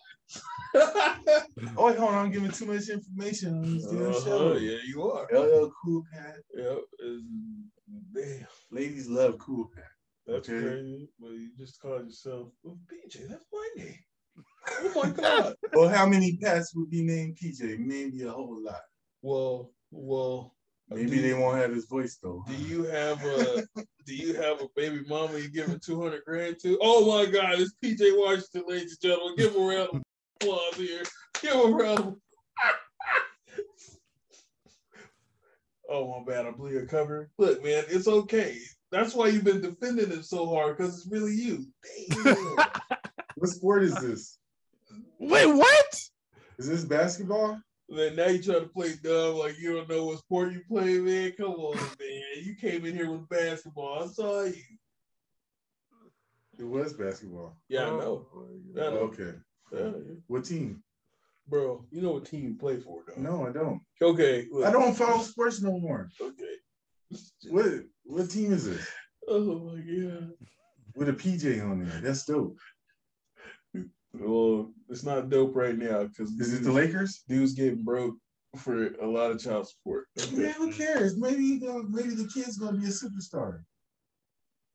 Oh, 1.75 1.87
wait, 1.87 1.97
hold 1.97 2.11
on, 2.13 2.25
I'm 2.25 2.31
giving 2.31 2.51
too 2.51 2.65
much 2.65 2.87
information 2.89 3.53
on 3.57 3.73
this 3.73 3.83
damn 3.85 4.01
Uh-huh, 4.05 4.19
show. 4.23 4.53
yeah, 4.57 4.77
you 4.85 5.03
are. 5.03 5.27
LL 5.33 5.71
Cool 5.83 6.03
Cat. 6.13 6.35
Yep. 6.55 6.77
Damn. 8.13 8.47
Ladies 8.71 9.07
love 9.09 9.37
Cool 9.39 9.65
Cat. 9.75 9.83
That's 10.27 10.47
Okay. 10.47 10.59
crazy. 10.61 11.09
But 11.19 11.29
you 11.31 11.49
just 11.57 11.81
called 11.81 12.05
yourself 12.05 12.49
well, 12.63 12.77
PJ. 12.87 13.27
That's 13.27 13.45
my 13.51 13.69
name. 13.75 13.95
Oh 14.81 15.03
my 15.03 15.09
god. 15.21 15.55
Well, 15.73 15.89
how 15.89 16.05
many 16.05 16.37
pets 16.37 16.73
would 16.75 16.89
be 16.89 17.03
named 17.03 17.37
PJ? 17.41 17.77
Maybe 17.79 18.21
a 18.23 18.31
whole 18.31 18.61
lot. 18.63 18.81
well, 19.21 19.71
well. 19.91 20.55
Maybe 20.89 21.09
do 21.11 21.21
they 21.21 21.33
won't 21.33 21.57
have 21.57 21.71
his 21.71 21.85
voice 21.85 22.17
though. 22.21 22.43
Do 22.47 22.55
you 22.55 22.83
have 22.83 23.23
a 23.23 23.63
Do 24.05 24.15
you 24.15 24.33
have 24.33 24.61
a 24.61 24.67
baby 24.75 25.01
mama 25.07 25.37
you 25.37 25.49
giving 25.49 25.79
two 25.79 26.01
hundred 26.01 26.23
grand 26.25 26.57
to? 26.63 26.79
Oh 26.81 27.05
my 27.05 27.29
God, 27.29 27.59
it's 27.59 27.75
PJ 27.83 28.17
Washington, 28.17 28.63
ladies 28.67 28.97
and 29.01 29.11
gentlemen. 29.11 29.35
Give 29.37 29.53
him 29.53 29.61
a 29.61 29.65
round 29.65 29.89
of 29.93 30.01
applause 30.41 30.75
here. 30.75 31.03
Give 31.41 31.53
him 31.53 31.73
a 31.73 31.75
round. 31.75 31.99
Of... 31.99 32.15
oh 35.89 36.07
my 36.25 36.31
bad, 36.31 36.47
I 36.47 36.51
blew 36.51 36.71
your 36.71 36.87
cover. 36.87 37.29
Look, 37.37 37.63
man, 37.63 37.83
it's 37.87 38.07
okay. 38.07 38.57
That's 38.91 39.13
why 39.13 39.27
you've 39.27 39.43
been 39.43 39.61
defending 39.61 40.11
it 40.11 40.25
so 40.25 40.47
hard 40.47 40.75
because 40.75 40.97
it's 40.97 41.11
really 41.11 41.35
you. 41.35 41.67
Damn. 42.23 42.55
What 43.35 43.51
sport 43.51 43.83
is 43.83 43.95
this? 43.95 44.37
Wait, 45.17 45.45
what? 45.45 46.01
Is 46.57 46.67
this 46.67 46.83
basketball? 46.83 47.57
Then 47.97 48.15
now 48.15 48.27
you 48.27 48.41
try 48.41 48.55
to 48.55 48.67
play 48.67 48.93
dumb 49.03 49.35
like 49.35 49.57
you 49.59 49.75
don't 49.75 49.89
know 49.89 50.05
what 50.05 50.19
sport 50.19 50.53
you 50.53 50.61
play, 50.67 50.99
man. 50.99 51.31
Come 51.37 51.51
on, 51.51 51.75
man. 51.77 52.43
You 52.43 52.55
came 52.55 52.85
in 52.85 52.95
here 52.95 53.09
with 53.11 53.27
basketball. 53.29 54.03
I 54.03 54.07
saw 54.07 54.43
you. 54.43 54.53
It 56.57 56.67
was 56.67 56.93
basketball. 56.93 57.55
Yeah, 57.69 57.85
I 57.85 57.89
oh 57.89 57.97
know. 57.97 58.27
Yeah, 58.75 58.87
I 58.87 58.89
know. 58.91 58.97
Okay. 58.97 59.33
Yeah, 59.71 59.91
What 60.27 60.45
team? 60.45 60.83
bro, 61.47 61.85
you 61.91 62.01
know 62.01 62.11
what 62.11 62.25
team 62.25 62.43
you 62.43 62.53
play 62.55 62.77
for, 62.77 63.01
though. 63.07 63.21
No, 63.21 63.47
I 63.47 63.51
don't. 63.51 63.81
Okay. 64.01 64.47
look, 64.51 64.65
I 64.65 64.71
don't 64.71 64.95
follow 64.95 65.23
sports 65.23 65.61
no 65.61 65.79
more. 65.79 66.09
Okay. 66.21 66.55
What 67.49 67.65
what 68.03 68.29
team 68.29 68.53
is 68.53 68.65
this? 68.65 68.87
Oh 69.27 69.59
my 69.59 69.79
god. 69.79 70.31
With 70.95 71.09
a 71.09 71.13
PJ 71.13 71.63
on 71.63 71.83
there. 71.83 72.01
That's 72.01 72.25
dope. 72.25 72.57
Well, 74.13 74.71
it's 74.89 75.03
not 75.03 75.29
dope 75.29 75.55
right 75.55 75.77
now 75.77 76.05
because 76.05 76.31
Is 76.31 76.53
it 76.53 76.63
the 76.63 76.71
Lakers? 76.71 77.23
dude's 77.27 77.53
getting 77.53 77.83
broke 77.83 78.15
for 78.57 78.95
a 78.95 79.07
lot 79.07 79.31
of 79.31 79.39
child 79.39 79.67
support. 79.67 80.05
Man, 80.31 80.53
who 80.53 80.71
cares? 80.71 81.17
Maybe 81.17 81.43
he 81.43 81.59
gonna, 81.59 81.83
maybe 81.87 82.15
the 82.15 82.29
kid's 82.33 82.57
gonna 82.57 82.77
be 82.77 82.85
a 82.85 82.89
superstar. 82.89 83.61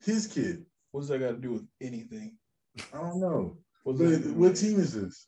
His 0.01 0.27
kid. 0.27 0.65
What 0.93 1.01
does 1.01 1.09
that 1.09 1.19
got 1.19 1.33
to 1.33 1.39
do 1.39 1.51
with 1.51 1.67
anything? 1.81 2.37
I 2.93 2.99
don't 2.99 3.21
know. 3.21 3.57
Do 3.85 4.35
what 4.35 4.57
team 4.57 4.79
is 4.79 4.95
this? 4.95 5.27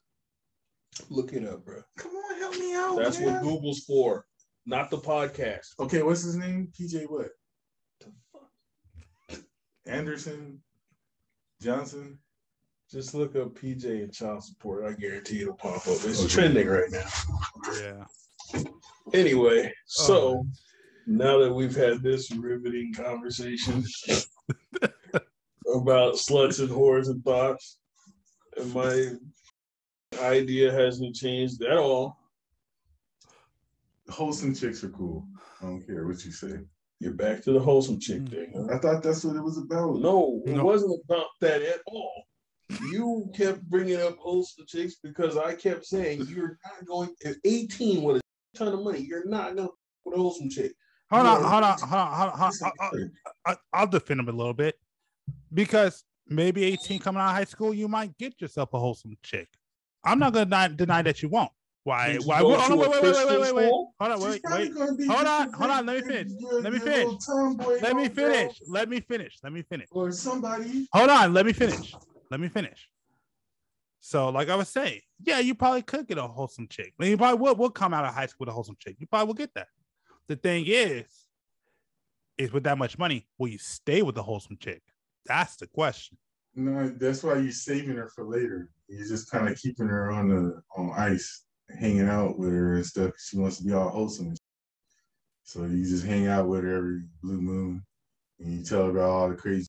Look 1.11 1.33
it 1.33 1.47
up, 1.47 1.65
bro. 1.65 1.83
Come 1.99 2.13
on, 2.13 2.39
help 2.39 2.57
me 2.57 2.75
out. 2.75 2.97
That's 2.97 3.19
man. 3.19 3.35
what 3.35 3.43
Google's 3.43 3.81
for, 3.81 4.25
not 4.65 4.91
the 4.91 4.99
podcast. 4.99 5.67
Okay, 5.81 6.03
what's 6.03 6.23
his 6.23 6.37
name? 6.37 6.69
PJ 6.79 7.05
what? 7.11 7.31
The 8.01 8.13
fuck? 8.33 9.41
Anderson 9.87 10.63
Johnson. 11.61 12.19
Just 12.91 13.15
look 13.15 13.35
up 13.35 13.55
PJ 13.55 13.85
and 13.85 14.13
child 14.13 14.45
support. 14.45 14.85
I 14.85 14.93
guarantee 14.93 15.43
it'll 15.43 15.55
pop 15.55 15.87
up. 15.89 15.99
It's 16.05 16.21
Okay. 16.21 16.29
trending 16.29 16.69
right 16.69 16.91
now. 16.91 17.09
Yeah. 17.81 18.05
Anyway, 19.13 19.73
so 19.87 20.17
Oh. 20.17 20.47
now 21.07 21.39
that 21.39 21.53
we've 21.53 21.75
had 21.75 22.03
this 22.03 22.31
riveting 22.31 22.95
conversation 22.95 23.85
about 25.75 26.15
sluts 26.15 26.61
and 26.61 26.69
whores 26.69 27.09
and 27.09 27.25
thoughts, 27.25 27.79
and 28.57 28.73
my 28.73 29.17
idea 30.21 30.73
hasn't 30.73 31.17
changed 31.17 31.63
at 31.63 31.77
all. 31.77 32.17
Wholesome 34.09 34.55
chicks 34.55 34.85
are 34.85 34.91
cool. 34.91 35.27
I 35.61 35.65
don't 35.67 35.85
care 35.85 36.07
what 36.07 36.25
you 36.25 36.31
say. 36.31 36.61
You're 37.01 37.15
back 37.15 37.43
to 37.43 37.53
the 37.53 37.61
wholesome 37.61 37.99
chick 37.99 38.21
hmm. 38.21 38.27
thing. 38.27 38.53
huh? 38.55 38.75
I 38.75 38.79
thought 38.79 39.03
that's 39.03 39.25
what 39.25 39.35
it 39.37 39.43
was 39.43 39.59
about. 39.59 39.97
No, 39.99 40.41
it 40.47 40.55
No. 40.55 40.65
wasn't 40.65 41.01
about 41.05 41.27
that 41.41 41.63
at 41.63 41.81
all. 41.87 42.25
You 42.91 43.31
kept 43.35 43.63
bringing 43.63 44.01
up 44.01 44.17
wholesome 44.19 44.65
chicks 44.67 44.97
because 45.03 45.37
I 45.37 45.55
kept 45.55 45.87
saying 45.87 46.27
you're 46.29 46.59
not 46.65 46.87
going 46.87 47.11
at 47.25 47.37
18 47.45 48.03
with 48.03 48.17
a 48.17 48.59
ton 48.59 48.69
of 48.69 48.83
money. 48.83 49.01
You're 49.01 49.29
not 49.29 49.57
going 49.57 49.69
with 50.05 50.15
a 50.15 50.19
wholesome 50.19 50.51
chick. 50.51 50.73
Hold 51.11 51.27
on, 51.27 51.43
hold 51.43 51.63
on, 51.63 51.79
hold 51.79 51.93
on, 51.93 52.13
hold 52.13 52.53
on. 52.63 53.13
I'll, 53.47 53.57
I'll, 53.73 53.87
defend 53.87 54.19
him 54.19 54.29
a 54.29 54.33
little 54.33 54.55
bit 54.55 54.77
because 55.55 56.03
maybe 56.27 56.65
18 56.65 56.99
coming 56.99 57.21
out 57.21 57.29
of 57.29 57.37
high 57.37 57.45
school, 57.45 57.73
you 57.73 57.87
might 57.87 58.17
get 58.19 58.41
yourself 58.41 58.75
a 58.75 58.79
wholesome 58.81 59.17
chick. 59.23 59.49
I'm 60.03 60.19
not 60.19 60.33
gonna 60.33 60.47
deny, 60.47 60.69
deny 60.69 61.03
that 61.03 61.23
you 61.23 61.29
won't. 61.29 61.53
Why? 61.85 62.19
Why? 62.25 62.39
Hold 62.39 62.55
on, 62.55 62.79
wait, 62.79 62.91
wait, 62.91 63.03
wait, 63.03 63.29
wait, 63.29 63.41
wait, 63.41 63.55
wait. 63.55 63.71
Hold 63.71 63.95
on, 64.01 64.21
wait, 64.21 64.43
wait. 64.51 64.73
Hold 65.07 65.27
on, 65.27 65.53
hold 65.53 65.71
on, 65.71 65.87
let 65.87 66.05
me 66.05 66.13
finish. 66.13 66.33
Let 66.61 66.73
me 66.73 66.79
finish. 66.81 67.15
Let 67.81 67.97
me 67.97 68.09
finish. 68.09 68.61
Let 68.67 68.89
me 68.89 69.01
finish. 69.01 69.39
Let 69.45 69.53
me 69.53 69.63
finish. 69.63 69.87
Or 69.93 70.11
somebody. 70.11 70.89
Hold 70.93 71.11
on, 71.11 71.33
let 71.33 71.47
me 71.47 71.53
finish. 71.53 71.95
Let 72.31 72.41
me 72.41 72.49
finish. 72.49 72.89
So, 74.01 74.29
like 74.29 74.49
I 74.49 74.57
was 74.57 74.69
saying, 74.69 75.01
yeah, 75.23 75.41
you 75.41 75.55
probably 75.55 75.83
could 75.83 76.07
get 76.07 76.19
a 76.19 76.23
wholesome 76.23 76.69
chick. 76.69 76.93
I 76.99 77.03
mean, 77.03 77.11
you 77.11 77.17
probably 77.17 77.41
would, 77.41 77.59
would 77.59 77.75
come 77.75 77.93
out 77.93 78.05
of 78.05 78.15
high 78.15 78.27
school 78.27 78.45
with 78.45 78.51
a 78.51 78.53
wholesome 78.53 78.77
chick. 78.79 78.97
You 78.99 79.07
probably 79.07 79.27
will 79.27 79.35
get 79.35 79.55
that. 79.55 79.69
The 80.29 80.37
thing 80.37 80.65
is, 80.67 81.07
is 82.39 82.53
with 82.53 82.65
that 82.65 82.79
much 82.79 82.99
money, 82.99 83.27
will 83.39 83.49
you 83.49 83.59
stay 83.59 84.03
with 84.03 84.15
the 84.15 84.23
wholesome 84.23 84.59
chick? 84.59 84.83
That's 85.25 85.57
the 85.57 85.67
question. 85.67 86.19
No, 86.55 86.89
that's 86.89 87.23
why 87.23 87.37
you're 87.39 87.51
saving 87.53 87.97
her 87.97 88.09
for 88.15 88.25
later. 88.25 88.71
You're 88.89 89.07
just 89.07 89.31
kind 89.31 89.49
of 89.49 89.59
keeping 89.59 89.89
her 89.89 90.11
on 90.11 90.29
the 90.29 90.63
on 90.77 90.93
ice, 90.97 91.45
hanging 91.79 92.09
out 92.09 92.39
with 92.39 92.51
her 92.51 92.77
and 92.77 92.87
stuff. 92.87 93.13
She 93.19 93.39
wants 93.39 93.59
to 93.59 93.65
be 93.65 93.73
all 93.73 93.89
wholesome. 93.89 94.35
So 95.43 95.65
you 95.65 95.85
just 95.85 96.07
hang 96.07 96.29
out 96.29 96.49
with 96.49 96.65
her 96.65 96.77
every 96.77 97.03
blue 97.23 97.41
moon, 97.41 97.83
and 98.41 98.59
you 98.59 98.65
tell 98.65 98.85
her 98.85 98.91
about 98.91 99.11
all 99.11 99.29
the 99.29 99.35
crazy. 99.35 99.69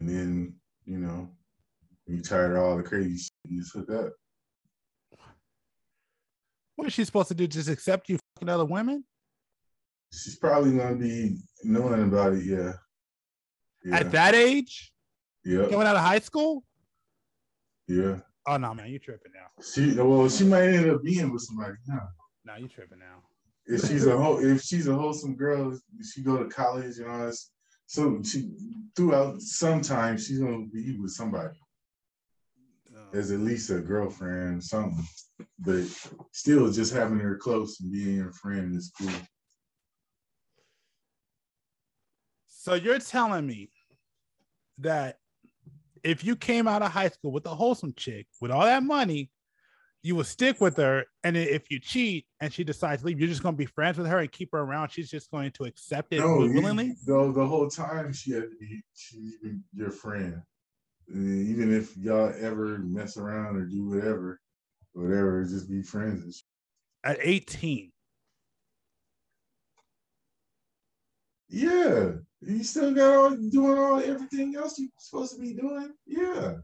And 0.00 0.08
then 0.08 0.54
you 0.84 0.98
know, 0.98 1.28
you 2.06 2.22
tired 2.22 2.56
of 2.56 2.62
all 2.62 2.76
the 2.76 2.82
crazy 2.82 3.16
shit. 3.18 3.32
You 3.48 3.60
just 3.60 3.74
hook 3.74 3.90
up. 3.90 4.12
What 6.76 6.86
is 6.86 6.92
she 6.92 7.04
supposed 7.04 7.28
to 7.28 7.34
do? 7.34 7.46
Just 7.46 7.68
accept 7.68 8.08
you 8.08 8.18
fucking 8.34 8.48
other 8.48 8.64
women? 8.64 9.04
She's 10.12 10.36
probably 10.36 10.76
gonna 10.76 10.94
be 10.96 11.38
knowing 11.64 12.02
about 12.02 12.34
it. 12.34 12.44
Yeah. 12.44 12.74
Yeah. 13.84 13.96
At 13.96 14.12
that 14.12 14.34
age? 14.34 14.92
yeah. 15.44 15.62
Coming 15.68 15.86
out 15.86 15.96
of 15.96 16.02
high 16.02 16.18
school? 16.18 16.62
Yeah. 17.88 18.18
Oh 18.46 18.56
no, 18.56 18.74
man, 18.74 18.90
you 18.90 18.98
tripping 18.98 19.32
now. 19.34 19.62
She 19.64 20.00
well, 20.00 20.28
she 20.28 20.44
might 20.44 20.68
end 20.68 20.90
up 20.90 21.02
being 21.02 21.32
with 21.32 21.42
somebody. 21.42 21.74
now. 21.88 22.08
No, 22.44 22.56
you 22.56 22.68
tripping 22.68 23.00
now. 23.00 23.22
if 23.66 23.86
she's 23.88 24.06
a 24.06 24.16
whole 24.16 24.38
if 24.44 24.62
she's 24.62 24.86
a 24.86 24.94
wholesome 24.94 25.34
girl, 25.34 25.76
she 26.02 26.22
go 26.22 26.36
to 26.42 26.48
college 26.48 26.98
and 26.98 27.10
all. 27.10 27.32
So 27.86 28.20
she 28.22 28.50
throughout 28.94 29.40
sometimes 29.40 30.26
she's 30.26 30.38
gonna 30.38 30.66
be 30.66 30.96
with 30.98 31.12
somebody 31.12 31.56
as 33.16 33.30
at 33.32 33.40
least 33.40 33.70
a 33.70 33.80
girlfriend, 33.80 34.62
something. 34.62 35.04
but 35.58 35.84
still, 36.32 36.70
just 36.70 36.92
having 36.92 37.18
her 37.18 37.36
close 37.36 37.80
and 37.80 37.90
being 37.90 38.16
your 38.16 38.32
friend 38.32 38.76
is 38.76 38.92
cool. 38.98 39.10
So 42.48 42.74
you're 42.74 42.98
telling 42.98 43.46
me 43.46 43.70
that 44.78 45.18
if 46.02 46.24
you 46.24 46.36
came 46.36 46.68
out 46.68 46.82
of 46.82 46.90
high 46.90 47.08
school 47.08 47.32
with 47.32 47.46
a 47.46 47.54
wholesome 47.54 47.94
chick 47.96 48.26
with 48.40 48.50
all 48.50 48.64
that 48.64 48.82
money, 48.82 49.30
you 50.02 50.14
will 50.14 50.24
stick 50.24 50.60
with 50.60 50.76
her, 50.76 51.04
and 51.24 51.36
if 51.36 51.68
you 51.68 51.80
cheat 51.80 52.26
and 52.40 52.52
she 52.52 52.62
decides 52.62 53.02
to 53.02 53.06
leave, 53.08 53.18
you're 53.18 53.28
just 53.28 53.42
going 53.42 53.54
to 53.54 53.58
be 53.58 53.66
friends 53.66 53.98
with 53.98 54.06
her 54.06 54.18
and 54.18 54.30
keep 54.30 54.50
her 54.52 54.60
around. 54.60 54.90
She's 54.90 55.10
just 55.10 55.30
going 55.32 55.50
to 55.52 55.64
accept 55.64 56.12
it 56.12 56.20
No, 56.20 56.44
you- 56.44 56.52
willingly. 56.52 56.94
the, 57.06 57.32
the 57.32 57.44
whole 57.46 57.68
time 57.68 58.12
she 58.12 58.32
had 58.32 58.42
to 58.44 58.56
be 58.60 58.82
she's 58.94 59.34
your 59.74 59.90
friend. 59.90 60.42
And 61.08 61.48
even 61.48 61.72
if 61.72 61.96
y'all 61.96 62.32
ever 62.40 62.78
mess 62.78 63.16
around 63.16 63.56
or 63.56 63.64
do 63.64 63.88
whatever, 63.88 64.40
whatever, 64.92 65.44
just 65.44 65.68
be 65.70 65.82
friends. 65.82 66.44
and. 67.04 67.12
At 67.12 67.18
18, 67.20 67.92
Yeah, 71.48 72.12
you 72.40 72.64
still 72.64 72.92
got 72.92 73.14
all 73.16 73.30
doing 73.30 73.78
all 73.78 74.00
everything 74.00 74.56
else 74.56 74.78
you're 74.78 74.88
supposed 74.98 75.36
to 75.36 75.40
be 75.40 75.54
doing. 75.54 75.92
Yeah, 76.04 76.54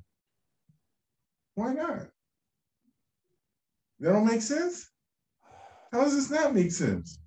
why 1.54 1.72
not? 1.72 2.08
That 4.00 4.12
don't 4.12 4.26
make 4.26 4.42
sense. 4.42 4.90
How 5.92 6.02
does 6.02 6.14
this 6.14 6.30
not 6.30 6.54
make 6.54 6.72
sense? 6.72 7.18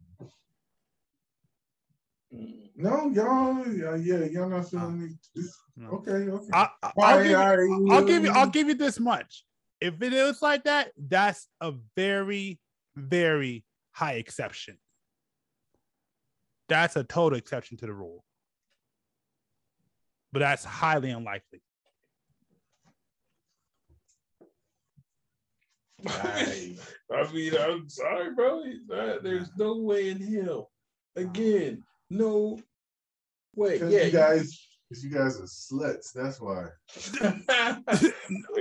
No, 2.78 3.10
y'all, 3.10 3.66
yeah, 3.68 3.96
yeah, 3.96 4.26
y'all 4.26 4.50
not 4.50 4.70
feeling 4.70 5.04
it. 5.04 5.40
It's- 5.40 5.58
No. 5.78 5.90
Okay, 5.90 6.30
okay. 6.30 6.50
I, 6.54 6.70
I, 6.84 6.92
All 6.98 7.04
I'll, 7.04 7.18
right, 7.18 7.24
give 7.24 7.32
you, 7.32 7.92
I'll 7.92 8.06
give 8.06 8.24
you. 8.24 8.32
I'll 8.32 8.50
give 8.50 8.68
you 8.68 8.76
this 8.76 9.00
much. 9.00 9.44
If 9.82 10.02
it 10.02 10.14
is 10.14 10.42
like 10.42 10.64
that, 10.66 10.92
that's 10.98 11.48
a 11.62 11.74
very, 11.96 12.60
very 12.96 13.66
high 13.92 14.14
exception. 14.14 14.78
That's 16.70 16.96
a 16.96 17.04
total 17.04 17.38
exception 17.38 17.78
to 17.78 17.86
the 17.86 17.94
rule. 17.94 18.24
But 20.32 20.40
that's 20.40 20.64
highly 20.66 21.12
unlikely. 21.12 21.62
I 26.08 26.78
mean, 27.34 27.56
I'm 27.58 27.88
sorry, 27.90 28.34
bro. 28.34 28.64
Uh, 28.92 29.18
There's 29.22 29.50
no 29.58 29.78
way 29.78 30.10
in 30.10 30.22
hell. 30.22 30.72
Again, 31.16 31.84
no 32.10 32.60
Wait, 33.56 33.82
Yeah, 33.82 34.04
you 34.04 34.12
guys, 34.12 34.68
because 34.90 35.04
you 35.04 35.10
guys 35.10 35.40
are 35.40 35.44
sluts. 35.44 36.12
That's 36.14 36.42
why. 36.42 36.68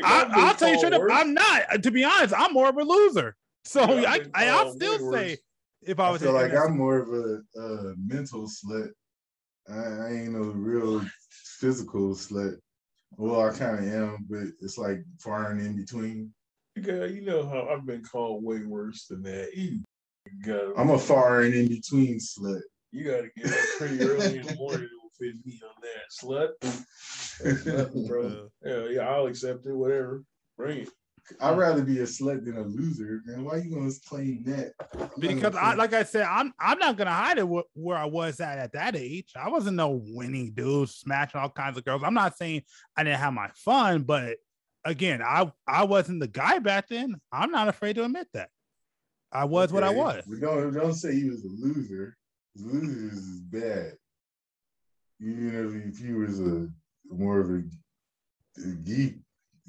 I, 0.04 0.26
I'll 0.32 0.54
tell 0.54 0.68
you 0.68 0.78
straight 0.78 0.92
up, 0.92 1.02
I'm 1.10 1.34
not. 1.34 1.82
To 1.82 1.90
be 1.90 2.04
honest, 2.04 2.34
I'm 2.36 2.52
more 2.52 2.68
of 2.68 2.76
a 2.76 2.84
loser. 2.84 3.36
So 3.64 3.80
Yeah, 3.80 4.10
I, 4.10 4.12
I've 4.14 4.22
been 4.22 4.30
I, 4.34 4.48
I'll 4.48 4.72
still 4.72 5.10
way 5.10 5.18
say 5.18 5.30
worse. 5.30 5.38
if 5.82 6.00
I 6.00 6.08
I 6.08 6.10
was 6.10 6.22
feel 6.22 6.32
like 6.32 6.54
I'm 6.54 6.76
more 6.76 6.98
of 6.98 7.08
a, 7.08 7.60
a 7.60 7.94
mental 7.96 8.48
slut. 8.48 8.90
I, 9.68 9.74
I 9.74 10.12
ain't 10.12 10.32
no 10.32 10.40
real 10.40 11.04
physical 11.30 12.14
slut. 12.14 12.56
Well, 13.16 13.48
I 13.48 13.56
kind 13.56 13.78
of 13.78 13.92
am, 13.92 14.26
but 14.28 14.44
it's 14.60 14.78
like 14.78 15.02
far 15.18 15.50
and 15.50 15.60
in 15.60 15.76
between. 15.76 16.32
Girl, 16.82 17.10
you 17.10 17.22
know 17.22 17.48
how 17.48 17.68
I've 17.68 17.86
been 17.86 18.02
called 18.02 18.44
way 18.44 18.64
worse 18.64 19.06
than 19.06 19.22
that. 19.22 19.54
You 19.54 19.80
got 20.44 20.78
I'm 20.78 20.90
a 20.90 20.98
far 20.98 21.42
and 21.42 21.54
in 21.54 21.68
between 21.68 22.18
slut. 22.18 22.60
You 22.94 23.02
got 23.10 23.22
to 23.22 23.30
get 23.36 23.52
up 23.52 23.58
pretty 23.76 24.00
early 24.00 24.38
in 24.38 24.46
the 24.46 24.54
morning 24.54 24.88
to 24.88 25.18
fit 25.18 25.34
me 25.44 25.60
on 25.64 25.82
that 25.82 26.12
slut. 26.12 26.50
That's 27.42 27.66
nothing, 27.66 28.06
bro. 28.06 28.48
Yeah, 28.64 28.86
yeah, 28.88 29.08
I'll 29.08 29.26
accept 29.26 29.66
it. 29.66 29.74
Whatever, 29.74 30.22
bring 30.56 30.82
it. 30.82 30.88
I'd 31.40 31.58
rather 31.58 31.82
be 31.82 31.98
a 31.98 32.04
slut 32.04 32.44
than 32.44 32.56
a 32.56 32.62
loser, 32.62 33.20
man. 33.24 33.44
Why 33.44 33.54
are 33.54 33.58
you 33.58 33.74
gonna 33.74 33.90
claim 34.06 34.44
that? 34.44 34.74
I'm 34.92 35.08
because 35.18 35.56
I, 35.56 35.74
like 35.74 35.92
I 35.92 36.04
said, 36.04 36.22
I'm 36.22 36.52
I'm 36.60 36.78
not 36.78 36.96
gonna 36.96 37.12
hide 37.12 37.38
it 37.38 37.46
wh- 37.46 37.66
where 37.76 37.96
I 37.96 38.04
was 38.04 38.38
at 38.38 38.58
at 38.58 38.74
that 38.74 38.94
age. 38.94 39.32
I 39.34 39.48
wasn't 39.48 39.76
no 39.76 40.00
winning 40.04 40.52
dude, 40.52 40.88
smashing 40.90 41.40
all 41.40 41.50
kinds 41.50 41.76
of 41.76 41.84
girls. 41.84 42.02
I'm 42.04 42.14
not 42.14 42.36
saying 42.36 42.62
I 42.96 43.02
didn't 43.02 43.18
have 43.18 43.32
my 43.32 43.48
fun, 43.56 44.02
but 44.02 44.36
again, 44.84 45.20
I 45.20 45.50
I 45.66 45.82
wasn't 45.84 46.20
the 46.20 46.28
guy 46.28 46.60
back 46.60 46.88
then. 46.88 47.16
I'm 47.32 47.50
not 47.50 47.66
afraid 47.66 47.96
to 47.96 48.04
admit 48.04 48.28
that. 48.34 48.50
I 49.32 49.46
was 49.46 49.72
what 49.72 49.82
I 49.82 49.90
was. 49.90 50.22
But 50.28 50.40
don't 50.40 50.72
don't 50.74 50.94
say 50.94 51.14
he 51.14 51.28
was 51.28 51.42
a 51.42 51.48
loser. 51.48 52.16
Losers 52.56 53.18
is 53.18 53.40
bad. 53.40 53.92
Even 55.20 55.84
if, 55.84 55.94
if 55.94 55.98
he 55.98 56.12
was 56.12 56.40
a 56.40 56.68
more 57.08 57.40
of 57.40 57.50
a, 57.50 57.62
a 58.62 58.74
geek, 58.84 59.16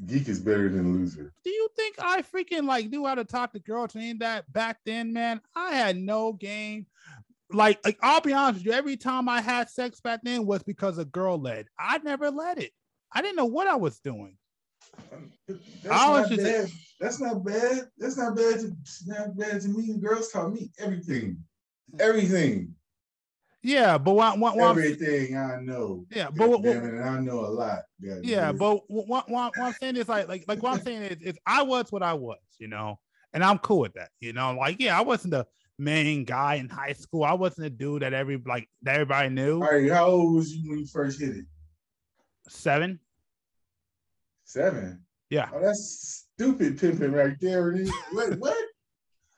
geek 0.05 0.27
is 0.27 0.39
better 0.39 0.69
than 0.69 0.93
loser. 0.93 1.33
Do 1.43 1.49
you 1.49 1.69
think 1.75 1.95
I 1.99 2.21
freaking 2.21 2.65
like 2.67 2.89
knew 2.89 3.05
how 3.05 3.15
to 3.15 3.23
talk 3.23 3.53
to 3.53 3.59
girls 3.59 3.95
and 3.95 4.19
that 4.19 4.51
back 4.51 4.79
then, 4.86 5.13
man? 5.13 5.41
I 5.55 5.71
had 5.73 5.97
no 5.97 6.33
game. 6.33 6.88
Like, 7.51 7.79
like 7.86 7.97
I'll 8.01 8.21
be 8.21 8.33
honest 8.33 8.59
with 8.59 8.65
you, 8.65 8.71
every 8.73 8.97
time 8.97 9.29
I 9.29 9.41
had 9.41 9.69
sex 9.69 10.01
back 10.01 10.21
then 10.23 10.45
was 10.45 10.63
because 10.63 10.97
a 10.97 11.05
girl 11.05 11.39
led. 11.39 11.67
I 11.79 11.99
never 11.99 12.31
led 12.31 12.57
it. 12.59 12.71
I 13.13 13.21
didn't 13.21 13.38
know 13.38 13.45
what 13.45 13.67
I 13.67 13.75
was 13.75 13.99
doing. 13.99 14.38
That's 15.47 15.59
I 15.89 16.09
was 16.09 16.29
not 16.29 16.29
just- 16.29 16.43
bad. 16.43 16.69
That's 16.99 17.19
not 17.19 17.43
bad. 17.43 17.89
That's 17.97 18.17
not 18.17 18.36
bad. 18.36 18.59
To, 18.61 18.75
not 19.05 19.38
bad 19.38 19.61
to 19.61 19.67
me. 19.67 19.97
Girls 19.99 20.31
taught 20.31 20.53
me 20.53 20.71
everything. 20.79 21.38
Mm. 21.93 22.01
Everything. 22.01 22.74
Yeah, 23.66 23.97
but 23.97 24.13
what, 24.13 24.38
what 24.38 24.59
I'm- 24.59 24.70
Everything 24.78 25.36
I 25.36 25.59
know. 25.59 26.05
yeah, 26.11 26.30
but 26.30 26.47
what, 26.49 26.61
what- 26.61 26.76
and 26.78 27.03
I 27.03 27.20
know 27.20 27.39
a 27.39 27.49
lot. 27.49 27.80
God 27.99 28.20
yeah, 28.24 28.45
damn 28.51 28.57
but 28.57 28.82
what, 28.88 29.07
what, 29.07 29.30
what 29.30 29.53
I'm 29.59 29.74
saying 29.74 29.95
is 29.95 30.07
like, 30.07 30.28
like, 30.28 30.45
like 30.47 30.61
what 30.61 30.74
I'm 30.74 30.82
saying 30.82 31.01
is, 31.01 31.18
is 31.22 31.38
I 31.47 31.63
was 31.63 31.91
what 31.91 32.03
I 32.03 32.13
was, 32.13 32.38
you 32.59 32.68
know, 32.68 32.99
and 33.34 33.43
I'm 33.43 33.57
cool 33.57 33.80
with 33.80 33.93
that, 33.93 34.09
you 34.20 34.34
know. 34.34 34.53
Like, 34.53 34.80
yeah, 34.80 34.95
I 34.95 35.01
wasn't 35.01 35.32
the 35.32 35.47
main 35.80 36.26
guy 36.26 36.55
in 36.55 36.70
high 36.70 36.93
school. 36.93 37.24
I 37.24 37.34
wasn't 37.34 37.66
a 37.66 37.70
dude 37.72 38.03
that 38.03 38.13
every 38.13 38.38
like 38.45 38.70
that 38.84 38.93
everybody 38.95 39.30
knew. 39.30 39.55
All 39.55 39.72
right, 39.72 39.91
how 39.91 40.05
old 40.05 40.36
was 40.36 40.53
you 40.55 40.70
when 40.70 40.80
you 40.80 40.86
first 40.86 41.20
hit 41.20 41.36
it? 41.36 41.45
Seven, 42.47 42.99
Seven. 44.43 45.03
yeah. 45.32 45.49
Oh, 45.51 45.59
that's 45.59 46.26
stupid 46.38 46.80
pimping 46.80 47.13
right 47.13 47.36
there. 47.41 47.76
What? 48.11 48.38
What? 48.38 48.57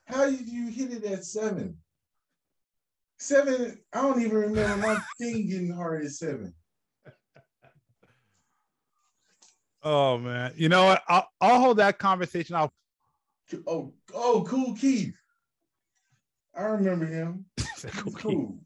How 0.06 0.30
did 0.30 0.48
you 0.50 0.68
hit 0.68 0.92
it 0.92 1.06
at 1.06 1.24
seven? 1.24 1.78
Seven. 3.18 3.80
I 3.93 4.01
don't 4.01 4.22
even 4.22 4.38
remember 4.38 4.78
my 4.78 4.97
thing 5.20 5.47
getting 5.47 5.72
hard 5.72 6.05
at 6.05 6.11
seven. 6.11 6.53
Oh 9.84 10.18
man, 10.18 10.53
you 10.55 10.70
know 10.70 10.86
what? 10.86 11.01
I'll, 11.07 11.28
I'll 11.39 11.59
hold 11.59 11.78
that 11.78 11.97
conversation. 11.97 12.55
I'll 12.55 12.74
Oh, 13.65 13.93
oh, 14.13 14.45
cool 14.47 14.76
Keith. 14.76 15.15
I 16.55 16.63
remember 16.63 17.05
him. 17.05 17.45
He's 17.57 18.15
cool. 18.15 18.59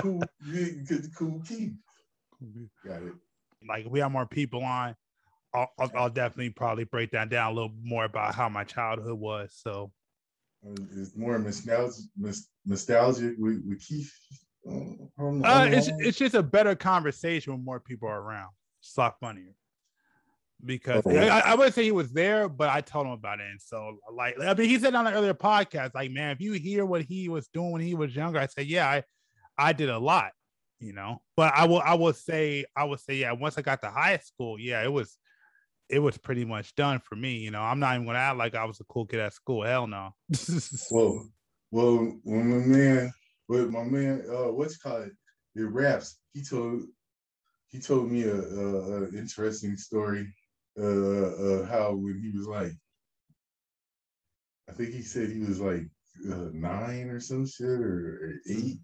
Cool, 0.00 0.24
good, 0.50 1.14
cool 1.16 1.42
Keith. 1.46 1.74
Got 2.84 3.02
it. 3.02 3.14
like 3.68 3.86
we 3.88 4.00
have 4.00 4.10
more 4.10 4.26
people 4.26 4.64
on. 4.64 4.96
I'll, 5.54 5.70
I'll, 5.78 5.90
I'll 5.94 6.10
definitely 6.10 6.50
probably 6.50 6.84
break 6.84 7.10
that 7.10 7.28
down 7.28 7.52
a 7.52 7.54
little 7.54 7.74
more 7.82 8.04
about 8.04 8.34
how 8.34 8.48
my 8.48 8.64
childhood 8.64 9.18
was. 9.18 9.52
So 9.54 9.92
It's 10.96 11.16
more 11.16 11.38
nostalgic, 11.38 12.04
nos- 12.16 12.48
nostalgic 12.64 13.34
with, 13.38 13.62
with 13.66 13.80
Keith. 13.80 14.12
Uh, 14.68 14.72
on- 15.18 15.44
uh, 15.44 15.66
it's 15.70 15.88
it's 15.98 16.18
just 16.18 16.34
a 16.34 16.42
better 16.42 16.74
conversation 16.74 17.52
when 17.52 17.64
more 17.64 17.80
people 17.80 18.08
are 18.08 18.20
around. 18.20 18.50
It's 18.80 18.96
a 18.96 19.00
lot 19.00 19.18
funnier 19.20 19.54
because 20.64 21.02
Oh. 21.04 21.10
I, 21.16 21.40
I 21.40 21.54
would 21.56 21.74
say 21.74 21.82
he 21.82 21.90
was 21.92 22.12
there, 22.12 22.48
but 22.48 22.68
I 22.68 22.80
told 22.80 23.06
him 23.06 23.12
about 23.12 23.40
it. 23.40 23.46
And 23.50 23.60
so, 23.60 23.96
like, 24.14 24.36
I 24.40 24.54
mean, 24.54 24.68
he 24.68 24.78
said 24.78 24.94
on 24.94 25.04
the 25.04 25.12
earlier 25.12 25.34
podcast, 25.34 25.94
like, 25.94 26.12
man, 26.12 26.30
if 26.30 26.40
you 26.40 26.52
hear 26.52 26.86
what 26.86 27.02
he 27.02 27.28
was 27.28 27.48
doing 27.48 27.72
when 27.72 27.80
he 27.82 27.94
was 27.94 28.14
younger, 28.14 28.38
I 28.38 28.46
said, 28.46 28.66
yeah, 28.66 28.88
I, 28.88 29.02
I 29.58 29.72
did 29.72 29.88
a 29.88 29.98
lot, 29.98 30.30
you 30.78 30.92
know. 30.92 31.20
But 31.36 31.52
I 31.56 31.66
will, 31.66 31.80
I 31.80 31.94
will 31.94 32.12
say, 32.12 32.64
I 32.76 32.84
would 32.84 33.00
say, 33.00 33.16
yeah, 33.16 33.32
once 33.32 33.58
I 33.58 33.62
got 33.62 33.82
to 33.82 33.90
high 33.90 34.18
school, 34.18 34.58
yeah, 34.60 34.84
it 34.84 34.92
was, 34.92 35.18
it 35.88 35.98
was 35.98 36.16
pretty 36.18 36.44
much 36.44 36.74
done 36.74 37.00
for 37.00 37.16
me. 37.16 37.36
You 37.36 37.50
know, 37.50 37.60
I'm 37.60 37.78
not 37.78 37.94
even 37.94 38.06
gonna 38.06 38.18
act 38.18 38.38
like 38.38 38.54
I 38.54 38.64
was 38.64 38.80
a 38.80 38.84
cool 38.84 39.06
kid 39.06 39.20
at 39.20 39.34
school. 39.34 39.64
Hell 39.64 39.86
no. 39.86 40.14
Well, 40.90 41.28
well, 41.70 42.18
when 42.24 42.50
my 42.50 42.66
man, 42.66 43.12
with 43.48 43.70
my 43.70 43.84
man, 43.84 44.24
uh, 44.30 44.52
what's 44.52 44.74
it 44.74 44.82
called 44.82 45.08
it 45.54 45.62
raps. 45.62 46.18
He 46.32 46.42
told 46.42 46.82
he 47.68 47.80
told 47.80 48.10
me 48.10 48.24
a, 48.24 48.34
a, 48.34 49.04
a 49.04 49.08
interesting 49.08 49.76
story. 49.76 50.32
Uh, 50.78 50.84
uh, 50.84 51.66
how 51.66 51.92
when 51.92 52.18
he 52.22 52.36
was 52.36 52.46
like, 52.46 52.72
I 54.68 54.72
think 54.72 54.90
he 54.94 55.02
said 55.02 55.30
he 55.30 55.40
was 55.40 55.60
like 55.60 55.86
uh, 56.30 56.48
nine 56.52 57.08
or 57.08 57.20
some 57.20 57.46
shit 57.46 57.66
or, 57.66 58.22
or 58.22 58.32
eight. 58.48 58.78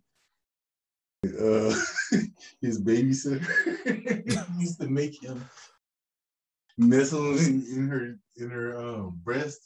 Uh, 1.25 1.75
his 2.61 2.83
babysitter 2.83 3.47
used 4.59 4.81
to 4.81 4.89
make 4.89 5.23
him 5.23 5.43
nestle 6.79 7.37
in, 7.39 7.65
in 7.75 7.89
her 7.89 8.19
in 8.37 8.51
her 8.51 8.77
um, 8.79 9.21
breast 9.25 9.61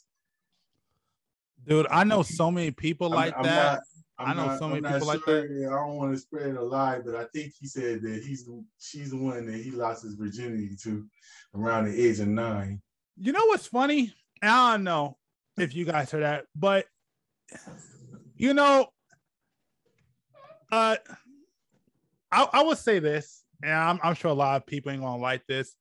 Dude, 1.65 1.87
I 1.89 2.03
know 2.03 2.23
so 2.23 2.51
many 2.51 2.71
people 2.71 3.07
I'm- 3.07 3.15
like 3.15 3.37
I'm 3.37 3.43
that. 3.43 3.73
not- 3.73 3.81
I 4.19 4.33
know 4.35 4.45
not- 4.47 4.59
so 4.59 4.67
many 4.69 4.81
people 4.81 5.07
like 5.07 5.21
sure, 5.23 5.43
I 5.43 5.85
don't 5.87 5.95
want 5.95 6.13
to 6.13 6.19
spread 6.19 6.55
a 6.55 6.61
lie, 6.61 6.99
but 6.99 7.15
I 7.15 7.25
think 7.33 7.53
he 7.59 7.67
said 7.67 8.01
that 8.03 8.21
he's 8.23 8.47
she's 8.79 9.09
the 9.11 9.17
one 9.17 9.45
that 9.47 9.55
he 9.57 9.71
lost 9.71 10.03
his 10.03 10.13
virginity 10.15 10.75
to 10.83 11.05
around 11.55 11.85
the 11.85 11.99
age 11.99 12.19
of 12.19 12.27
nine. 12.27 12.81
You 13.17 13.31
know 13.31 13.45
what's 13.47 13.65
funny? 13.67 14.13
I 14.41 14.73
don't 14.73 14.83
know. 14.83 15.17
if 15.57 15.73
you 15.73 15.85
guys 15.85 16.11
heard 16.11 16.23
that. 16.23 16.45
But 16.55 16.85
you 18.35 18.53
know, 18.53 18.87
uh, 20.71 20.97
I, 22.31 22.47
I 22.53 22.63
would 22.63 22.77
say 22.77 22.99
this, 22.99 23.43
and 23.63 23.71
I'm, 23.73 23.99
I'm 24.03 24.15
sure 24.15 24.31
a 24.31 24.35
lot 24.35 24.57
of 24.57 24.65
people 24.67 24.91
ain't 24.91 25.01
gonna 25.01 25.21
like 25.21 25.45
this, 25.47 25.73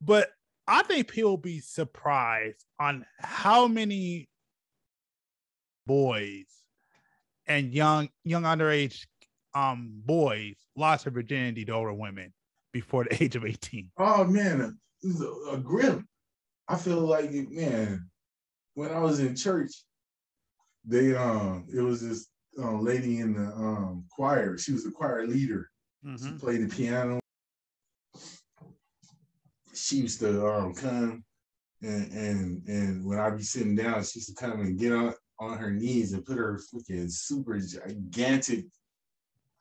but 0.00 0.30
I 0.68 0.82
think 0.82 1.08
people 1.08 1.30
will 1.30 1.36
be 1.36 1.60
surprised 1.60 2.64
on 2.80 3.04
how 3.20 3.68
many 3.68 4.28
boys 5.86 6.46
and 7.46 7.72
young 7.72 8.08
young 8.24 8.42
underage 8.42 9.06
um 9.54 9.92
boys 10.04 10.54
lost 10.76 11.04
their 11.04 11.12
virginity 11.12 11.64
to 11.64 11.72
older 11.72 11.92
women 11.92 12.32
before 12.72 13.04
the 13.04 13.22
age 13.22 13.36
of 13.36 13.44
18. 13.44 13.90
Oh 13.98 14.24
man, 14.24 14.78
this 15.02 15.14
is 15.14 15.20
a, 15.22 15.30
a 15.52 15.58
grim. 15.58 16.06
I 16.68 16.76
feel 16.76 17.00
like 17.00 17.30
man, 17.32 18.10
when 18.74 18.90
I 18.90 18.98
was 18.98 19.20
in 19.20 19.36
church, 19.36 19.70
they 20.84 21.14
um 21.14 21.66
it 21.72 21.80
was 21.80 22.00
this 22.02 22.26
um, 22.58 22.82
lady 22.84 23.20
in 23.20 23.34
the 23.34 23.46
um 23.46 24.04
choir. 24.10 24.58
She 24.58 24.72
was 24.72 24.82
the 24.84 24.90
choir 24.90 25.26
leader. 25.26 25.70
She 26.02 26.08
Mhm. 26.08 26.38
played 26.40 26.62
the 26.68 26.74
piano. 26.74 27.20
She 29.86 29.98
used 29.98 30.18
to 30.18 30.44
um 30.48 30.74
come 30.74 31.22
and 31.80 32.12
and 32.12 32.66
and 32.66 33.06
when 33.06 33.20
I'd 33.20 33.36
be 33.36 33.44
sitting 33.44 33.76
down, 33.76 34.02
she 34.02 34.18
used 34.18 34.36
to 34.36 34.44
come 34.44 34.60
and 34.60 34.76
get 34.76 34.92
on 34.92 35.14
on 35.38 35.58
her 35.58 35.70
knees 35.70 36.12
and 36.12 36.24
put 36.24 36.38
her 36.38 36.58
freaking 36.58 37.08
super 37.08 37.60
gigantic 37.60 38.64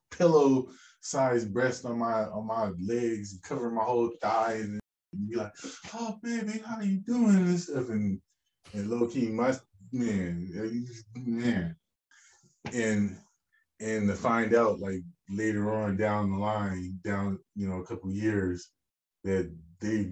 pillow 0.09 0.69
sized 1.01 1.53
breast 1.53 1.85
on 1.85 1.99
my 1.99 2.23
on 2.23 2.47
my 2.47 2.71
legs 2.79 3.33
and 3.33 3.43
cover 3.43 3.69
my 3.69 3.83
whole 3.83 4.13
thigh 4.19 4.53
and 4.53 4.79
be 5.29 5.35
like, 5.35 5.53
oh 5.93 6.17
baby, 6.23 6.59
how 6.65 6.77
are 6.77 6.83
you 6.83 7.01
doing? 7.01 7.35
and 7.35 7.59
stuff 7.59 7.89
and 7.89 8.19
and 8.73 8.89
low 8.89 9.05
key 9.05 9.27
my 9.27 9.55
man 9.91 10.49
man. 11.15 11.75
And 12.73 13.15
and 13.79 14.07
to 14.07 14.15
find 14.15 14.55
out 14.55 14.79
like 14.79 15.03
later 15.29 15.71
on 15.71 15.97
down 15.97 16.31
the 16.31 16.37
line 16.37 16.97
down 17.03 17.37
you 17.55 17.67
know 17.67 17.81
a 17.81 17.85
couple 17.85 18.11
years 18.11 18.71
that 19.23 19.51
they 19.79 20.11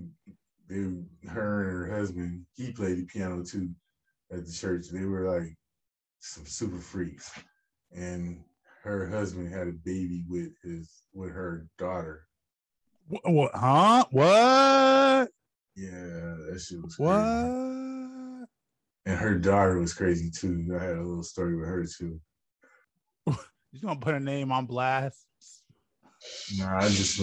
they 0.69 0.75
her 1.29 1.63
and 1.63 1.71
her 1.71 1.89
husband 1.97 2.45
he 2.55 2.71
played 2.71 2.97
the 2.97 3.05
piano 3.05 3.43
too 3.43 3.69
at 4.31 4.45
the 4.45 4.51
church 4.51 4.87
they 4.89 5.05
were 5.05 5.29
like 5.39 5.55
some 6.19 6.45
super 6.45 6.79
freaks 6.79 7.31
and 7.95 8.43
her 8.83 9.07
husband 9.09 9.53
had 9.53 9.67
a 9.67 9.73
baby 9.85 10.23
with 10.27 10.51
his 10.63 11.03
with 11.13 11.31
her 11.31 11.67
daughter 11.77 12.25
Wh- 13.09 13.25
What? 13.29 13.51
Huh? 13.53 14.05
What? 14.11 15.29
yeah 15.75 16.35
that 16.49 16.63
shit 16.65 16.81
was 16.81 16.97
What? 16.97 17.09
crazy. 17.09 18.45
and 19.05 19.17
her 19.19 19.37
daughter 19.37 19.79
was 19.79 19.93
crazy 19.93 20.29
too 20.31 20.65
i 20.79 20.83
had 20.83 20.95
a 20.97 21.01
little 21.03 21.23
story 21.23 21.55
with 21.57 21.67
her 21.67 21.85
too 21.85 22.19
You 23.71 23.81
gonna 23.81 23.99
put 23.99 24.13
her 24.13 24.19
name 24.19 24.51
on 24.51 24.67
blast? 24.67 25.25
Nah, 26.57 26.77
I 26.77 26.89
just 26.89 27.19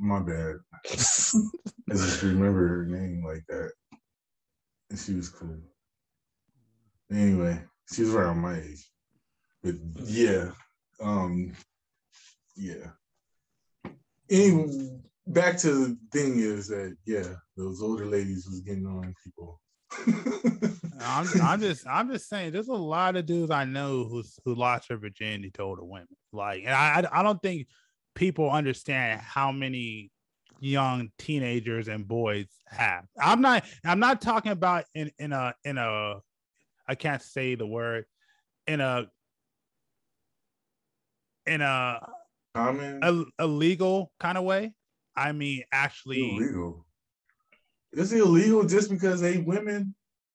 my 0.00 0.20
bad. 0.20 0.56
I 0.86 1.92
just 1.92 2.22
remember 2.22 2.66
her 2.66 2.86
name 2.86 3.24
like 3.24 3.44
that. 3.48 3.72
And 4.88 4.98
she 4.98 5.14
was 5.14 5.28
cool. 5.28 5.58
Anyway, 7.12 7.60
she 7.92 8.02
was 8.02 8.14
around 8.14 8.38
my 8.38 8.56
age. 8.56 8.88
But 9.62 9.74
yeah. 10.04 10.50
Um 11.00 11.52
yeah. 12.56 12.90
Anyway, 14.30 15.00
back 15.26 15.58
to 15.58 15.70
the 15.72 15.98
thing 16.12 16.38
is 16.38 16.68
that 16.68 16.96
yeah, 17.04 17.34
those 17.56 17.82
older 17.82 18.06
ladies 18.06 18.46
was 18.46 18.60
getting 18.60 18.86
on 18.86 19.14
people. 19.24 19.60
I'm, 21.02 21.26
I'm 21.42 21.60
just 21.60 21.86
I'm 21.86 22.10
just 22.10 22.28
saying 22.28 22.52
there's 22.52 22.68
a 22.68 22.72
lot 22.72 23.16
of 23.16 23.26
dudes 23.26 23.50
I 23.50 23.64
know 23.64 24.04
who's 24.04 24.38
who 24.44 24.54
lost 24.54 24.88
their 24.88 24.98
virginity 24.98 25.50
to 25.52 25.62
older 25.62 25.84
women. 25.84 26.08
Like, 26.32 26.62
and 26.64 26.74
I 26.74 27.00
I 27.00 27.20
I 27.20 27.22
don't 27.22 27.42
think 27.42 27.66
people 28.20 28.50
understand 28.50 29.18
how 29.18 29.50
many 29.50 30.10
young 30.60 31.10
teenagers 31.18 31.88
and 31.88 32.06
boys 32.06 32.44
have. 32.66 33.06
I'm 33.18 33.40
not 33.40 33.64
I'm 33.82 33.98
not 33.98 34.20
talking 34.20 34.52
about 34.52 34.84
in 34.94 35.10
in 35.18 35.32
a 35.32 35.54
in 35.64 35.78
a 35.78 36.20
I 36.86 36.94
can't 36.96 37.22
say 37.22 37.54
the 37.54 37.66
word 37.66 38.04
in 38.66 38.82
a 38.82 39.06
in 41.46 41.62
a, 41.62 42.06
Common 42.54 43.00
a 43.02 43.24
illegal 43.42 44.12
kind 44.20 44.36
of 44.36 44.44
way. 44.44 44.74
I 45.16 45.32
mean, 45.32 45.62
actually, 45.72 46.36
illegal. 46.36 46.84
Is 47.92 48.12
it 48.12 48.18
illegal 48.20 48.64
just 48.64 48.90
because 48.90 49.22
they 49.22 49.38
women? 49.38 49.94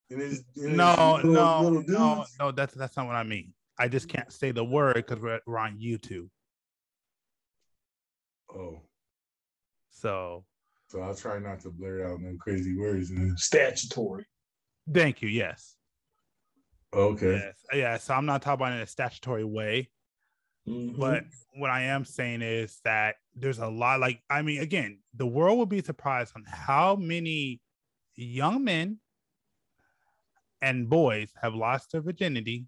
And 0.10 0.22
it's, 0.22 0.44
and 0.58 0.70
it's 0.70 0.76
no, 0.76 1.20
little- 1.24 1.32
no, 1.34 1.62
little 1.62 1.84
no, 1.88 2.26
no. 2.40 2.52
That's 2.52 2.74
that's 2.74 2.98
not 2.98 3.06
what 3.06 3.16
I 3.16 3.24
mean. 3.24 3.54
I 3.78 3.88
just 3.90 4.08
can't 4.08 4.32
say 4.32 4.50
the 4.52 4.64
word 4.64 4.96
because 4.96 5.20
we're, 5.20 5.40
we're 5.46 5.60
on 5.60 5.78
YouTube. 5.78 6.30
Oh, 8.56 8.82
So 9.90 10.46
so 10.88 11.02
I'll 11.02 11.16
try 11.16 11.40
not 11.40 11.60
to 11.62 11.72
blurt 11.72 12.02
out 12.06 12.22
no 12.22 12.36
crazy 12.40 12.78
words. 12.78 13.10
And 13.10 13.38
Statutory. 13.40 14.26
thank 14.94 15.22
you. 15.22 15.30
Yes. 15.30 15.76
okay, 16.94 17.34
Yes. 17.34 17.56
Yeah. 17.74 17.98
So 17.98 18.14
I'm 18.14 18.26
not 18.26 18.42
talking 18.42 18.62
about 18.64 18.74
it 18.74 18.76
in 18.78 18.82
a 18.84 18.88
statutory 18.88 19.44
way, 19.44 19.90
Mhm. 20.68 20.98
but 20.98 21.24
what 21.56 21.70
I 21.72 21.82
am 21.84 22.06
saying 22.06 22.42
is 22.42 22.80
that 22.86 23.16
there's 23.34 23.60
a 23.60 23.68
lot. 23.68 24.00
Like, 24.00 24.22
I 24.30 24.42
mean, 24.42 24.62
again, 24.62 25.00
the 25.14 25.26
world 25.28 25.58
will 25.58 25.66
be 25.66 25.82
surprised 25.82 26.34
on 26.36 26.44
how 26.48 26.96
many 26.96 27.62
young 28.16 28.64
men 28.64 29.00
and 30.62 30.90
boys 30.90 31.32
have 31.42 31.54
lost 31.56 31.92
their 31.92 32.02
virginity 32.02 32.68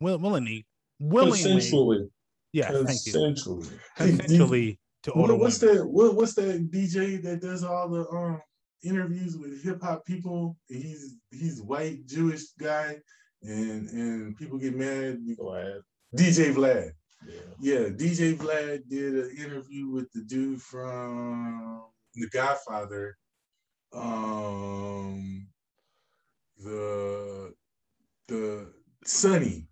will, 0.00 0.18
willingly, 0.18 0.66
willingly. 0.98 1.38
consensually. 1.38 2.10
Yes. 2.52 2.72
Thank 2.72 3.06
you. 3.06 3.12
Consensually. 3.12 3.78
Consensually 3.98 4.78
to 5.06 5.12
older 5.12 5.34
what's 5.36 5.60
women. 5.62 5.76
that? 5.78 5.86
What, 5.88 6.14
what's 6.14 6.34
that 6.34 6.70
DJ 6.70 7.22
that 7.22 7.40
does 7.40 7.64
all 7.64 7.88
the 7.88 8.06
um 8.10 8.40
interviews 8.84 9.36
with 9.36 9.62
hip 9.64 9.82
hop 9.82 10.04
people? 10.04 10.56
He's 10.68 11.14
he's 11.30 11.60
white 11.62 12.06
Jewish 12.06 12.52
guy, 12.58 12.98
and 13.42 13.88
and 13.90 14.36
people 14.36 14.58
get 14.58 14.76
mad. 14.76 15.18
Glad. 15.36 15.80
DJ 16.16 16.52
Vlad. 16.54 16.92
Yeah. 17.26 17.40
Yeah, 17.58 17.88
DJ 17.88 18.36
Vlad 18.36 18.88
did 18.88 19.14
an 19.14 19.36
interview 19.38 19.88
with 19.88 20.10
the 20.12 20.22
dude 20.22 20.60
from 20.62 21.82
The 22.14 22.28
Godfather. 22.28 23.16
Um, 23.92 25.48
the 26.58 27.54
the 28.28 28.72
Sonny, 29.04 29.68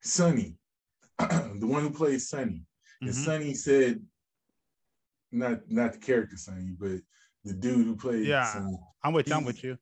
Sonny, 0.00 0.56
the 1.18 1.66
one 1.66 1.82
who 1.82 1.90
plays 1.90 2.28
Sonny. 2.28 2.64
And 3.00 3.10
Mhm. 3.10 3.24
Sonny 3.24 3.54
said, 3.54 4.00
not 5.32 5.60
not 5.70 5.92
the 5.92 5.98
character 5.98 6.36
Sonny, 6.36 6.74
but 6.78 7.00
the 7.44 7.54
dude 7.54 7.86
who 7.86 7.96
played 7.96 8.26
Yeah. 8.26 8.44
Sonny. 8.52 8.76
I'm 9.02 9.12
with 9.12 9.28
you. 9.28 9.34
I'm 9.34 9.40
he- 9.42 9.46
with 9.46 9.64
you. 9.64 9.78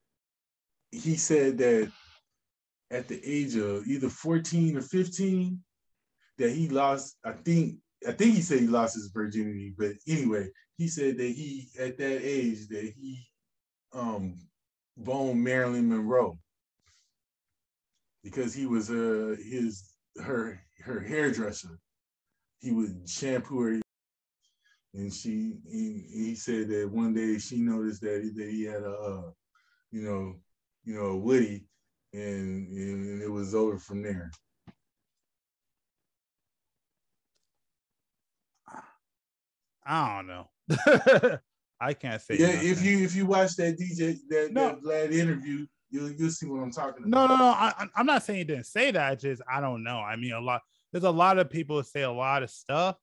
He 0.91 1.17
said 1.17 1.59
that 1.59 1.93
at 2.91 3.09
the 3.09 3.21
age 3.23 3.57
of 3.57 3.87
either 3.87 4.09
14 4.09 4.77
or 4.77 4.81
15, 4.81 5.63
that 6.39 6.51
he 6.51 6.69
lost, 6.69 7.19
I 7.25 7.33
think, 7.33 7.79
I 8.07 8.13
think 8.13 8.35
he 8.37 8.41
said 8.43 8.61
he 8.61 8.67
lost 8.69 8.95
his 8.95 9.09
virginity, 9.13 9.75
but 9.77 9.93
anyway, 10.07 10.49
he 10.79 10.89
said 10.89 11.19
that 11.19 11.29
he 11.29 11.69
at 11.79 11.99
that 11.99 12.21
age 12.23 12.69
that 12.69 12.93
he 12.97 13.27
um 13.93 14.39
boned 14.97 15.43
Marilyn 15.43 15.89
Monroe 15.89 16.39
because 18.23 18.55
he 18.55 18.67
was 18.67 18.91
uh 18.91 19.35
his 19.43 19.93
her 20.23 20.61
her 20.81 21.01
hairdresser. 21.01 21.79
He 22.61 22.71
would 22.73 23.09
shampoo 23.09 23.61
her 23.61 23.81
and 24.95 25.12
she 25.12 25.55
he, 25.68 26.05
he 26.12 26.34
said 26.34 26.68
that 26.68 26.91
one 26.91 27.14
day 27.14 27.39
she 27.39 27.59
noticed 27.59 28.01
that 28.03 28.22
he, 28.22 28.30
that 28.30 28.51
he 28.51 28.64
had 28.64 28.82
a 28.82 28.91
uh, 28.91 29.30
you 29.91 30.03
know 30.03 30.34
you 30.84 30.95
know 30.95 31.07
a 31.07 31.16
woody 31.16 31.66
and, 32.12 32.68
and 32.68 33.22
it 33.22 33.30
was 33.30 33.55
over 33.55 33.78
from 33.78 34.03
there. 34.03 34.30
I 39.86 40.16
don't 40.16 40.26
know. 40.26 41.39
I 41.80 41.95
can't 41.95 42.20
say. 42.20 42.36
Yeah, 42.39 42.61
if 42.61 42.82
you 42.82 43.05
if 43.05 43.14
you 43.14 43.26
watch 43.26 43.57
that 43.57 43.78
DJ 43.78 44.16
that, 44.28 44.53
No. 44.53 44.68
that 44.68 44.82
Vlad 44.82 45.12
interview, 45.12 45.66
you'll 45.91 46.11
you'll 46.12 46.30
see 46.30 46.47
what 46.47 46.62
I'm 46.62 46.72
talking 46.72 47.09
No, 47.09 47.24
about. 47.24 47.28
no, 47.30 47.36
no. 47.36 47.51
I, 47.51 47.72
I- 47.78 47.89
I'm 47.97 48.07
not 48.07 48.22
saying 48.22 48.39
he 48.39 48.45
didn't 48.45 48.66
say 48.66 48.91
that. 48.91 49.14
It's 49.14 49.22
just 49.22 49.43
I 49.51 49.61
don't 49.61 49.82
know. 49.82 49.99
I 49.99 50.16
mean, 50.16 50.32
a 50.32 50.41
lot. 50.41 50.62
There's 50.93 51.05
a 51.05 51.11
lot 51.11 51.39
of 51.39 51.49
people 51.51 51.76
who 51.76 51.82
say 51.84 52.03
a 52.03 52.11
lot 52.11 52.43
of 52.43 52.51
stuff, 52.51 52.97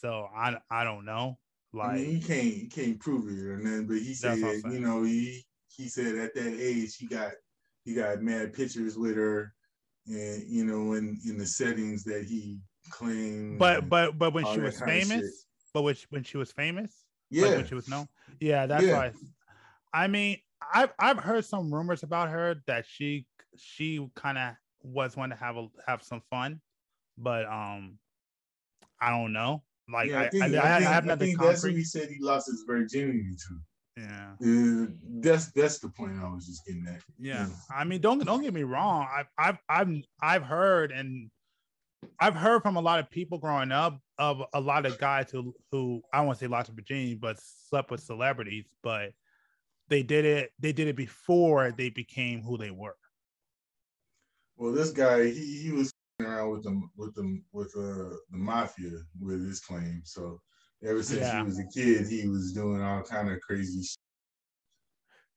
so 0.00 0.26
I 0.34 0.56
I 0.70 0.84
don't 0.84 1.04
know. 1.04 1.38
I 1.82 1.86
Like, 1.86 2.00
mean, 2.00 2.10
he 2.16 2.20
can't 2.20 2.42
he 2.44 2.66
can't 2.68 3.00
prove 3.00 3.28
it 3.28 3.46
or 3.46 3.56
nothing, 3.58 3.86
but 3.86 3.96
he 3.98 4.14
said 4.14 4.32
That's 4.32 4.42
what 4.42 4.54
I'm 4.56 4.62
that, 4.62 4.74
you 4.74 4.80
know 4.80 5.02
he 5.02 5.44
he 5.68 5.88
said 5.88 6.16
at 6.16 6.34
that 6.34 6.60
age 6.60 6.96
he 6.96 7.06
got 7.06 7.32
he 7.84 7.94
got 7.94 8.20
mad 8.22 8.52
pictures 8.52 8.98
with 8.98 9.16
her, 9.16 9.54
and 10.06 10.42
you 10.46 10.64
know 10.64 10.94
in 10.94 11.18
in 11.26 11.38
the 11.38 11.46
settings 11.46 12.04
that 12.04 12.24
he 12.24 12.60
claimed. 12.90 13.58
but 13.58 13.88
but 13.88 14.18
but 14.18 14.34
when 14.34 14.44
she 14.44 14.60
was 14.60 14.78
famous, 14.78 15.46
but 15.72 15.82
when 15.82 15.94
she, 15.94 16.06
when 16.10 16.22
she 16.22 16.36
was 16.36 16.52
famous, 16.52 17.04
yeah, 17.30 17.46
like 17.46 17.56
when 17.56 17.64
she 17.64 17.74
was 17.74 17.88
known, 17.88 18.08
yeah, 18.40 18.66
that's 18.66 18.86
Yeah. 18.86 18.94
why. 18.94 19.12
I 19.92 20.08
mean, 20.08 20.38
I've 20.74 20.92
I've 20.98 21.18
heard 21.18 21.44
some 21.44 21.72
rumors 21.72 22.02
about 22.02 22.30
her 22.30 22.56
that 22.66 22.86
she 22.86 23.26
she 23.56 24.06
kind 24.14 24.38
of 24.38 24.54
was 24.82 25.16
one 25.16 25.30
to 25.30 25.36
have 25.36 25.56
a 25.56 25.68
have 25.86 26.02
some 26.02 26.20
fun, 26.30 26.60
but 27.18 27.46
um, 27.46 27.98
I 29.00 29.10
don't 29.10 29.32
know. 29.32 29.62
Like 29.92 30.10
Yeah, 30.10 30.20
I, 30.20 30.28
think, 30.28 30.42
I, 30.42 30.46
I, 30.46 30.48
I 30.48 30.78
think, 30.78 30.90
have 30.90 31.04
I 31.04 31.06
nothing 31.06 31.26
think 31.26 31.40
that's 31.40 31.62
who 31.62 31.70
he 31.70 31.84
said 31.84 32.08
he 32.08 32.18
lost 32.20 32.46
his 32.46 32.64
virginity 32.66 33.34
to. 33.48 33.60
Yeah, 33.96 34.32
Uh, 34.40 34.86
that's 35.20 35.52
that's 35.52 35.78
the 35.80 35.88
point 35.88 36.12
I 36.22 36.32
was 36.32 36.46
just 36.46 36.64
getting 36.64 36.86
at. 36.86 37.02
yeah. 37.18 37.46
Mm. 37.46 37.54
I 37.74 37.84
mean, 37.84 38.00
don't 38.00 38.24
don't 38.24 38.42
get 38.42 38.54
me 38.54 38.62
wrong. 38.62 39.06
I've 39.12 39.26
I've 39.36 39.58
I've 39.68 40.02
I've 40.22 40.42
heard 40.42 40.92
and 40.92 41.30
I've 42.18 42.34
heard 42.34 42.62
from 42.62 42.76
a 42.76 42.80
lot 42.80 43.00
of 43.00 43.10
people 43.10 43.38
growing 43.38 43.72
up 43.72 43.98
of 44.18 44.42
a 44.54 44.60
lot 44.60 44.86
of 44.86 44.96
guys 44.98 45.30
who 45.30 45.54
who 45.70 46.02
I 46.12 46.22
won't 46.22 46.38
say 46.38 46.46
lots 46.46 46.68
of 46.68 46.76
virginity, 46.76 47.14
but 47.14 47.38
slept 47.40 47.90
with 47.90 48.00
celebrities, 48.00 48.64
but 48.82 49.10
they 49.88 50.02
did 50.02 50.24
it. 50.24 50.52
They 50.60 50.72
did 50.72 50.88
it 50.88 50.96
before 50.96 51.72
they 51.72 51.90
became 51.90 52.40
who 52.42 52.56
they 52.56 52.70
were. 52.70 52.96
Well, 54.56 54.72
this 54.72 54.92
guy 54.92 55.24
he 55.24 55.62
he 55.62 55.72
was 55.72 55.92
around 56.40 56.50
with 56.50 56.62
them 56.62 56.90
with 56.96 57.14
them 57.14 57.44
with 57.52 57.74
uh 57.76 58.16
the 58.30 58.38
mafia 58.38 58.98
with 59.20 59.44
his 59.46 59.60
claim. 59.60 60.02
So 60.04 60.40
ever 60.84 61.02
since 61.02 61.20
Yeah. 61.20 61.38
he 61.38 61.44
was 61.44 61.58
a 61.58 61.66
kid, 61.74 62.08
he 62.08 62.28
was 62.28 62.52
doing 62.52 62.82
all 62.82 63.02
kind 63.02 63.30
of 63.30 63.40
crazy 63.40 63.82
shit 63.82 63.98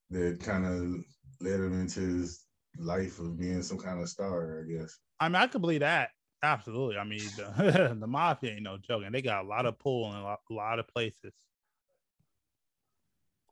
that 0.09 0.39
kind 0.39 0.65
of 0.65 1.03
led 1.41 1.59
him 1.59 1.79
into 1.79 1.99
his 1.99 2.45
life 2.77 3.19
of 3.19 3.37
being 3.37 3.61
some 3.61 3.77
kind 3.77 4.01
of 4.01 4.09
star, 4.09 4.61
I 4.61 4.71
guess. 4.71 4.97
I 5.19 5.29
mean, 5.29 5.35
I 5.35 5.47
could 5.47 5.61
believe 5.61 5.81
that. 5.81 6.09
Absolutely. 6.43 6.97
I 6.97 7.03
mean, 7.05 7.29
the, 7.37 7.95
the 7.99 8.07
mafia 8.07 8.51
ain't 8.51 8.63
no 8.63 8.77
joke, 8.77 9.03
and 9.05 9.15
they 9.15 9.21
got 9.21 9.45
a 9.45 9.47
lot 9.47 9.65
of 9.65 9.79
pull 9.79 10.11
in 10.11 10.17
a 10.17 10.23
lot, 10.23 10.39
a 10.49 10.53
lot 10.53 10.79
of 10.79 10.87
places. 10.87 11.33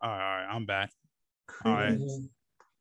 All 0.01 0.09
right, 0.09 0.15
all 0.15 0.45
right, 0.45 0.55
I'm 0.55 0.65
back. 0.65 0.91
All 1.63 1.73
right. 1.73 1.97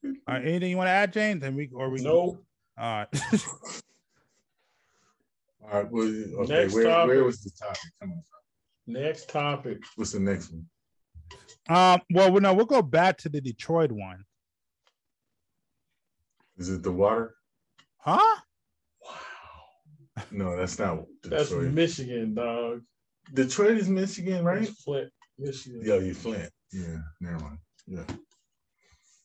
All 0.03 0.35
right, 0.35 0.45
anything 0.45 0.71
you 0.71 0.77
want 0.77 0.89
to 0.89 0.93
add, 0.93 1.12
James? 1.12 1.45
And 1.45 1.55
we 1.55 1.68
or 1.73 1.91
we 1.91 2.01
No. 2.01 2.39
All 2.79 3.05
right. 3.05 3.09
All 5.62 5.82
right, 5.82 5.90
well, 5.90 6.04
okay, 6.04 6.52
Next 6.62 6.74
where, 6.74 6.84
topic. 6.84 7.08
where 7.08 7.24
was 7.24 7.40
the 7.42 7.50
topic 7.58 7.80
coming 8.00 8.22
from? 8.30 8.92
Next 8.94 9.28
topic. 9.28 9.78
What's 9.96 10.12
the 10.12 10.20
next 10.20 10.52
one? 10.52 10.66
um. 11.68 12.00
Well, 12.12 12.32
no, 12.40 12.54
we'll 12.54 12.66
go 12.66 12.82
back 12.82 13.18
to 13.18 13.28
the 13.28 13.40
Detroit 13.40 13.92
one. 13.92 14.24
Is 16.56 16.68
it 16.70 16.82
the 16.82 16.90
water? 16.92 17.34
Huh? 17.98 18.40
Wow. 19.04 20.22
No, 20.30 20.56
that's 20.56 20.78
not 20.78 21.04
That's 21.22 21.50
Detroit. 21.50 21.72
Michigan, 21.72 22.34
dog. 22.34 22.80
Detroit 23.32 23.76
is 23.78 23.88
Michigan, 23.88 24.44
right? 24.44 24.62
That's 24.62 24.82
Flint, 24.82 25.11
Michigan. 25.38 25.82
Yeah, 25.84 25.96
you 25.96 26.14
Flint. 26.14 26.50
Yeah, 26.72 26.96
never 27.20 27.38
mind. 27.38 27.58
Yeah. 27.86 28.04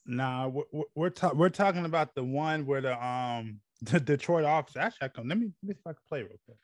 Nah, 0.06 0.48
we're 0.50 0.64
we're, 0.72 0.84
we're, 0.94 1.10
ta- 1.10 1.34
we're 1.34 1.50
talking 1.50 1.86
about 1.86 2.14
the 2.14 2.24
one 2.24 2.66
where 2.66 2.82
the 2.82 2.94
um 3.04 3.60
the 3.86 4.00
Detroit 4.00 4.46
officer. 4.46 4.80
Actually, 4.80 5.06
I 5.06 5.08
can 5.10 5.28
let 5.28 5.38
me 5.38 5.52
let 5.64 5.68
me 5.70 5.74
see 5.74 5.80
if 5.80 5.88
I 5.88 5.94
can 5.94 6.02
play 6.08 6.22
real 6.22 6.40
quick. 6.46 6.58